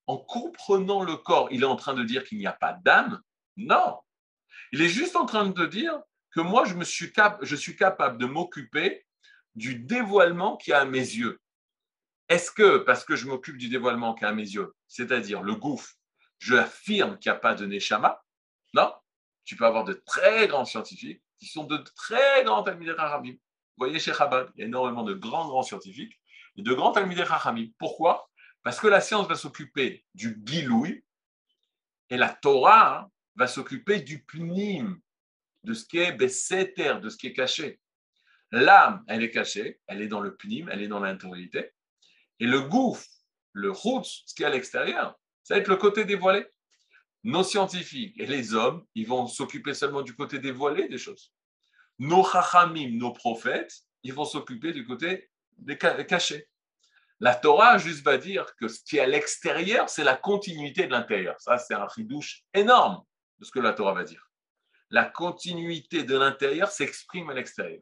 en 0.07 0.17
comprenant 0.17 1.03
le 1.03 1.17
corps, 1.17 1.49
il 1.51 1.63
est 1.63 1.67
en 1.67 1.75
train 1.75 1.93
de 1.93 2.03
dire 2.03 2.23
qu'il 2.23 2.37
n'y 2.37 2.47
a 2.47 2.53
pas 2.53 2.73
d'âme? 2.73 3.21
Non. 3.57 3.99
Il 4.71 4.81
est 4.81 4.89
juste 4.89 5.15
en 5.15 5.25
train 5.25 5.45
de 5.45 5.65
dire 5.65 5.99
que 6.31 6.41
moi, 6.41 6.65
je, 6.65 7.55
suis 7.55 7.75
capable 7.75 8.17
de 8.17 8.25
m'occuper 8.25 9.05
du 9.55 9.75
dévoilement 9.75 10.57
qui 10.57 10.73
a 10.73 10.79
à 10.79 10.85
mes 10.85 10.97
yeux. 10.97 11.39
Est-ce 12.29 12.51
que, 12.51 12.77
parce 12.77 13.05
que 13.05 13.15
je 13.15 13.27
m'occupe 13.27 13.57
du 13.57 13.69
dévoilement 13.69 14.15
qui 14.15 14.25
a 14.25 14.29
à 14.29 14.33
mes 14.33 14.41
yeux, 14.41 14.73
c'est-à-dire 14.87 15.43
le 15.43 15.55
gouffre, 15.55 15.93
je 16.39 16.55
affirme 16.55 17.19
qu'il 17.19 17.31
n'y 17.31 17.37
a 17.37 17.39
pas 17.39 17.53
de 17.53 17.65
Neshama? 17.65 18.23
Non. 18.73 18.93
Tu 19.45 19.55
peux 19.55 19.65
avoir 19.65 19.83
de 19.83 19.93
très 19.93 20.47
grands 20.47 20.65
scientifiques 20.65 21.21
qui 21.43 21.49
sont 21.49 21.65
de 21.65 21.77
très 21.77 22.43
grands 22.45 22.63
Talmidei 22.63 22.93
Vous 22.93 23.37
voyez, 23.77 23.99
chez 23.99 24.13
Chabad, 24.13 24.49
il 24.55 24.61
y 24.61 24.63
a 24.63 24.67
énormément 24.67 25.03
de 25.03 25.13
grands, 25.13 25.47
grands 25.47 25.63
scientifiques 25.63 26.19
de 26.55 26.73
grands 26.73 26.91
Talmidei 26.91 27.25
Chachamim. 27.25 27.67
Pourquoi? 27.77 28.29
Parce 28.63 28.79
que 28.79 28.87
la 28.87 29.01
science 29.01 29.27
va 29.27 29.35
s'occuper 29.35 30.05
du 30.13 30.41
Giloui 30.45 31.03
et 32.09 32.17
la 32.17 32.29
Torah 32.29 32.99
hein, 32.99 33.11
va 33.35 33.47
s'occuper 33.47 33.99
du 33.99 34.23
Pnim, 34.23 34.99
de 35.63 35.73
ce 35.73 35.85
qui 35.85 35.97
est 35.97 36.13
Besséter, 36.13 37.01
de 37.01 37.09
ce 37.09 37.17
qui 37.17 37.27
est 37.27 37.33
caché. 37.33 37.79
L'âme, 38.51 39.03
elle 39.07 39.23
est 39.23 39.31
cachée, 39.31 39.81
elle 39.87 40.01
est 40.01 40.07
dans 40.07 40.21
le 40.21 40.35
Pnim, 40.35 40.69
elle 40.71 40.81
est 40.81 40.87
dans 40.87 40.99
l'intériorité. 40.99 41.71
Et 42.39 42.45
le 42.45 42.61
gouffre, 42.61 43.05
le 43.51 43.71
route, 43.71 44.05
ce 44.05 44.33
qui 44.33 44.43
est 44.43 44.45
à 44.45 44.49
l'extérieur, 44.49 45.19
ça 45.43 45.55
va 45.55 45.59
être 45.59 45.67
le 45.67 45.75
côté 45.75 46.05
dévoilé. 46.05 46.45
Nos 47.23 47.43
scientifiques 47.43 48.19
et 48.19 48.25
les 48.25 48.53
hommes, 48.53 48.85
ils 48.95 49.07
vont 49.07 49.27
s'occuper 49.27 49.73
seulement 49.73 50.01
du 50.01 50.15
côté 50.15 50.39
dévoilé 50.39 50.89
des 50.89 50.97
choses. 50.97 51.33
Nos 51.99 52.23
chachamim, 52.23 52.97
nos 52.97 53.11
prophètes, 53.11 53.73
ils 54.03 54.13
vont 54.13 54.25
s'occuper 54.25 54.73
du 54.73 54.85
côté 54.85 55.29
des 55.57 55.77
cachés. 55.77 56.49
La 57.19 57.35
Torah 57.35 57.77
juste 57.77 58.03
va 58.03 58.17
dire 58.17 58.53
que 58.57 58.67
ce 58.67 58.83
qui 58.83 58.97
est 58.97 59.01
à 59.01 59.07
l'extérieur, 59.07 59.87
c'est 59.87 60.03
la 60.03 60.17
continuité 60.17 60.87
de 60.87 60.91
l'intérieur. 60.91 61.39
Ça, 61.39 61.57
c'est 61.57 61.73
un 61.73 61.85
ridouche 61.85 62.43
énorme 62.53 63.01
de 63.39 63.45
ce 63.45 63.51
que 63.51 63.59
la 63.59 63.71
Torah 63.71 63.93
va 63.93 64.03
dire. 64.03 64.29
La 64.89 65.05
continuité 65.05 66.03
de 66.03 66.17
l'intérieur 66.17 66.69
s'exprime 66.69 67.29
à 67.29 67.33
l'extérieur. 67.33 67.81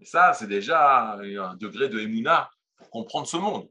Et 0.00 0.04
ça, 0.04 0.34
c'est 0.34 0.48
déjà 0.48 1.12
un 1.12 1.54
degré 1.54 1.88
de 1.88 2.00
émouna 2.00 2.50
pour 2.76 2.90
comprendre 2.90 3.28
ce 3.28 3.36
monde. 3.36 3.70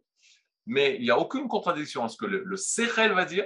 Mais 0.65 0.95
il 0.95 1.01
n'y 1.01 1.11
a 1.11 1.19
aucune 1.19 1.47
contradiction 1.47 2.03
à 2.03 2.09
ce 2.09 2.17
que 2.17 2.25
le, 2.25 2.43
le 2.43 3.13
va 3.13 3.25
dire, 3.25 3.45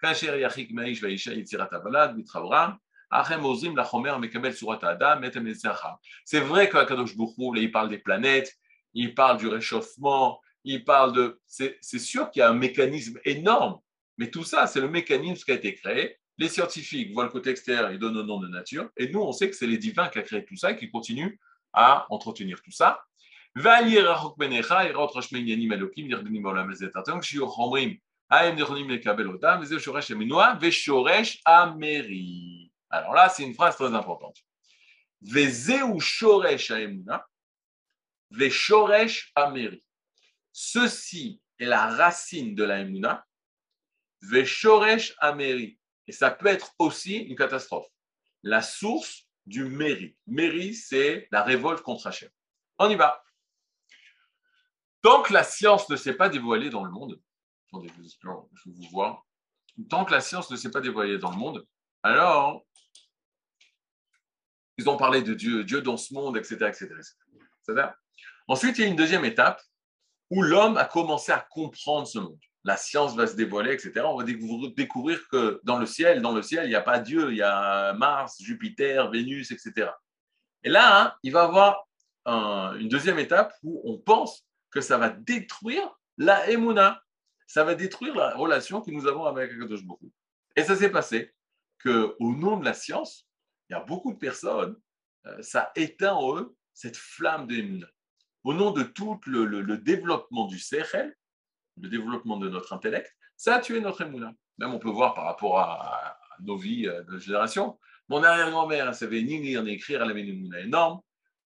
כאשר 0.00 0.34
ירחיק 0.34 0.70
מהאיש 0.72 1.02
והאישה 1.02 1.32
יצירת 1.32 1.72
הבלד 1.72 2.10
והתחברם 2.16 2.70
אך 3.10 3.30
הם 3.30 3.42
עוזרים 3.42 3.76
לחומר 3.76 4.14
המקבל 4.14 4.52
צורת 4.52 4.84
האדם 4.84 5.20
מאת 5.20 5.36
המנצח. 5.36 5.84
C'est 6.24 6.40
vrai 6.40 6.68
qu'Akadosh 6.68 7.16
Baruch 7.16 7.38
Hu, 7.38 7.58
il 7.60 7.70
parle 7.70 7.88
des 7.88 7.98
planètes, 7.98 8.52
il 8.94 9.14
parle 9.14 9.38
du 9.38 9.48
réchauffement, 9.48 10.40
il 10.64 10.84
parle 10.84 11.12
de... 11.12 11.40
C'est 11.46 11.98
sûr 11.98 12.30
qu'il 12.30 12.40
y 12.40 12.42
a 12.42 12.50
un 12.50 12.54
mécanisme 12.54 13.18
énorme, 13.24 13.78
mais 14.18 14.30
tout 14.30 14.44
ça, 14.44 14.66
c'est 14.66 14.80
le 14.80 14.88
mécanisme 14.88 15.44
qui 15.44 15.52
a 15.52 15.54
été 15.54 15.74
créé. 15.74 16.16
Les 16.38 16.48
scientifiques 16.48 17.12
voient 17.12 17.24
le 17.24 17.30
côté 17.30 17.50
extérieur, 17.50 17.90
ils 17.92 17.98
donnent 17.98 18.16
le 18.16 18.22
nom 18.22 18.40
de 18.40 18.48
nature, 18.48 18.90
et 18.96 19.08
nous, 19.08 19.20
on 19.20 19.32
sait 19.32 19.48
que 19.48 19.56
c'est 19.56 19.66
les 19.66 19.78
divins 19.78 20.08
qui 20.08 20.18
ont 20.18 20.22
créé 20.22 20.44
tout 20.44 20.56
ça 20.56 20.72
et 20.72 20.76
qui 20.76 20.90
continuent 20.90 21.38
à 21.72 22.06
entretenir 22.10 22.60
tout 22.62 22.72
ça. 22.72 23.00
Alors 32.89 33.13
là, 33.13 33.27
c'est 33.27 33.43
une 33.43 33.53
phrase 33.53 33.75
très 33.75 33.93
importante. 33.93 34.37
Ceci 40.53 41.41
est 41.59 41.65
la 41.65 41.87
racine 41.87 42.55
de 42.55 42.63
la 42.63 42.85
ameri. 45.19 45.77
Et 46.07 46.11
ça 46.13 46.31
peut 46.31 46.47
être 46.47 46.73
aussi 46.79 47.17
une 47.17 47.35
catastrophe. 47.35 47.87
La 48.43 48.61
source 48.61 49.27
du 49.45 49.65
mérite. 49.65 50.17
Mérite, 50.25 50.75
c'est 50.75 51.27
la 51.31 51.43
révolte 51.43 51.81
contre 51.81 52.07
Hachem. 52.07 52.29
On 52.79 52.89
y 52.89 52.95
va. 52.95 53.21
Tant 55.01 55.21
que 55.21 55.33
la 55.33 55.43
science 55.43 55.89
ne 55.89 55.97
s'est 55.97 56.13
pas 56.13 56.29
dévoilée 56.29 56.69
dans 56.69 56.85
le 56.85 56.91
monde, 56.91 57.19
je 57.73 58.69
vous 58.69 58.89
vois. 58.91 59.25
Tant 59.89 60.05
que 60.05 60.11
la 60.11 60.21
science 60.21 60.51
ne 60.51 60.55
s'est 60.55 60.71
pas 60.71 60.81
dévoilée 60.81 61.17
dans 61.17 61.31
le 61.31 61.37
monde, 61.37 61.65
alors 62.03 62.65
ils 64.77 64.89
ont 64.89 64.97
parlé 64.97 65.21
de 65.21 65.33
Dieu, 65.33 65.63
Dieu 65.63 65.81
dans 65.81 65.97
ce 65.97 66.13
monde, 66.13 66.37
etc. 66.37 66.55
etc., 66.67 66.89
etc. 67.67 67.89
Ensuite, 68.47 68.77
il 68.77 68.81
y 68.81 68.83
a 68.85 68.87
une 68.87 68.95
deuxième 68.95 69.25
étape 69.25 69.61
où 70.29 70.41
l'homme 70.41 70.77
a 70.77 70.85
commencé 70.85 71.31
à 71.31 71.45
comprendre 71.49 72.07
ce 72.07 72.19
monde. 72.19 72.39
La 72.63 72.77
science 72.77 73.15
va 73.15 73.27
se 73.27 73.35
dévoiler, 73.35 73.73
etc. 73.73 74.01
On 74.05 74.17
va 74.17 74.23
découvrir 74.23 75.27
que 75.29 75.59
dans 75.63 75.77
le 75.77 75.85
ciel, 75.85 76.21
dans 76.21 76.33
le 76.33 76.41
ciel, 76.41 76.65
il 76.65 76.69
n'y 76.69 76.75
a 76.75 76.81
pas 76.81 76.99
Dieu, 76.99 77.31
il 77.31 77.37
y 77.37 77.41
a 77.41 77.93
Mars, 77.93 78.41
Jupiter, 78.41 79.09
Vénus, 79.09 79.51
etc. 79.51 79.89
Et 80.63 80.69
là, 80.69 81.01
hein, 81.01 81.13
il 81.23 81.31
va 81.31 81.43
y 81.43 81.45
avoir 81.45 81.87
une 82.79 82.87
deuxième 82.87 83.19
étape 83.19 83.53
où 83.63 83.81
on 83.85 83.97
pense 83.97 84.45
que 84.69 84.79
ça 84.81 84.97
va 84.97 85.09
détruire 85.09 85.83
la 86.17 86.49
Emouna. 86.49 87.01
Ça 87.51 87.65
va 87.65 87.75
détruire 87.75 88.15
la 88.15 88.33
relation 88.33 88.79
que 88.79 88.91
nous 88.91 89.07
avons 89.07 89.25
avec 89.25 89.51
Akadosh 89.51 89.83
Baruch 89.83 90.13
Et 90.55 90.63
ça 90.63 90.73
s'est 90.73 90.89
passé 90.89 91.33
qu'au 91.83 92.15
nom 92.33 92.55
de 92.55 92.63
la 92.63 92.73
science, 92.73 93.27
il 93.69 93.73
y 93.73 93.75
a 93.75 93.81
beaucoup 93.81 94.13
de 94.13 94.17
personnes, 94.17 94.77
euh, 95.25 95.41
ça 95.41 95.69
éteint 95.75 96.13
en 96.13 96.37
eux 96.37 96.55
cette 96.73 96.95
flamme 96.95 97.47
de 97.47 97.85
au 98.45 98.53
nom 98.53 98.71
de 98.71 98.83
tout 98.83 99.19
le, 99.25 99.77
développement 99.79 100.47
du 100.47 100.59
Sechel, 100.59 101.13
le 101.75 101.89
développement 101.89 102.37
de 102.37 102.47
notre 102.47 102.71
intellect, 102.71 103.13
ça 103.35 103.55
a 103.55 103.59
tué 103.59 103.81
notre 103.81 103.99
émouna. 103.99 104.33
Même 104.57 104.73
on 104.73 104.79
peut 104.79 104.89
voir 104.89 105.13
par 105.13 105.25
rapport 105.25 105.59
à, 105.59 106.17
nos 106.39 106.55
vies 106.55 106.87
euh, 106.87 107.03
de 107.03 107.17
génération. 107.17 107.77
Mon 108.07 108.23
arrière-grand-mère, 108.23 108.87
elle 108.87 108.95
savait 108.95 109.23
ni 109.23 109.41
lire 109.41 109.61
ni 109.61 109.71
écrire, 109.71 110.01
elle 110.01 110.11
avait 110.11 110.23
une 110.23 110.55
énorme. 110.55 111.01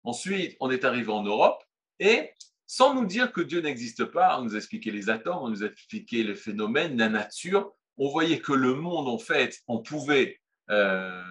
Ensuite, 0.04 0.58
on 0.60 0.70
est 0.70 0.84
arrivé 0.84 1.14
en 1.14 1.24
Europe 1.24 1.64
et 2.00 2.34
sans 2.68 2.94
nous 2.94 3.06
dire 3.06 3.32
que 3.32 3.42
Dieu 3.42 3.62
n'existe 3.62 4.06
pas, 4.06 4.40
on 4.40 4.44
nous 4.44 4.54
a 4.56 4.58
expliqué 4.58 4.92
les 4.92 5.10
atomes, 5.10 5.40
on 5.42 5.50
nous 5.50 5.64
a 5.64 5.68
expliqué 5.68 6.24
les 6.24 6.36
phénomènes, 6.36 6.98
la 6.98 7.10
nature. 7.10 7.72
On 7.98 8.10
voyait 8.10 8.40
que 8.40 8.54
le 8.54 8.74
monde, 8.74 9.08
en 9.08 9.20
fait, 9.20 9.60
on 9.68 9.80
pouvait 9.80 10.40
euh, 10.72 11.22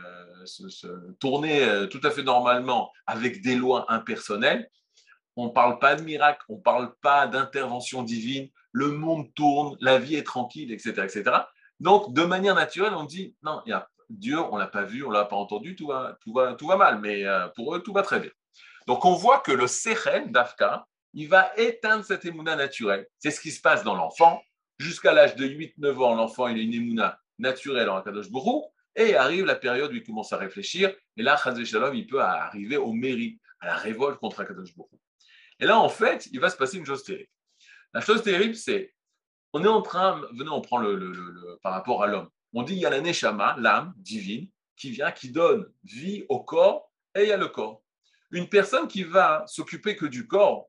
se, 0.45 0.87
tourner 1.19 1.65
euh, 1.65 1.87
tout 1.87 2.01
à 2.05 2.11
fait 2.11 2.23
normalement 2.23 2.93
avec 3.07 3.43
des 3.43 3.57
lois 3.57 3.87
impersonnelles 3.89 4.69
on 5.37 5.47
ne 5.47 5.51
parle 5.51 5.79
pas 5.79 5.95
de 5.97 6.03
miracle, 6.03 6.45
on 6.49 6.57
ne 6.57 6.63
parle 6.63 6.95
pas 7.01 7.27
d'intervention 7.27 8.03
divine, 8.03 8.49
le 8.73 8.89
monde 8.89 9.33
tourne, 9.35 9.77
la 9.81 9.99
vie 9.99 10.17
est 10.17 10.25
tranquille, 10.25 10.73
etc. 10.73 10.91
etc. 11.05 11.25
Donc, 11.81 12.13
de 12.13 12.23
manière 12.23 12.55
naturelle, 12.55 12.95
on 12.95 13.05
dit, 13.05 13.35
non, 13.43 13.63
y 13.67 13.73
a 13.73 13.89
Dieu, 14.09 14.39
on 14.39 14.57
ne 14.57 14.61
l'a 14.61 14.67
pas 14.67 14.85
vu, 14.85 15.05
on 15.05 15.09
ne 15.09 15.15
l'a 15.15 15.25
pas 15.25 15.37
entendu, 15.37 15.75
tout 15.75 15.87
va, 15.87 16.19
tout, 16.21 16.33
va, 16.33 16.77
mal, 16.77 17.01
mais 17.01 17.25
euh, 17.25 17.49
pour 17.49 17.75
eux, 17.75 17.83
tout 17.83 17.93
va 17.93 18.03
très 18.03 18.21
bien. 18.21 18.31
Donc, 18.87 19.05
on 19.05 19.15
voit 19.15 19.41
que 19.41 19.53
le 19.53 19.67
Sechel 19.67 20.31
d'Afka, 20.31 20.87
il 21.15 21.29
va 21.29 21.53
éteindre 21.57 22.05
cette 22.05 22.25
émouna 22.25 22.57
naturelle. 22.57 23.07
C'est 23.19 23.31
ce 23.31 23.41
qui 23.41 23.51
se 23.51 23.61
passe 23.61 23.85
dans 23.85 23.95
l'enfant. 23.95 24.43
Jusqu'à 24.79 25.13
l'âge 25.13 25.37
de 25.37 25.47
8-9 25.47 25.97
ans, 26.03 26.15
l'enfant, 26.15 26.47
a 26.47 26.51
une 26.51 26.73
émouna 26.73 27.21
naturelle 27.39 27.89
en 27.91 27.97
Akadosh 27.97 28.31
Bourou, 28.31 28.65
et 28.95 29.15
arrive 29.15 29.45
la 29.45 29.55
période 29.55 29.93
où 29.93 29.95
il 29.95 30.03
commence 30.03 30.33
à 30.33 30.37
réfléchir, 30.37 30.95
et 31.17 31.23
là, 31.23 31.37
Shalom, 31.37 31.95
il 31.95 32.07
peut 32.07 32.21
arriver 32.21 32.77
au 32.77 32.93
mérite, 32.93 33.41
à 33.61 33.67
la 33.67 33.77
révolte 33.77 34.19
contre 34.19 34.41
Akadosh 34.41 34.75
Bourou. 34.75 34.99
Et 35.61 35.67
là, 35.67 35.79
en 35.79 35.89
fait, 35.89 36.29
il 36.33 36.41
va 36.41 36.51
se 36.51 36.57
passer 36.57 36.79
une 36.79 36.87
chose 36.87 37.05
terrible. 37.05 37.31
La 37.95 38.01
chose 38.01 38.23
terrible, 38.23 38.55
c'est, 38.55 38.95
on 39.53 39.63
est 39.65 39.69
en 39.69 39.83
train, 39.83 40.21
venez, 40.33 40.51
on 40.51 40.61
prend 40.61 40.79
le, 40.79 41.59
par 41.63 41.73
rapport 41.73 42.03
à 42.03 42.07
l'homme. 42.07 42.29
On 42.55 42.63
dit, 42.63 42.75
il 42.75 42.81
y 42.81 42.87
a 42.87 42.91
la 42.91 43.01
neshama, 43.01 43.57
l'âme 43.59 43.95
divine, 43.97 44.49
qui 44.77 44.91
vient, 44.91 45.13
qui 45.13 45.31
donne 45.31 45.71
vie 45.85 46.25
au 46.29 46.43
corps, 46.43 46.91
et 47.15 47.23
il 47.23 47.29
y 47.29 47.33
a 47.33 47.37
le 47.37 47.49
corps. 47.49 47.83
Une 48.31 48.49
personne 48.49 48.89
qui 48.89 49.05
va 49.05 49.45
s'occuper 49.47 49.95
que 49.95 50.07
du 50.07 50.27
corps, 50.27 50.69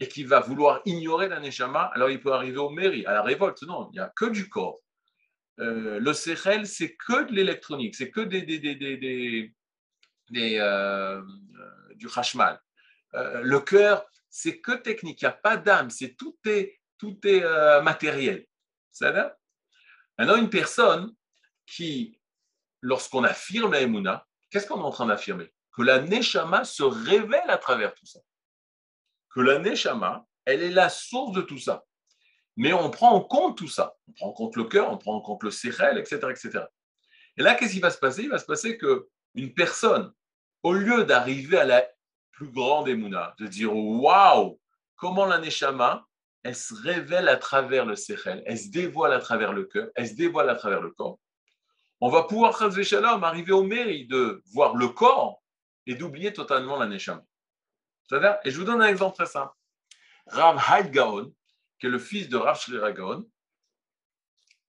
et 0.00 0.08
qui 0.08 0.24
va 0.24 0.40
vouloir 0.40 0.82
ignorer 0.84 1.28
la 1.28 1.40
alors 1.94 2.10
il 2.10 2.20
peut 2.20 2.32
arriver 2.32 2.58
au 2.58 2.70
mairie, 2.70 3.06
à 3.06 3.12
la 3.12 3.22
révolte. 3.22 3.62
Non, 3.62 3.88
il 3.90 3.94
n'y 3.94 3.98
a 3.98 4.12
que 4.14 4.26
du 4.26 4.48
corps. 4.48 4.78
Euh, 5.58 5.98
le 5.98 6.12
Sechel, 6.12 6.66
c'est 6.66 6.94
que 6.96 7.24
de 7.24 7.32
l'électronique, 7.32 7.94
c'est 7.94 8.10
que 8.10 8.20
des 8.20 9.52
euh, 10.34 11.22
du 11.94 12.08
Hashmal. 12.14 12.60
Euh, 13.14 13.40
le 13.42 13.60
cœur, 13.60 14.04
c'est 14.28 14.60
que 14.60 14.72
technique, 14.72 15.22
il 15.22 15.24
n'y 15.24 15.30
a 15.30 15.32
pas 15.32 15.56
d'âme, 15.56 15.88
c'est 15.88 16.14
tout 16.14 16.36
est, 16.44 16.78
tout 16.98 17.18
est 17.24 17.42
matériel. 17.82 18.46
Ça 18.92 19.12
va? 19.12 19.36
Maintenant, 20.18 20.36
une 20.36 20.50
personne 20.50 21.14
qui, 21.66 22.20
lorsqu'on 22.82 23.24
affirme 23.24 23.72
la 23.72 23.80
Emouna, 23.82 24.26
qu'est-ce 24.50 24.66
qu'on 24.66 24.80
est 24.80 24.84
en 24.84 24.90
train 24.90 25.06
d'affirmer? 25.06 25.52
Que 25.74 25.82
la 25.82 26.00
Neshama 26.00 26.64
se 26.64 26.82
révèle 26.82 27.48
à 27.48 27.58
travers 27.58 27.94
tout 27.94 28.06
ça. 28.06 28.20
Que 29.36 29.42
la 29.42 29.58
Neshama, 29.58 30.24
elle 30.46 30.62
est 30.62 30.70
la 30.70 30.88
source 30.88 31.32
de 31.32 31.42
tout 31.42 31.58
ça. 31.58 31.84
Mais 32.56 32.72
on 32.72 32.88
prend 32.90 33.10
en 33.10 33.20
compte 33.20 33.58
tout 33.58 33.68
ça. 33.68 33.94
On 34.08 34.12
prend 34.12 34.28
en 34.28 34.32
compte 34.32 34.56
le 34.56 34.64
cœur, 34.64 34.90
on 34.90 34.96
prend 34.96 35.14
en 35.14 35.20
compte 35.20 35.42
le 35.42 35.50
sérel, 35.50 35.98
etc., 35.98 36.20
etc. 36.30 36.64
Et 37.36 37.42
là, 37.42 37.54
qu'est-ce 37.54 37.74
qui 37.74 37.80
va 37.80 37.90
se 37.90 37.98
passer? 37.98 38.22
Il 38.22 38.30
va 38.30 38.38
se 38.38 38.46
passer 38.46 38.78
qu'une 38.78 39.52
personne, 39.52 40.10
au 40.62 40.72
lieu 40.72 41.04
d'arriver 41.04 41.58
à 41.58 41.66
la 41.66 41.86
plus 42.32 42.50
grande 42.50 42.88
émouna, 42.88 43.34
de 43.38 43.46
dire 43.46 43.76
waouh, 43.76 44.58
comment 44.94 45.26
la 45.26 45.36
Neshama, 45.36 46.06
elle 46.42 46.56
se 46.56 46.72
révèle 46.72 47.28
à 47.28 47.36
travers 47.36 47.84
le 47.84 47.94
sérel, 47.94 48.42
elle 48.46 48.58
se 48.58 48.70
dévoile 48.70 49.12
à 49.12 49.18
travers 49.18 49.52
le 49.52 49.64
cœur, 49.64 49.90
elle 49.96 50.08
se 50.08 50.14
dévoile 50.14 50.48
à 50.48 50.54
travers 50.54 50.80
le 50.80 50.92
corps. 50.92 51.18
On 52.00 52.08
va 52.08 52.22
pouvoir, 52.22 52.56
Shalom, 52.82 53.22
arriver 53.22 53.52
au 53.52 53.64
mérite 53.64 54.08
de 54.08 54.42
voir 54.54 54.74
le 54.76 54.88
corps 54.88 55.42
et 55.84 55.94
d'oublier 55.94 56.32
totalement 56.32 56.78
la 56.78 56.86
Neshama. 56.86 57.22
Et 58.44 58.50
je 58.50 58.58
vous 58.58 58.64
donne 58.64 58.82
un 58.82 58.88
exemple 58.88 59.16
très 59.16 59.26
simple. 59.26 59.52
Rav 60.26 60.62
Haïd 60.68 60.90
Gaon, 60.90 61.32
qui 61.78 61.86
est 61.86 61.90
le 61.90 61.98
fils 61.98 62.28
de 62.28 62.36
Rav 62.36 62.58
Gaon, 62.94 63.28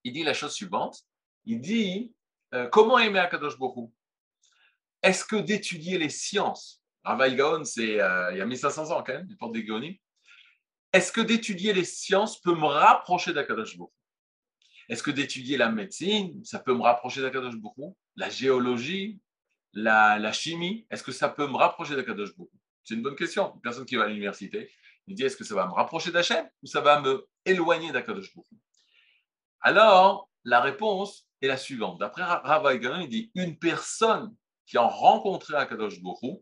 il 0.04 0.14
dit 0.14 0.24
la 0.24 0.34
chose 0.34 0.54
suivante. 0.54 1.04
Il 1.46 1.62
dit 1.62 2.14
euh, 2.54 2.68
comment 2.68 2.98
aimer 3.00 3.20
Akadosh 3.20 3.58
Bokhu 3.58 3.92
Est-ce 5.04 5.24
que 5.24 5.36
d'étudier 5.36 5.98
les 5.98 6.10
sciences, 6.10 6.82
Rav 7.04 7.22
Haïd 7.22 7.36
Gaon, 7.36 7.64
c'est 7.64 8.00
euh, 8.02 8.32
il 8.32 8.38
y 8.38 8.42
a 8.42 8.46
1500 8.46 8.92
ans 8.92 9.04
quand 9.04 9.14
même, 9.14 9.28
porte 9.38 9.54
des 9.54 9.64
Gaonim, 9.64 9.96
est-ce 10.94 11.12
que 11.12 11.22
d'étudier 11.22 11.74
les 11.74 11.84
sciences 11.84 12.42
peut 12.42 12.56
me 12.56 12.66
rapprocher 12.66 13.34
d'Akadosh 13.34 13.78
Bokhu 13.78 13.94
Est-ce 14.90 15.04
que 15.04 15.12
d'étudier 15.12 15.58
la 15.58 15.70
médecine, 15.70 16.44
ça 16.44 16.60
peut 16.60 16.74
me 16.74 16.82
rapprocher 16.82 17.22
d'Akadosh 17.22 17.58
Bokhu 17.58 17.94
La 18.16 18.30
géologie, 18.30 19.20
la, 19.74 20.18
la 20.18 20.32
chimie, 20.32 20.88
est-ce 20.90 21.04
que 21.04 21.12
ça 21.12 21.30
peut 21.30 21.48
me 21.48 21.56
rapprocher 21.56 21.96
d'Akadosh 21.96 22.36
Bokhu 22.36 22.57
c'est 22.88 22.96
une 22.96 23.02
bonne 23.02 23.16
question. 23.16 23.54
Une 23.56 23.62
personne 23.62 23.86
qui 23.86 23.98
va 23.98 24.06
à 24.06 24.08
l'université, 24.08 24.72
il 25.08 25.16
dit 25.16 25.24
est-ce 25.24 25.36
que 25.36 25.44
ça 25.44 25.56
va 25.56 25.68
me 25.68 25.74
rapprocher 25.74 26.12
d'Hachem 26.12 26.50
ou 26.64 26.68
ça 26.68 26.80
va 26.80 27.02
me 27.02 27.28
éloigner 27.44 27.92
d'Akadosh 27.92 28.34
Alors, 29.60 30.30
la 30.46 30.62
réponse 30.62 31.28
est 31.42 31.48
la 31.48 31.58
suivante. 31.58 32.00
D'après 32.00 32.24
Rav 32.24 32.80
il 33.02 33.10
dit 33.10 33.30
une 33.36 33.60
personne 33.60 34.34
qui 34.66 34.78
a 34.78 34.84
rencontré 34.84 35.56
Akadosh 35.56 36.02
Baruch 36.02 36.40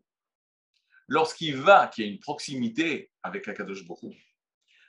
lorsqu'il 1.07 1.57
va, 1.57 1.87
qui 1.87 2.03
a 2.03 2.05
une 2.05 2.19
proximité 2.19 3.11
avec 3.23 3.47
Akadosh 3.47 3.87
Baruch 3.87 4.35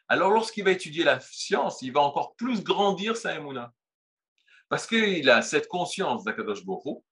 alors 0.08 0.30
lorsqu'il 0.30 0.62
va 0.62 0.70
étudier 0.70 1.02
la 1.02 1.18
science, 1.18 1.82
il 1.82 1.92
va 1.92 2.00
encore 2.00 2.36
plus 2.36 2.62
grandir 2.62 3.16
sa 3.16 3.34
émouna. 3.34 3.72
Parce 4.68 4.86
qu'il 4.86 5.28
a 5.28 5.42
cette 5.42 5.66
conscience 5.66 6.22
d'Akadosh 6.22 6.64
Baruch 6.64 7.02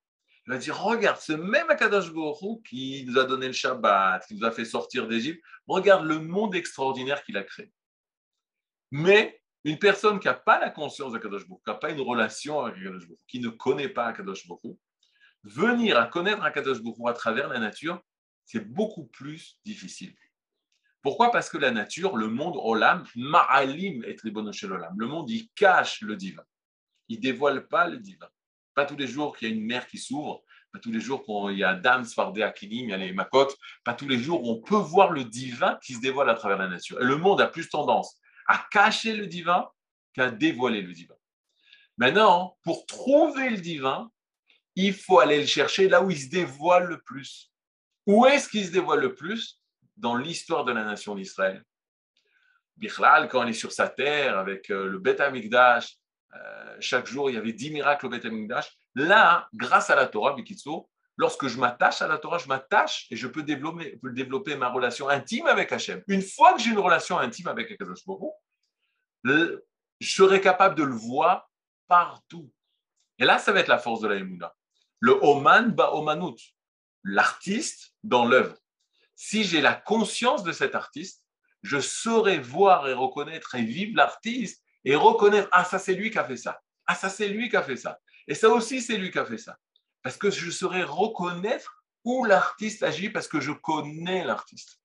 il 0.46 0.52
va 0.52 0.58
dire 0.58 0.78
Regarde, 0.78 1.18
ce 1.18 1.32
même 1.32 1.70
Akadosh 1.70 2.12
Baruch 2.12 2.62
qui 2.68 3.04
nous 3.06 3.18
a 3.18 3.24
donné 3.24 3.46
le 3.46 3.52
Shabbat, 3.52 4.26
qui 4.26 4.34
nous 4.34 4.44
a 4.44 4.50
fait 4.50 4.64
sortir 4.64 5.08
d'Égypte, 5.08 5.42
regarde 5.66 6.04
le 6.04 6.18
monde 6.18 6.54
extraordinaire 6.54 7.22
qu'il 7.24 7.36
a 7.36 7.42
créé. 7.42 7.72
Mais 8.90 9.40
une 9.64 9.78
personne 9.78 10.20
qui 10.20 10.26
n'a 10.26 10.34
pas 10.34 10.60
la 10.60 10.70
conscience 10.70 11.12
d'Akadosh 11.12 11.48
Baruch, 11.48 11.62
qui 11.64 11.70
n'a 11.70 11.76
pas 11.76 11.90
une 11.90 12.00
relation 12.00 12.60
avec 12.60 12.78
Akadosh 12.78 13.06
Baruch, 13.06 13.20
qui 13.26 13.40
ne 13.40 13.48
connaît 13.48 13.88
pas 13.88 14.06
Akadosh 14.06 14.46
Baruch, 14.46 14.78
venir 15.42 15.98
à 15.98 16.06
connaître 16.06 16.42
Akadosh 16.42 16.82
Baruch 16.82 17.08
à 17.08 17.14
travers 17.14 17.48
la 17.48 17.58
nature, 17.58 18.00
c'est 18.44 18.60
beaucoup 18.60 19.06
plus 19.06 19.58
difficile. 19.64 20.14
Pourquoi? 21.00 21.30
Parce 21.30 21.50
que 21.50 21.58
la 21.58 21.70
nature, 21.70 22.16
le 22.16 22.28
monde 22.28 22.56
olam, 22.56 23.04
ma'alim 23.14 24.02
et 24.04 24.16
olam. 24.64 24.94
Le 24.96 25.06
monde, 25.06 25.28
il 25.30 25.50
cache 25.50 26.00
le 26.00 26.16
divin. 26.16 26.44
Il 27.08 27.20
dévoile 27.20 27.68
pas 27.68 27.88
le 27.88 27.98
divin. 27.98 28.28
Pas 28.74 28.86
tous 28.86 28.96
les 28.96 29.06
jours 29.06 29.36
qu'il 29.36 29.48
y 29.48 29.52
a 29.52 29.54
une 29.54 29.64
mer 29.64 29.86
qui 29.86 29.98
s'ouvre, 29.98 30.42
pas 30.72 30.78
tous 30.80 30.90
les 30.90 31.00
jours 31.00 31.24
qu'il 31.24 31.58
y 31.58 31.62
a 31.62 31.70
Adam, 31.70 32.04
Sfardé, 32.04 32.42
Akilim, 32.42 32.88
il 32.88 32.90
y 32.90 32.92
a 32.92 32.96
les 32.96 33.12
Makot, 33.12 33.48
pas 33.84 33.94
tous 33.94 34.08
les 34.08 34.18
jours 34.18 34.42
on 34.48 34.60
peut 34.60 34.74
voir 34.74 35.12
le 35.12 35.24
divin 35.24 35.78
qui 35.82 35.94
se 35.94 36.00
dévoile 36.00 36.28
à 36.30 36.34
travers 36.34 36.58
la 36.58 36.68
nature. 36.68 37.00
Et 37.00 37.04
le 37.04 37.16
monde 37.16 37.40
a 37.40 37.46
plus 37.46 37.68
tendance 37.68 38.18
à 38.46 38.66
cacher 38.70 39.14
le 39.14 39.26
divin 39.26 39.68
qu'à 40.12 40.30
dévoiler 40.30 40.82
le 40.82 40.92
divin. 40.92 41.14
Maintenant, 41.96 42.56
pour 42.62 42.86
trouver 42.86 43.50
le 43.50 43.58
divin, 43.58 44.10
il 44.74 44.92
faut 44.92 45.20
aller 45.20 45.40
le 45.40 45.46
chercher 45.46 45.88
là 45.88 46.02
où 46.02 46.10
il 46.10 46.18
se 46.18 46.28
dévoile 46.28 46.86
le 46.86 47.00
plus. 47.00 47.52
Où 48.06 48.26
est-ce 48.26 48.48
qu'il 48.48 48.66
se 48.66 48.72
dévoile 48.72 49.00
le 49.00 49.14
plus? 49.14 49.60
Dans 49.96 50.16
l'histoire 50.16 50.64
de 50.64 50.72
la 50.72 50.84
nation 50.84 51.14
d'Israël. 51.14 51.62
Bichlal, 52.76 53.28
quand 53.28 53.44
on 53.44 53.46
est 53.46 53.52
sur 53.52 53.70
sa 53.70 53.88
terre 53.88 54.36
avec 54.36 54.70
euh, 54.70 54.88
le 54.88 54.98
Beth 54.98 55.20
Amikdash, 55.20 55.96
euh, 56.34 56.76
chaque 56.80 57.06
jour, 57.06 57.30
il 57.30 57.34
y 57.34 57.36
avait 57.36 57.52
dix 57.52 57.70
miracles 57.70 58.06
au 58.06 58.08
Beth 58.08 58.26
Là, 58.94 59.48
grâce 59.54 59.90
à 59.90 59.96
la 59.96 60.06
Torah, 60.06 60.34
Bikitso, 60.34 60.88
lorsque 61.16 61.46
je 61.46 61.58
m'attache 61.58 62.02
à 62.02 62.08
la 62.08 62.18
Torah, 62.18 62.38
je 62.38 62.48
m'attache 62.48 63.06
et 63.10 63.16
je 63.16 63.26
peux 63.26 63.42
développer, 63.42 63.98
développer 64.02 64.56
ma 64.56 64.68
relation 64.68 65.08
intime 65.08 65.46
avec 65.46 65.72
Hachem. 65.72 66.02
Une 66.08 66.22
fois 66.22 66.54
que 66.54 66.60
j'ai 66.60 66.70
une 66.70 66.78
relation 66.78 67.18
intime 67.18 67.48
avec 67.48 67.70
Akadosh 67.70 68.04
je 69.24 69.58
serai 70.00 70.40
capable 70.40 70.74
de 70.74 70.82
le 70.82 70.94
voir 70.94 71.48
partout. 71.86 72.50
Et 73.18 73.24
là, 73.24 73.38
ça 73.38 73.52
va 73.52 73.60
être 73.60 73.68
la 73.68 73.78
force 73.78 74.00
de 74.00 74.08
la 74.08 74.16
Emouna. 74.16 74.54
Le 75.00 75.12
Oman 75.22 75.70
ba 75.70 75.94
Omanut, 75.94 76.38
l'artiste 77.04 77.94
dans 78.02 78.26
l'œuvre. 78.26 78.56
Si 79.14 79.44
j'ai 79.44 79.60
la 79.60 79.74
conscience 79.74 80.42
de 80.42 80.52
cet 80.52 80.74
artiste, 80.74 81.24
je 81.62 81.78
saurai 81.78 82.38
voir 82.38 82.88
et 82.88 82.92
reconnaître 82.92 83.54
et 83.54 83.62
vivre 83.62 83.96
l'artiste 83.96 84.63
et 84.84 84.94
reconnaître, 84.94 85.48
ah 85.52 85.64
ça 85.64 85.78
c'est 85.78 85.94
lui 85.94 86.10
qui 86.10 86.18
a 86.18 86.24
fait 86.24 86.36
ça, 86.36 86.60
ah 86.86 86.94
ça 86.94 87.08
c'est 87.08 87.28
lui 87.28 87.48
qui 87.48 87.56
a 87.56 87.62
fait 87.62 87.76
ça, 87.76 87.98
et 88.26 88.34
ça 88.34 88.48
aussi 88.50 88.80
c'est 88.80 88.96
lui 88.96 89.10
qui 89.10 89.18
a 89.18 89.24
fait 89.24 89.38
ça. 89.38 89.58
Parce 90.02 90.16
que 90.16 90.30
je 90.30 90.50
saurais 90.50 90.82
reconnaître 90.82 91.84
où 92.04 92.24
l'artiste 92.24 92.82
agit 92.82 93.08
parce 93.08 93.26
que 93.26 93.40
je 93.40 93.52
connais 93.52 94.24
l'artiste. 94.24 94.80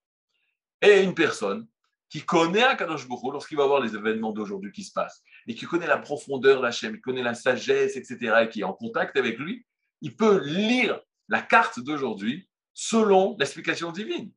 Et 0.82 1.04
une 1.04 1.14
personne 1.14 1.68
qui 2.10 2.22
connaît 2.22 2.64
Akadosh 2.64 3.08
Baruch 3.08 3.34
lorsqu'il 3.34 3.58
va 3.58 3.68
voir 3.68 3.82
les 3.82 3.95
événements 3.95 4.32
d'aujourd'hui 4.32 4.72
qui 4.72 4.84
se 4.84 4.91
passent, 4.91 5.22
et 5.47 5.54
qui 5.54 5.66
connaît 5.66 5.88
la 5.88 5.97
profondeur 5.97 6.72
chaîne, 6.72 6.95
qui 6.95 7.02
connaît 7.02 7.22
la 7.22 7.36
sagesse, 7.36 7.97
etc., 7.97 8.34
et 8.43 8.50
qui 8.50 8.62
est 8.62 8.64
en 8.64 8.74
contact 8.74 9.16
avec 9.18 9.38
lui, 9.38 9.66
il 10.02 10.16
peut 10.16 10.41
lire 10.43 11.00
la 11.28 11.41
carte 11.41 11.80
d'aujourd'hui 11.80 12.50
selon 12.74 13.36
l'explication 13.38 13.91
divine, 13.91 14.32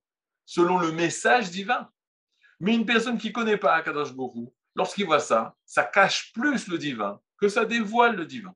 selon 0.44 0.78
le 0.78 0.92
message 0.92 1.50
divin. 1.50 1.88
Mais 2.60 2.74
une 2.74 2.84
personne 2.84 3.18
qui 3.18 3.28
ne 3.28 3.32
connaît 3.32 3.56
pas 3.56 3.74
Akadosh 3.74 4.12
Baruch 4.12 4.52
lorsqu'il 4.74 5.06
voit 5.06 5.20
ça, 5.20 5.54
ça 5.64 5.84
cache 5.84 6.32
plus 6.32 6.68
le 6.68 6.78
divin 6.78 7.20
que 7.38 7.48
ça 7.48 7.64
dévoile 7.64 8.16
le 8.16 8.26
divin. 8.26 8.54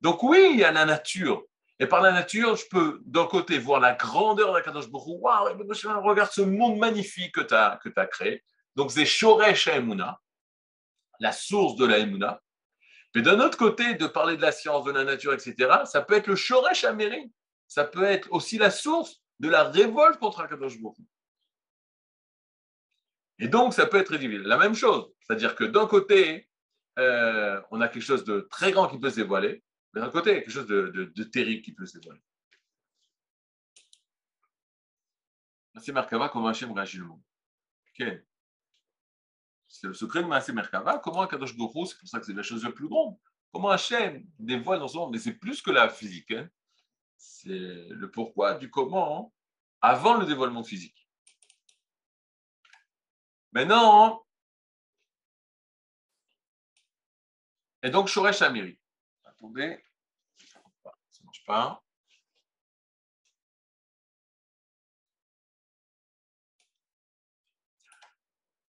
Donc 0.00 0.22
oui, 0.22 0.50
il 0.52 0.58
y 0.58 0.64
a 0.64 0.72
la 0.72 0.84
nature. 0.84 1.42
Et 1.78 1.86
par 1.86 2.02
la 2.02 2.12
nature, 2.12 2.56
je 2.56 2.64
peux 2.70 3.00
d'un 3.06 3.26
côté 3.26 3.58
voir 3.58 3.80
la 3.80 3.94
grandeur 3.94 4.52
de 4.54 4.60
Kadosh 4.60 4.90
Baruch 4.90 5.20
Waouh, 5.20 6.02
regarde 6.02 6.30
ce 6.30 6.42
monde 6.42 6.78
magnifique 6.78 7.34
que 7.34 7.40
tu 7.40 7.54
as, 7.54 8.06
créé. 8.06 8.44
Donc 8.76 8.92
c'est 8.92 9.06
Shoresh 9.06 9.68
Emuna, 9.68 10.20
la 11.20 11.32
source 11.32 11.76
de 11.76 11.86
la 11.86 11.98
Emuna. 11.98 12.40
Mais 13.14 13.22
d'un 13.22 13.40
autre 13.40 13.56
côté, 13.56 13.94
de 13.94 14.06
parler 14.06 14.36
de 14.36 14.42
la 14.42 14.52
science, 14.52 14.84
de 14.84 14.92
la 14.92 15.04
nature, 15.04 15.32
etc., 15.32 15.54
ça 15.84 16.02
peut 16.02 16.14
être 16.14 16.26
le 16.26 16.36
Shoresh 16.36 16.84
Améri. 16.84 17.32
Ça 17.66 17.84
peut 17.84 18.04
être 18.04 18.28
aussi 18.30 18.58
la 18.58 18.70
source 18.70 19.22
de 19.38 19.48
la 19.48 19.64
révolte 19.64 20.18
contre 20.18 20.46
Kadosh 20.46 20.80
Baruch 20.80 20.98
et 23.40 23.48
donc, 23.48 23.74
ça 23.74 23.86
peut 23.86 23.96
être 23.96 24.14
individuel. 24.14 24.46
La 24.46 24.58
même 24.58 24.74
chose, 24.74 25.10
c'est-à-dire 25.30 25.54
que 25.54 25.62
d'un 25.62 25.86
côté, 25.86 26.50
euh, 26.98 27.62
on 27.70 27.80
a 27.80 27.86
quelque 27.86 28.02
chose 28.02 28.24
de 28.24 28.48
très 28.50 28.72
grand 28.72 28.88
qui 28.88 28.98
peut 28.98 29.10
se 29.10 29.14
dévoiler, 29.14 29.62
mais 29.94 30.00
d'un 30.00 30.10
côté, 30.10 30.30
il 30.30 30.34
y 30.34 30.36
a 30.38 30.40
quelque 30.40 30.50
chose 30.50 30.66
de, 30.66 31.22
terrible 31.22 31.62
qui 31.62 31.72
peut 31.72 31.86
se 31.86 31.98
dévoiler. 31.98 32.20
Massé 35.72 35.92
Merkava, 35.92 36.30
comment 36.30 36.48
Hachem 36.48 36.72
réagit 36.72 36.98
le 36.98 37.04
monde? 37.04 37.22
C'est 39.68 39.86
le 39.86 39.94
secret 39.94 40.24
de 40.24 40.26
Massé 40.26 40.52
Merkava. 40.52 40.98
Comment 40.98 41.24
Kadosh 41.28 41.56
Gourou, 41.56 41.86
c'est 41.86 41.96
pour 42.00 42.08
ça 42.08 42.18
que 42.18 42.26
c'est 42.26 42.32
la 42.32 42.42
chose 42.42 42.64
la 42.64 42.72
plus 42.72 42.88
grande. 42.88 43.16
Comment 43.52 43.70
Hachem 43.70 44.26
dévoile 44.36 44.80
dans 44.80 44.88
son 44.88 44.98
monde, 44.98 45.12
mais 45.12 45.20
c'est 45.20 45.34
plus 45.34 45.62
que 45.62 45.70
la 45.70 45.88
physique. 45.88 46.32
Hein. 46.32 46.50
C'est 47.16 47.86
le 47.88 48.10
pourquoi 48.10 48.54
du 48.54 48.68
comment 48.68 49.32
avant 49.80 50.16
le 50.16 50.26
dévoilement 50.26 50.64
physique. 50.64 51.08
Maintenant, 53.52 54.26
et 57.82 57.90
donc 57.90 58.08
Shoresh 58.08 58.42
Amiri. 58.42 58.78
Attendez, 59.24 59.82
ça 60.38 60.60
ne 61.20 61.26
marche 61.26 61.44
pas. 61.46 61.82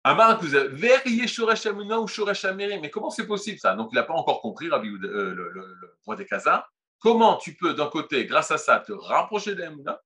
Amar 0.06 0.42
vers 0.42 1.08
Yeshoresh 1.08 1.66
Amuna 1.66 2.00
ou 2.00 2.08
Shoresh 2.08 2.46
Mais 2.46 2.90
comment 2.90 3.10
c'est 3.10 3.26
possible 3.26 3.58
ça? 3.58 3.74
Donc 3.74 3.90
il 3.94 3.96
n'a 3.96 4.04
pas 4.04 4.14
encore 4.14 4.42
compris, 4.42 4.70
Rabbi, 4.70 4.90
euh, 4.90 5.34
le, 5.34 5.98
roi 6.06 6.16
des 6.18 6.26
Kazas. 6.26 6.68
Comment 7.00 7.38
tu 7.38 7.56
peux, 7.56 7.74
d'un 7.74 7.88
côté, 7.88 8.26
grâce 8.26 8.52
à 8.52 8.58
ça, 8.58 8.80
te 8.80 8.92
rapprocher 8.92 9.56
de 9.56 9.62
l'Amuna 9.62 10.02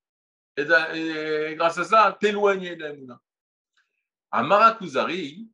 et, 0.55 1.55
grâce 1.55 1.77
à 1.77 1.83
ça, 1.83 2.17
t'éloigner 2.19 2.75
de 2.75 2.83
l'Amuna 2.83 3.19
Amara 4.31 4.73
Kuzari, 4.73 5.47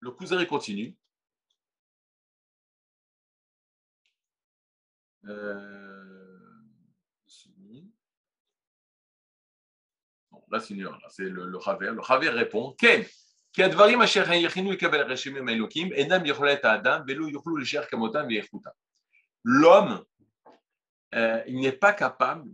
le 0.00 0.10
Kuzari 0.12 0.46
continue. 0.46 0.96
Euh, 5.26 5.82
là, 10.50 10.60
c'est 10.60 10.74
c'est 11.10 11.22
le, 11.24 11.46
le 11.46 11.56
Raver. 11.58 11.92
Le 11.92 12.00
Raver 12.00 12.28
répond 12.30 12.74
Ken, 12.78 13.04
L'homme, 19.44 20.04
euh, 21.14 21.42
il 21.46 21.60
n'est 21.60 21.72
pas 21.72 21.92
capable, 21.92 22.50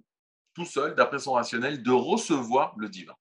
tout 0.55 0.65
seul, 0.65 0.95
d'après 0.95 1.19
son 1.21 1.33
rationnel, 1.33 1.83
de 1.83 1.91
recevoir 1.91 2.75
le 2.79 2.89
divin. 2.89 3.15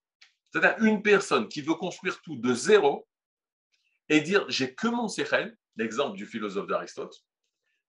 C'est-à-dire 0.51 0.83
une 0.83 1.03
personne 1.03 1.47
qui 1.47 1.61
veut 1.61 1.75
construire 1.75 2.19
tout 2.21 2.37
de 2.37 2.53
zéro 2.53 3.07
et 4.09 4.21
dire 4.21 4.45
j'ai 4.49 4.73
que 4.73 4.87
mon 4.87 5.07
sechel, 5.07 5.55
l'exemple 5.75 6.17
du 6.17 6.25
philosophe 6.25 6.67
d'Aristote, 6.67 7.23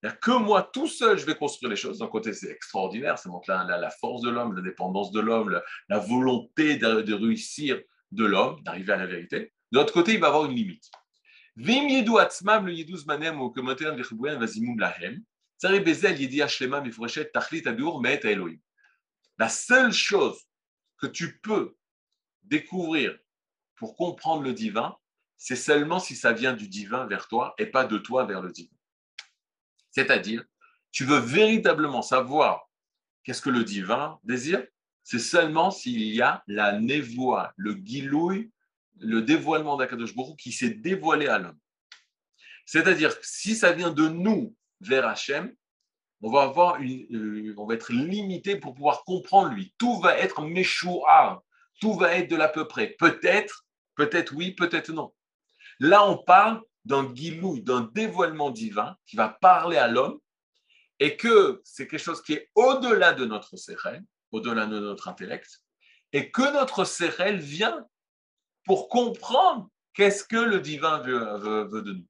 que 0.03 0.30
moi 0.30 0.70
tout 0.72 0.86
seul 0.86 1.18
je 1.18 1.26
vais 1.26 1.34
construire 1.34 1.70
les 1.70 1.76
choses. 1.76 1.99
D'un 1.99 2.07
côté, 2.07 2.32
c'est 2.32 2.51
extraordinaire, 2.51 3.18
ça 3.18 3.28
montre 3.28 3.51
la, 3.51 3.90
force 3.90 4.22
de 4.22 4.30
l'homme, 4.30 4.55
l'indépendance 4.55 5.11
de 5.11 5.20
l'homme, 5.20 5.61
la, 5.88 5.99
volonté 5.99 6.76
de, 6.76 7.12
réussir 7.12 7.80
de 8.12 8.24
l'homme, 8.24 8.62
d'arriver 8.62 8.92
à 8.92 8.96
la 8.96 9.07
vérité. 9.07 9.53
De 9.72 9.78
l'autre 9.78 9.92
côté, 9.92 10.14
il 10.14 10.20
va 10.20 10.28
avoir 10.28 10.46
une 10.46 10.55
limite. 10.55 10.90
La 19.38 19.49
seule 19.49 19.92
chose 19.92 20.38
que 20.99 21.07
tu 21.07 21.40
peux 21.40 21.76
découvrir 22.44 23.18
pour 23.74 23.96
comprendre 23.96 24.42
le 24.42 24.53
divin, 24.53 24.96
c'est 25.36 25.57
seulement 25.57 25.99
si 25.99 26.14
ça 26.16 26.32
vient 26.32 26.53
du 26.53 26.68
divin 26.68 27.07
vers 27.07 27.28
toi 27.28 27.55
et 27.59 27.66
pas 27.66 27.84
de 27.84 27.99
toi 27.99 28.24
vers 28.24 28.40
le 28.40 28.53
divin. 28.53 28.78
C'est-à-dire, 29.91 30.45
tu 30.91 31.05
veux 31.05 31.18
véritablement 31.18 32.03
savoir 32.03 32.68
qu'est-ce 33.24 33.43
que 33.43 33.51
le 33.51 33.64
divin 33.64 34.18
désire, 34.24 34.64
c'est 35.03 35.18
seulement 35.18 35.70
s'il 35.70 36.03
y 36.03 36.20
a 36.20 36.43
la 36.47 36.78
névoie, 36.78 37.53
le 37.57 37.74
guilouille, 37.74 38.51
le 39.01 39.22
dévoilement 39.22 39.76
d'Akadosh 39.76 40.14
Baruch 40.14 40.36
qui 40.39 40.53
s'est 40.53 40.70
dévoilé 40.70 41.28
à 41.28 41.39
l'homme. 41.39 41.59
C'est-à-dire, 42.66 43.14
si 43.22 43.55
ça 43.55 43.72
vient 43.72 43.91
de 43.91 44.09
nous 44.09 44.55
vers 44.80 45.07
Hachem, 45.07 45.55
on 46.20 46.30
va, 46.30 46.43
avoir 46.43 46.80
euh, 46.80 47.55
on 47.57 47.66
va 47.66 47.74
être 47.74 47.93
limité 47.93 48.57
pour 48.57 48.74
pouvoir 48.74 49.05
comprendre 49.05 49.55
lui. 49.55 49.72
Tout 49.78 50.01
va 50.01 50.18
être 50.18 50.43
méchouar, 50.43 51.43
tout 51.80 51.95
va 51.95 52.14
être 52.14 52.28
de 52.28 52.36
l'à 52.36 52.49
peu 52.49 52.66
près. 52.66 52.97
Peut-être, 52.99 53.64
peut-être 53.95 54.34
oui, 54.34 54.53
peut-être 54.53 54.91
non. 54.91 55.14
Là, 55.80 56.07
on 56.09 56.18
parle 56.18 56.61
d'un 56.89 57.05
guilou, 57.05 57.61
d'un 57.61 57.82
dévoilement 57.93 58.51
divin 58.51 58.97
qui 59.07 59.16
va 59.16 59.28
parler 59.28 59.76
à 59.76 59.89
l'homme 59.89 60.18
et 60.99 61.16
que 61.16 61.61
c'est 61.62 61.86
quelque 61.86 62.01
chose 62.01 62.22
qui 62.22 62.32
est 62.32 62.51
au-delà 62.55 63.12
de 63.12 63.26
notre 63.26 63.57
sérel, 63.57 64.03
au-delà 64.32 64.66
de 64.66 64.80
notre 64.80 65.07
intellect, 65.07 65.62
et 66.12 66.30
que 66.30 66.51
notre 66.53 66.84
sérel 66.84 67.39
vient 67.39 67.86
pour 68.64 68.89
comprendre 68.89 69.68
qu'est-ce 69.93 70.24
que 70.24 70.36
le 70.36 70.61
divin 70.61 70.99
veut, 71.01 71.82
de 71.82 71.93
nous. 71.93 72.07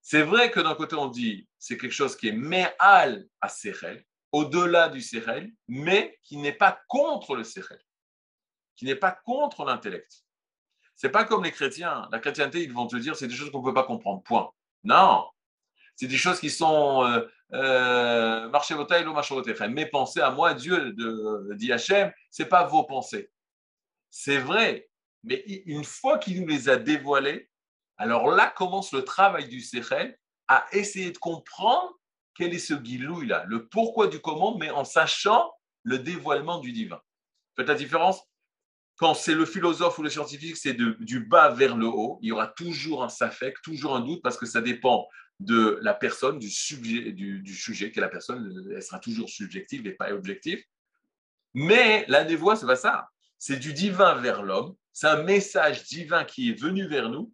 C'est 0.00 0.22
vrai 0.22 0.50
que 0.52 0.60
d'un 0.60 0.76
côté, 0.76 0.94
on 0.94 1.08
dit 1.08 1.48
c'est 1.58 1.76
quelque 1.76 1.92
chose 1.92 2.16
qui 2.16 2.28
est 2.28 2.32
méal 2.32 3.26
à 3.40 3.48
sérel, 3.48 4.04
au-delà 4.30 4.88
du 4.88 5.00
sérel, 5.00 5.52
mais 5.66 6.18
qui 6.22 6.36
n'est 6.36 6.52
pas 6.52 6.80
contre 6.86 7.34
le 7.34 7.44
sérel, 7.44 7.80
qui 8.76 8.84
n'est 8.84 8.96
pas 8.96 9.12
contre 9.24 9.64
l'intellect. 9.64 10.24
C'est 11.02 11.10
pas 11.10 11.24
comme 11.24 11.42
les 11.42 11.50
chrétiens. 11.50 12.08
La 12.12 12.20
chrétienté, 12.20 12.62
ils 12.62 12.72
vont 12.72 12.86
te 12.86 12.94
dire, 12.94 13.16
c'est 13.16 13.26
des 13.26 13.34
choses 13.34 13.50
qu'on 13.50 13.58
ne 13.58 13.64
peut 13.64 13.74
pas 13.74 13.82
comprendre. 13.82 14.22
Point. 14.22 14.52
Non. 14.84 15.26
C'est 15.96 16.06
des 16.06 16.16
choses 16.16 16.38
qui 16.38 16.48
sont 16.48 17.04
euh, 17.04 17.26
euh, 17.54 18.84
tailles 18.88 19.04
ou 19.08 19.12
marchez 19.12 19.34
Mes 19.68 19.86
pensées 19.86 20.20
à 20.20 20.30
moi, 20.30 20.54
Dieu, 20.54 20.92
de, 20.92 21.54
dit 21.54 21.72
Hachem, 21.72 22.12
c'est 22.30 22.44
pas 22.44 22.68
vos 22.68 22.84
pensées. 22.84 23.32
C'est 24.10 24.38
vrai. 24.38 24.88
Mais 25.24 25.42
une 25.66 25.82
fois 25.82 26.18
qu'il 26.18 26.40
nous 26.40 26.46
les 26.46 26.68
a 26.68 26.76
dévoilées, 26.76 27.50
alors 27.96 28.30
là 28.30 28.46
commence 28.46 28.92
le 28.92 29.02
travail 29.02 29.48
du 29.48 29.60
Sechel 29.60 30.16
à 30.46 30.66
essayer 30.70 31.10
de 31.10 31.18
comprendre 31.18 31.98
quel 32.36 32.54
est 32.54 32.60
ce 32.60 32.74
guilouille-là, 32.74 33.42
le 33.48 33.66
pourquoi 33.66 34.06
du 34.06 34.20
comment, 34.20 34.56
mais 34.56 34.70
en 34.70 34.84
sachant 34.84 35.52
le 35.82 35.98
dévoilement 35.98 36.60
du 36.60 36.70
divin. 36.70 37.00
Faites 37.56 37.68
la 37.68 37.74
différence 37.74 38.22
quand 39.02 39.14
c'est 39.14 39.34
le 39.34 39.46
philosophe 39.46 39.98
ou 39.98 40.04
le 40.04 40.10
scientifique, 40.10 40.56
c'est 40.56 40.74
du 40.74 41.26
bas 41.26 41.48
vers 41.48 41.76
le 41.76 41.86
haut. 41.88 42.20
Il 42.22 42.28
y 42.28 42.32
aura 42.32 42.46
toujours 42.46 43.02
un 43.02 43.08
safek, 43.08 43.60
toujours 43.60 43.96
un 43.96 44.00
doute, 44.00 44.22
parce 44.22 44.36
que 44.36 44.46
ça 44.46 44.60
dépend 44.60 45.08
de 45.40 45.80
la 45.82 45.92
personne, 45.92 46.38
du 46.38 46.48
sujet, 46.48 47.10
du, 47.10 47.52
sujet 47.52 47.90
la 47.96 48.08
personne. 48.08 48.64
Elle 48.72 48.80
sera 48.80 49.00
toujours 49.00 49.28
subjective 49.28 49.88
et 49.88 49.94
pas 49.94 50.12
objective. 50.12 50.62
Mais 51.52 52.04
la 52.06 52.22
névoie, 52.22 52.54
c'est 52.54 52.64
pas 52.64 52.76
ça. 52.76 53.08
C'est 53.40 53.56
du 53.56 53.72
divin 53.72 54.14
vers 54.20 54.44
l'homme. 54.44 54.76
C'est 54.92 55.08
un 55.08 55.24
message 55.24 55.82
divin 55.82 56.22
qui 56.22 56.50
est 56.50 56.60
venu 56.60 56.86
vers 56.86 57.08
nous 57.08 57.32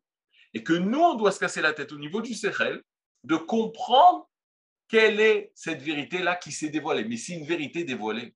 et 0.55 0.63
que 0.63 0.73
nous, 0.73 1.01
on 1.01 1.17
doit 1.17 1.33
se 1.33 1.39
casser 1.39 1.61
la 1.61 1.75
tête 1.75 1.93
au 1.93 1.99
niveau 1.99 2.23
du 2.23 2.33
Sechel, 2.33 2.83
de 3.25 3.37
comprendre 3.37 4.27
quelle 4.89 5.21
est 5.21 5.53
cette 5.55 5.83
vérité-là 5.83 6.35
qui 6.37 6.51
s'est 6.51 6.71
dévoilée. 6.71 7.05
Mais 7.05 7.19
c'est 7.19 7.35
une 7.35 7.45
vérité 7.45 7.85
dévoilée. 7.85 8.35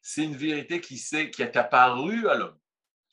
C'est 0.00 0.24
une 0.24 0.36
vérité 0.36 0.80
qui, 0.80 0.96
qui 0.96 1.42
est 1.42 1.56
apparue 1.58 2.28
à 2.28 2.36
l'homme. 2.36 2.56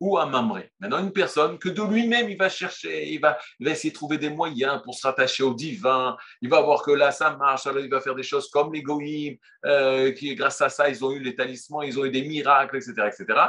ou 0.00 0.18
à 0.18 0.26
Mamré. 0.26 0.70
Maintenant, 0.80 0.98
une 0.98 1.12
personne 1.12 1.58
que 1.58 1.68
de 1.68 1.82
lui-même, 1.82 2.28
il 2.28 2.36
va 2.36 2.48
chercher, 2.48 3.08
il 3.10 3.20
va, 3.20 3.38
essayer 3.60 3.90
de 3.90 3.94
trouver 3.94 4.18
des 4.18 4.30
moyens 4.30 4.80
pour 4.82 4.94
se 4.94 5.06
rattacher 5.06 5.42
au 5.42 5.54
divin, 5.54 6.16
il 6.42 6.50
va 6.50 6.60
voir 6.60 6.82
que 6.82 6.90
là, 6.90 7.10
ça 7.12 7.36
marche, 7.36 7.66
alors 7.66 7.82
il 7.82 7.90
va 7.90 8.00
faire 8.00 8.14
des 8.14 8.22
choses 8.22 8.48
comme 8.50 8.72
les 8.72 9.38
euh, 9.64 10.12
qui 10.12 10.34
grâce 10.34 10.60
à 10.60 10.68
ça, 10.68 10.88
ils 10.88 11.04
ont 11.04 11.12
eu 11.12 11.20
les 11.20 11.34
talismans, 11.34 11.82
ils 11.82 11.98
ont 11.98 12.04
eu 12.04 12.10
des 12.10 12.22
miracles, 12.22 12.76
etc. 12.76 12.92
etc. 13.06 13.40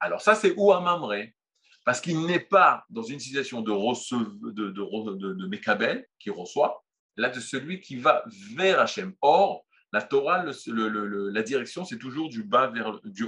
Alors 0.00 0.20
ça, 0.20 0.34
c'est 0.34 0.54
ou 0.56 0.72
à 0.72 0.80
Mamré, 0.80 1.34
parce 1.84 2.00
qu'il 2.00 2.20
n'est 2.26 2.40
pas 2.40 2.84
dans 2.90 3.02
une 3.02 3.18
situation 3.18 3.60
de, 3.60 3.70
receve, 3.70 4.28
de, 4.42 5.46
Mekabel, 5.46 6.06
qui 6.18 6.30
reçoit, 6.30 6.84
là, 7.16 7.28
de 7.28 7.40
celui 7.40 7.80
qui 7.80 7.96
va 7.96 8.24
vers 8.54 8.80
Hachem. 8.80 9.14
Or, 9.20 9.64
la 9.92 10.02
Torah, 10.02 10.44
la 10.44 11.42
direction, 11.42 11.84
c'est 11.84 11.98
toujours 11.98 12.28
du 12.28 12.48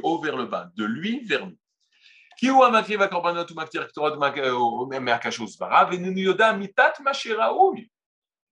haut 0.03 0.21
vers 0.21 0.37
le 0.37 0.47
bas, 0.47 0.71
de 0.75 0.85
lui 0.85 1.25
vers 1.25 1.47
nous. 1.47 1.57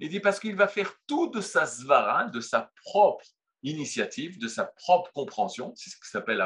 Il 0.01 0.09
dit 0.09 0.20
parce 0.20 0.41
qu'il 0.41 0.57
va 0.57 0.68
faire 0.68 0.93
tout 1.07 1.28
de 1.28 1.41
sa 1.41 1.66
svara, 1.66 2.24
de 2.24 2.41
sa 2.41 2.70
propre 2.85 3.24
initiative, 3.62 4.39
de 4.39 4.49
sa 4.49 4.64
propre 4.64 5.11
compréhension, 5.12 5.72
c'est 5.76 5.91
ce 5.91 5.97
qui 5.97 6.09
s'appelle 6.09 6.43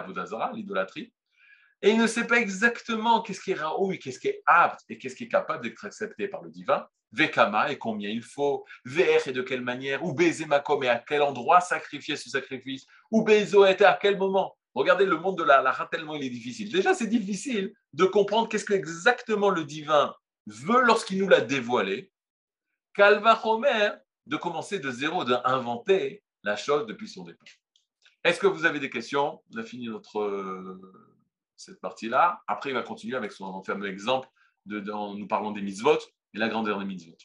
l'idolâtrie, 0.55 1.12
et 1.80 1.91
il 1.91 1.99
ne 1.99 2.09
sait 2.09 2.26
pas 2.26 2.39
exactement 2.39 3.22
qu'est-ce 3.22 3.41
qui 3.41 3.53
est 3.53 3.55
raoui, 3.55 4.01
qu'est-ce 4.01 4.18
qui 4.18 4.28
est 4.28 4.43
apte 4.47 4.84
et 4.89 4.99
qu'est-ce 4.99 5.14
qui 5.14 5.24
est 5.24 5.28
capable 5.28 5.62
d'être 5.62 5.84
accepté 5.84 6.26
par 6.26 6.43
le 6.43 6.51
divin, 6.51 6.89
vekama 7.12 7.70
et 7.70 7.78
combien 7.78 8.11
il 8.11 8.22
faut, 8.22 8.64
ver 8.84 9.26
et 9.28 9.32
de 9.32 9.43
quelle 9.43 9.62
manière, 9.62 10.05
ou 10.05 10.14
makom 10.49 10.82
et 10.82 10.89
à 10.89 10.99
quel 10.99 11.22
endroit 11.22 11.61
sacrifier 11.61 12.16
ce 12.16 12.30
sacrifice, 12.30 12.84
ou 13.12 13.22
bezo 13.22 13.64
et 13.64 13.80
à 13.84 13.99
quel 14.01 14.18
moment. 14.18 14.58
Regardez 14.75 15.07
le 15.07 15.16
monde 15.16 15.39
de 15.39 15.43
la 15.43 15.62
lara 15.62 15.87
tellement 15.87 16.14
il 16.14 16.25
est 16.25 16.31
difficile. 16.31 16.73
Déjà, 16.73 16.95
c'est 16.95 17.07
difficile 17.07 17.73
de 17.93 18.05
comprendre 18.05 18.49
qu'est-ce 18.49 18.64
que 18.64 18.75
exactement 18.75 19.51
le 19.51 19.64
divin 19.64 20.14
veut 20.47 20.83
lorsqu'il 20.83 21.19
nous 21.19 21.29
l'a 21.29 21.41
dévoilé. 21.41 22.12
Calva 22.95 23.41
Homer, 23.45 23.91
de 24.27 24.37
commencer 24.37 24.79
de 24.79 24.91
zéro, 24.91 25.25
d'inventer 25.25 26.23
la 26.43 26.57
chose 26.57 26.87
depuis 26.87 27.09
son 27.09 27.25
départ. 27.25 27.49
Est-ce 28.25 28.41
que 28.41 28.47
vous 28.47 28.64
avez 28.64 28.81
des 28.81 28.91
questions? 28.91 29.43
On 29.55 29.59
a 29.59 29.62
fini 29.62 29.89
notre, 29.89 30.21
euh, 30.21 30.81
cette 31.57 31.81
partie-là. 31.81 32.43
Après, 32.47 32.71
il 32.71 32.75
va 32.75 32.83
continuer 32.83 33.16
avec 33.16 33.33
son 33.33 33.62
fameux 33.62 33.89
exemple 33.89 34.29
de, 34.66 34.81
nous 34.81 35.27
parlant 35.27 35.53
des 35.53 35.62
mitzvot 35.62 35.99
et 36.35 36.39
la 36.39 36.49
grandeur 36.49 36.79
des 36.79 36.85
mitzvot. 36.85 37.16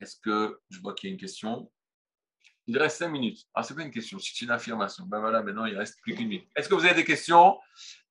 Est-ce 0.00 0.16
que 0.20 0.60
je 0.70 0.80
vois 0.80 0.94
qu'il 0.94 1.08
y 1.08 1.12
a 1.12 1.14
une 1.14 1.20
question? 1.20 1.70
Il 2.68 2.76
reste 2.76 2.98
cinq 2.98 3.08
minutes. 3.08 3.46
Ah, 3.54 3.62
c'est 3.62 3.74
pas 3.74 3.80
une 3.80 3.90
question, 3.90 4.18
c'est 4.18 4.42
une 4.42 4.50
affirmation. 4.50 5.04
Ben 5.06 5.20
voilà, 5.20 5.42
maintenant 5.42 5.64
il 5.64 5.76
reste 5.76 5.98
plus 6.02 6.14
qu'une 6.14 6.28
minute. 6.28 6.46
Est-ce 6.54 6.68
que 6.68 6.74
vous 6.74 6.84
avez 6.84 6.94
des 6.94 7.04
questions 7.04 7.58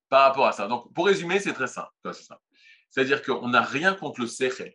par 0.09 0.23
rapport 0.23 0.47
à 0.47 0.51
ça? 0.51 0.67
Donc, 0.67 0.91
pour 0.93 1.05
résumer, 1.05 1.39
c'est 1.39 1.53
très 1.53 1.67
simple. 1.67 1.91
C'est-à-dire 2.89 3.21
qu'on 3.21 3.49
n'a 3.49 3.61
rien 3.61 3.93
contre 3.93 4.21
le 4.21 4.27
sechel. 4.27 4.73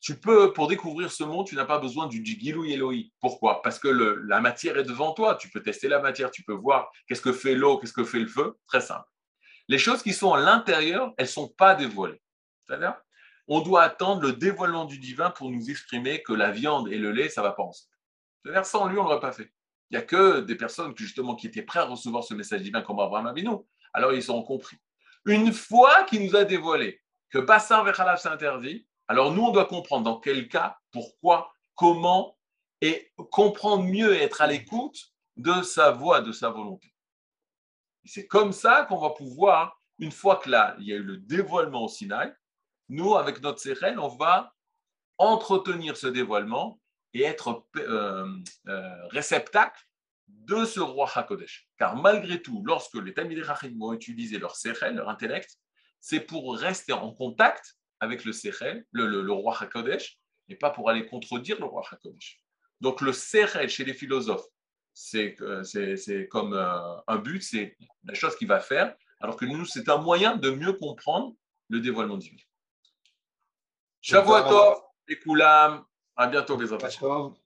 Tu 0.00 0.18
peux, 0.18 0.52
pour 0.52 0.68
découvrir 0.68 1.10
ce 1.10 1.24
monde, 1.24 1.48
tu 1.48 1.56
n'as 1.56 1.64
pas 1.64 1.78
besoin 1.78 2.06
du 2.06 2.24
Gilou 2.24 2.64
Eloi. 2.64 3.10
Pourquoi? 3.20 3.60
Parce 3.62 3.80
que 3.80 3.88
la 3.88 4.40
matière 4.40 4.78
est 4.78 4.84
devant 4.84 5.12
toi. 5.14 5.34
Tu 5.34 5.48
peux 5.50 5.62
tester 5.62 5.88
la 5.88 5.98
matière, 5.98 6.30
tu 6.30 6.44
peux 6.44 6.54
voir 6.54 6.90
qu'est-ce 7.08 7.22
que 7.22 7.32
fait 7.32 7.56
l'eau, 7.56 7.78
qu'est-ce 7.78 7.92
que 7.92 8.04
fait 8.04 8.20
le 8.20 8.28
feu. 8.28 8.56
Très 8.68 8.80
simple. 8.80 9.08
Les 9.66 9.78
choses 9.78 10.02
qui 10.02 10.12
sont 10.12 10.32
à 10.32 10.40
l'intérieur, 10.40 11.12
elles 11.18 11.26
ne 11.26 11.30
sont 11.30 11.48
pas 11.48 11.74
dévoilées. 11.74 12.22
C'est-à-dire, 12.66 12.94
on 13.48 13.60
doit 13.60 13.82
attendre 13.82 14.22
le 14.22 14.32
dévoilement 14.32 14.84
du 14.84 14.98
divin 14.98 15.30
pour 15.30 15.50
nous 15.50 15.70
exprimer 15.70 16.22
que 16.22 16.32
la 16.32 16.52
viande 16.52 16.88
et 16.88 16.98
le 16.98 17.10
lait, 17.10 17.28
ça 17.28 17.42
va 17.42 17.50
pas 17.52 17.64
ensemble. 17.64 17.91
C'est-à-dire, 18.42 18.66
sans 18.66 18.86
lui, 18.86 18.98
on 18.98 19.04
ne 19.04 19.08
l'aurait 19.08 19.20
pas 19.20 19.32
fait. 19.32 19.52
Il 19.90 19.96
n'y 19.96 19.98
a 19.98 20.02
que 20.02 20.40
des 20.40 20.54
personnes 20.54 20.94
justement, 20.96 21.36
qui 21.36 21.46
étaient 21.46 21.62
prêtes 21.62 21.82
à 21.82 21.86
recevoir 21.86 22.24
ce 22.24 22.34
message 22.34 22.62
divin 22.62 22.82
comme 22.82 22.98
Abraham 22.98 23.26
Avinu. 23.26 23.56
Alors, 23.92 24.12
ils 24.12 24.32
ont 24.32 24.42
compris. 24.42 24.76
Une 25.24 25.52
fois 25.52 26.04
qu'il 26.04 26.24
nous 26.24 26.34
a 26.34 26.44
dévoilé 26.44 27.00
que 27.30 27.38
Bassar 27.38 27.84
Vechalaf 27.84 28.20
s'interdit, 28.20 28.86
alors 29.06 29.32
nous, 29.32 29.42
on 29.42 29.50
doit 29.50 29.66
comprendre 29.66 30.04
dans 30.04 30.18
quel 30.18 30.48
cas, 30.48 30.78
pourquoi, 30.90 31.52
comment, 31.74 32.38
et 32.80 33.12
comprendre 33.30 33.84
mieux 33.84 34.14
et 34.14 34.22
être 34.22 34.40
à 34.40 34.46
l'écoute 34.46 35.12
de 35.36 35.62
sa 35.62 35.92
voix, 35.92 36.20
de 36.20 36.32
sa 36.32 36.50
volonté. 36.50 36.92
C'est 38.04 38.26
comme 38.26 38.52
ça 38.52 38.84
qu'on 38.88 38.98
va 38.98 39.10
pouvoir, 39.10 39.78
une 39.98 40.10
fois 40.10 40.36
que 40.36 40.50
là, 40.50 40.74
il 40.80 40.86
y 40.86 40.92
a 40.92 40.96
eu 40.96 41.02
le 41.02 41.18
dévoilement 41.18 41.84
au 41.84 41.88
Sinaï, 41.88 42.34
nous, 42.88 43.14
avec 43.14 43.40
notre 43.40 43.60
sérène, 43.60 43.98
on 43.98 44.08
va 44.08 44.52
entretenir 45.18 45.96
ce 45.96 46.08
dévoilement 46.08 46.80
et 47.14 47.22
être 47.22 47.66
euh, 47.76 48.26
euh, 48.68 49.08
réceptacle 49.08 49.82
de 50.28 50.64
ce 50.64 50.80
roi 50.80 51.10
Hakodesh. 51.14 51.68
Car 51.78 51.96
malgré 51.96 52.40
tout, 52.40 52.62
lorsque 52.64 52.94
les 52.94 53.14
Tamil 53.14 53.42
Rachim 53.42 53.74
vont 53.78 53.92
utiliser 53.92 54.38
leur 54.38 54.56
sérène, 54.56 54.96
leur 54.96 55.08
intellect, 55.08 55.58
c'est 56.00 56.20
pour 56.20 56.56
rester 56.56 56.92
en 56.92 57.12
contact 57.12 57.76
avec 58.00 58.24
le 58.24 58.32
Sechel, 58.32 58.84
le, 58.90 59.30
roi 59.30 59.56
HaKodesh, 59.60 60.18
et 60.48 60.56
pas 60.56 60.70
pour 60.70 60.90
aller 60.90 61.06
contredire 61.06 61.60
le 61.60 61.66
roi 61.66 61.84
HaKodesh. 61.90 62.40
Donc 62.80 63.00
le 63.00 63.12
Sechel 63.12 63.68
chez 63.68 63.84
les 63.84 63.94
philosophes, 63.94 64.46
c'est 64.92 65.36
comme 66.30 66.54
euh, 66.54 66.96
un 67.06 67.18
but, 67.18 67.42
c'est 67.42 67.76
la 68.04 68.14
chose 68.14 68.36
qu'il 68.36 68.48
va 68.48 68.60
faire, 68.60 68.94
alors 69.20 69.36
que 69.36 69.44
nous, 69.44 69.64
c'est 69.64 69.88
un 69.88 69.98
moyen 69.98 70.36
de 70.36 70.50
mieux 70.50 70.72
comprendre 70.72 71.34
le 71.68 71.80
dévoilement 71.80 72.16
divin. 72.16 72.42
Shavuot 74.00 74.82
et 75.08 75.18
Koulam, 75.20 75.84
à 76.16 76.26
bientôt 76.26 76.56
les 76.60 76.72
enfants. 76.72 77.41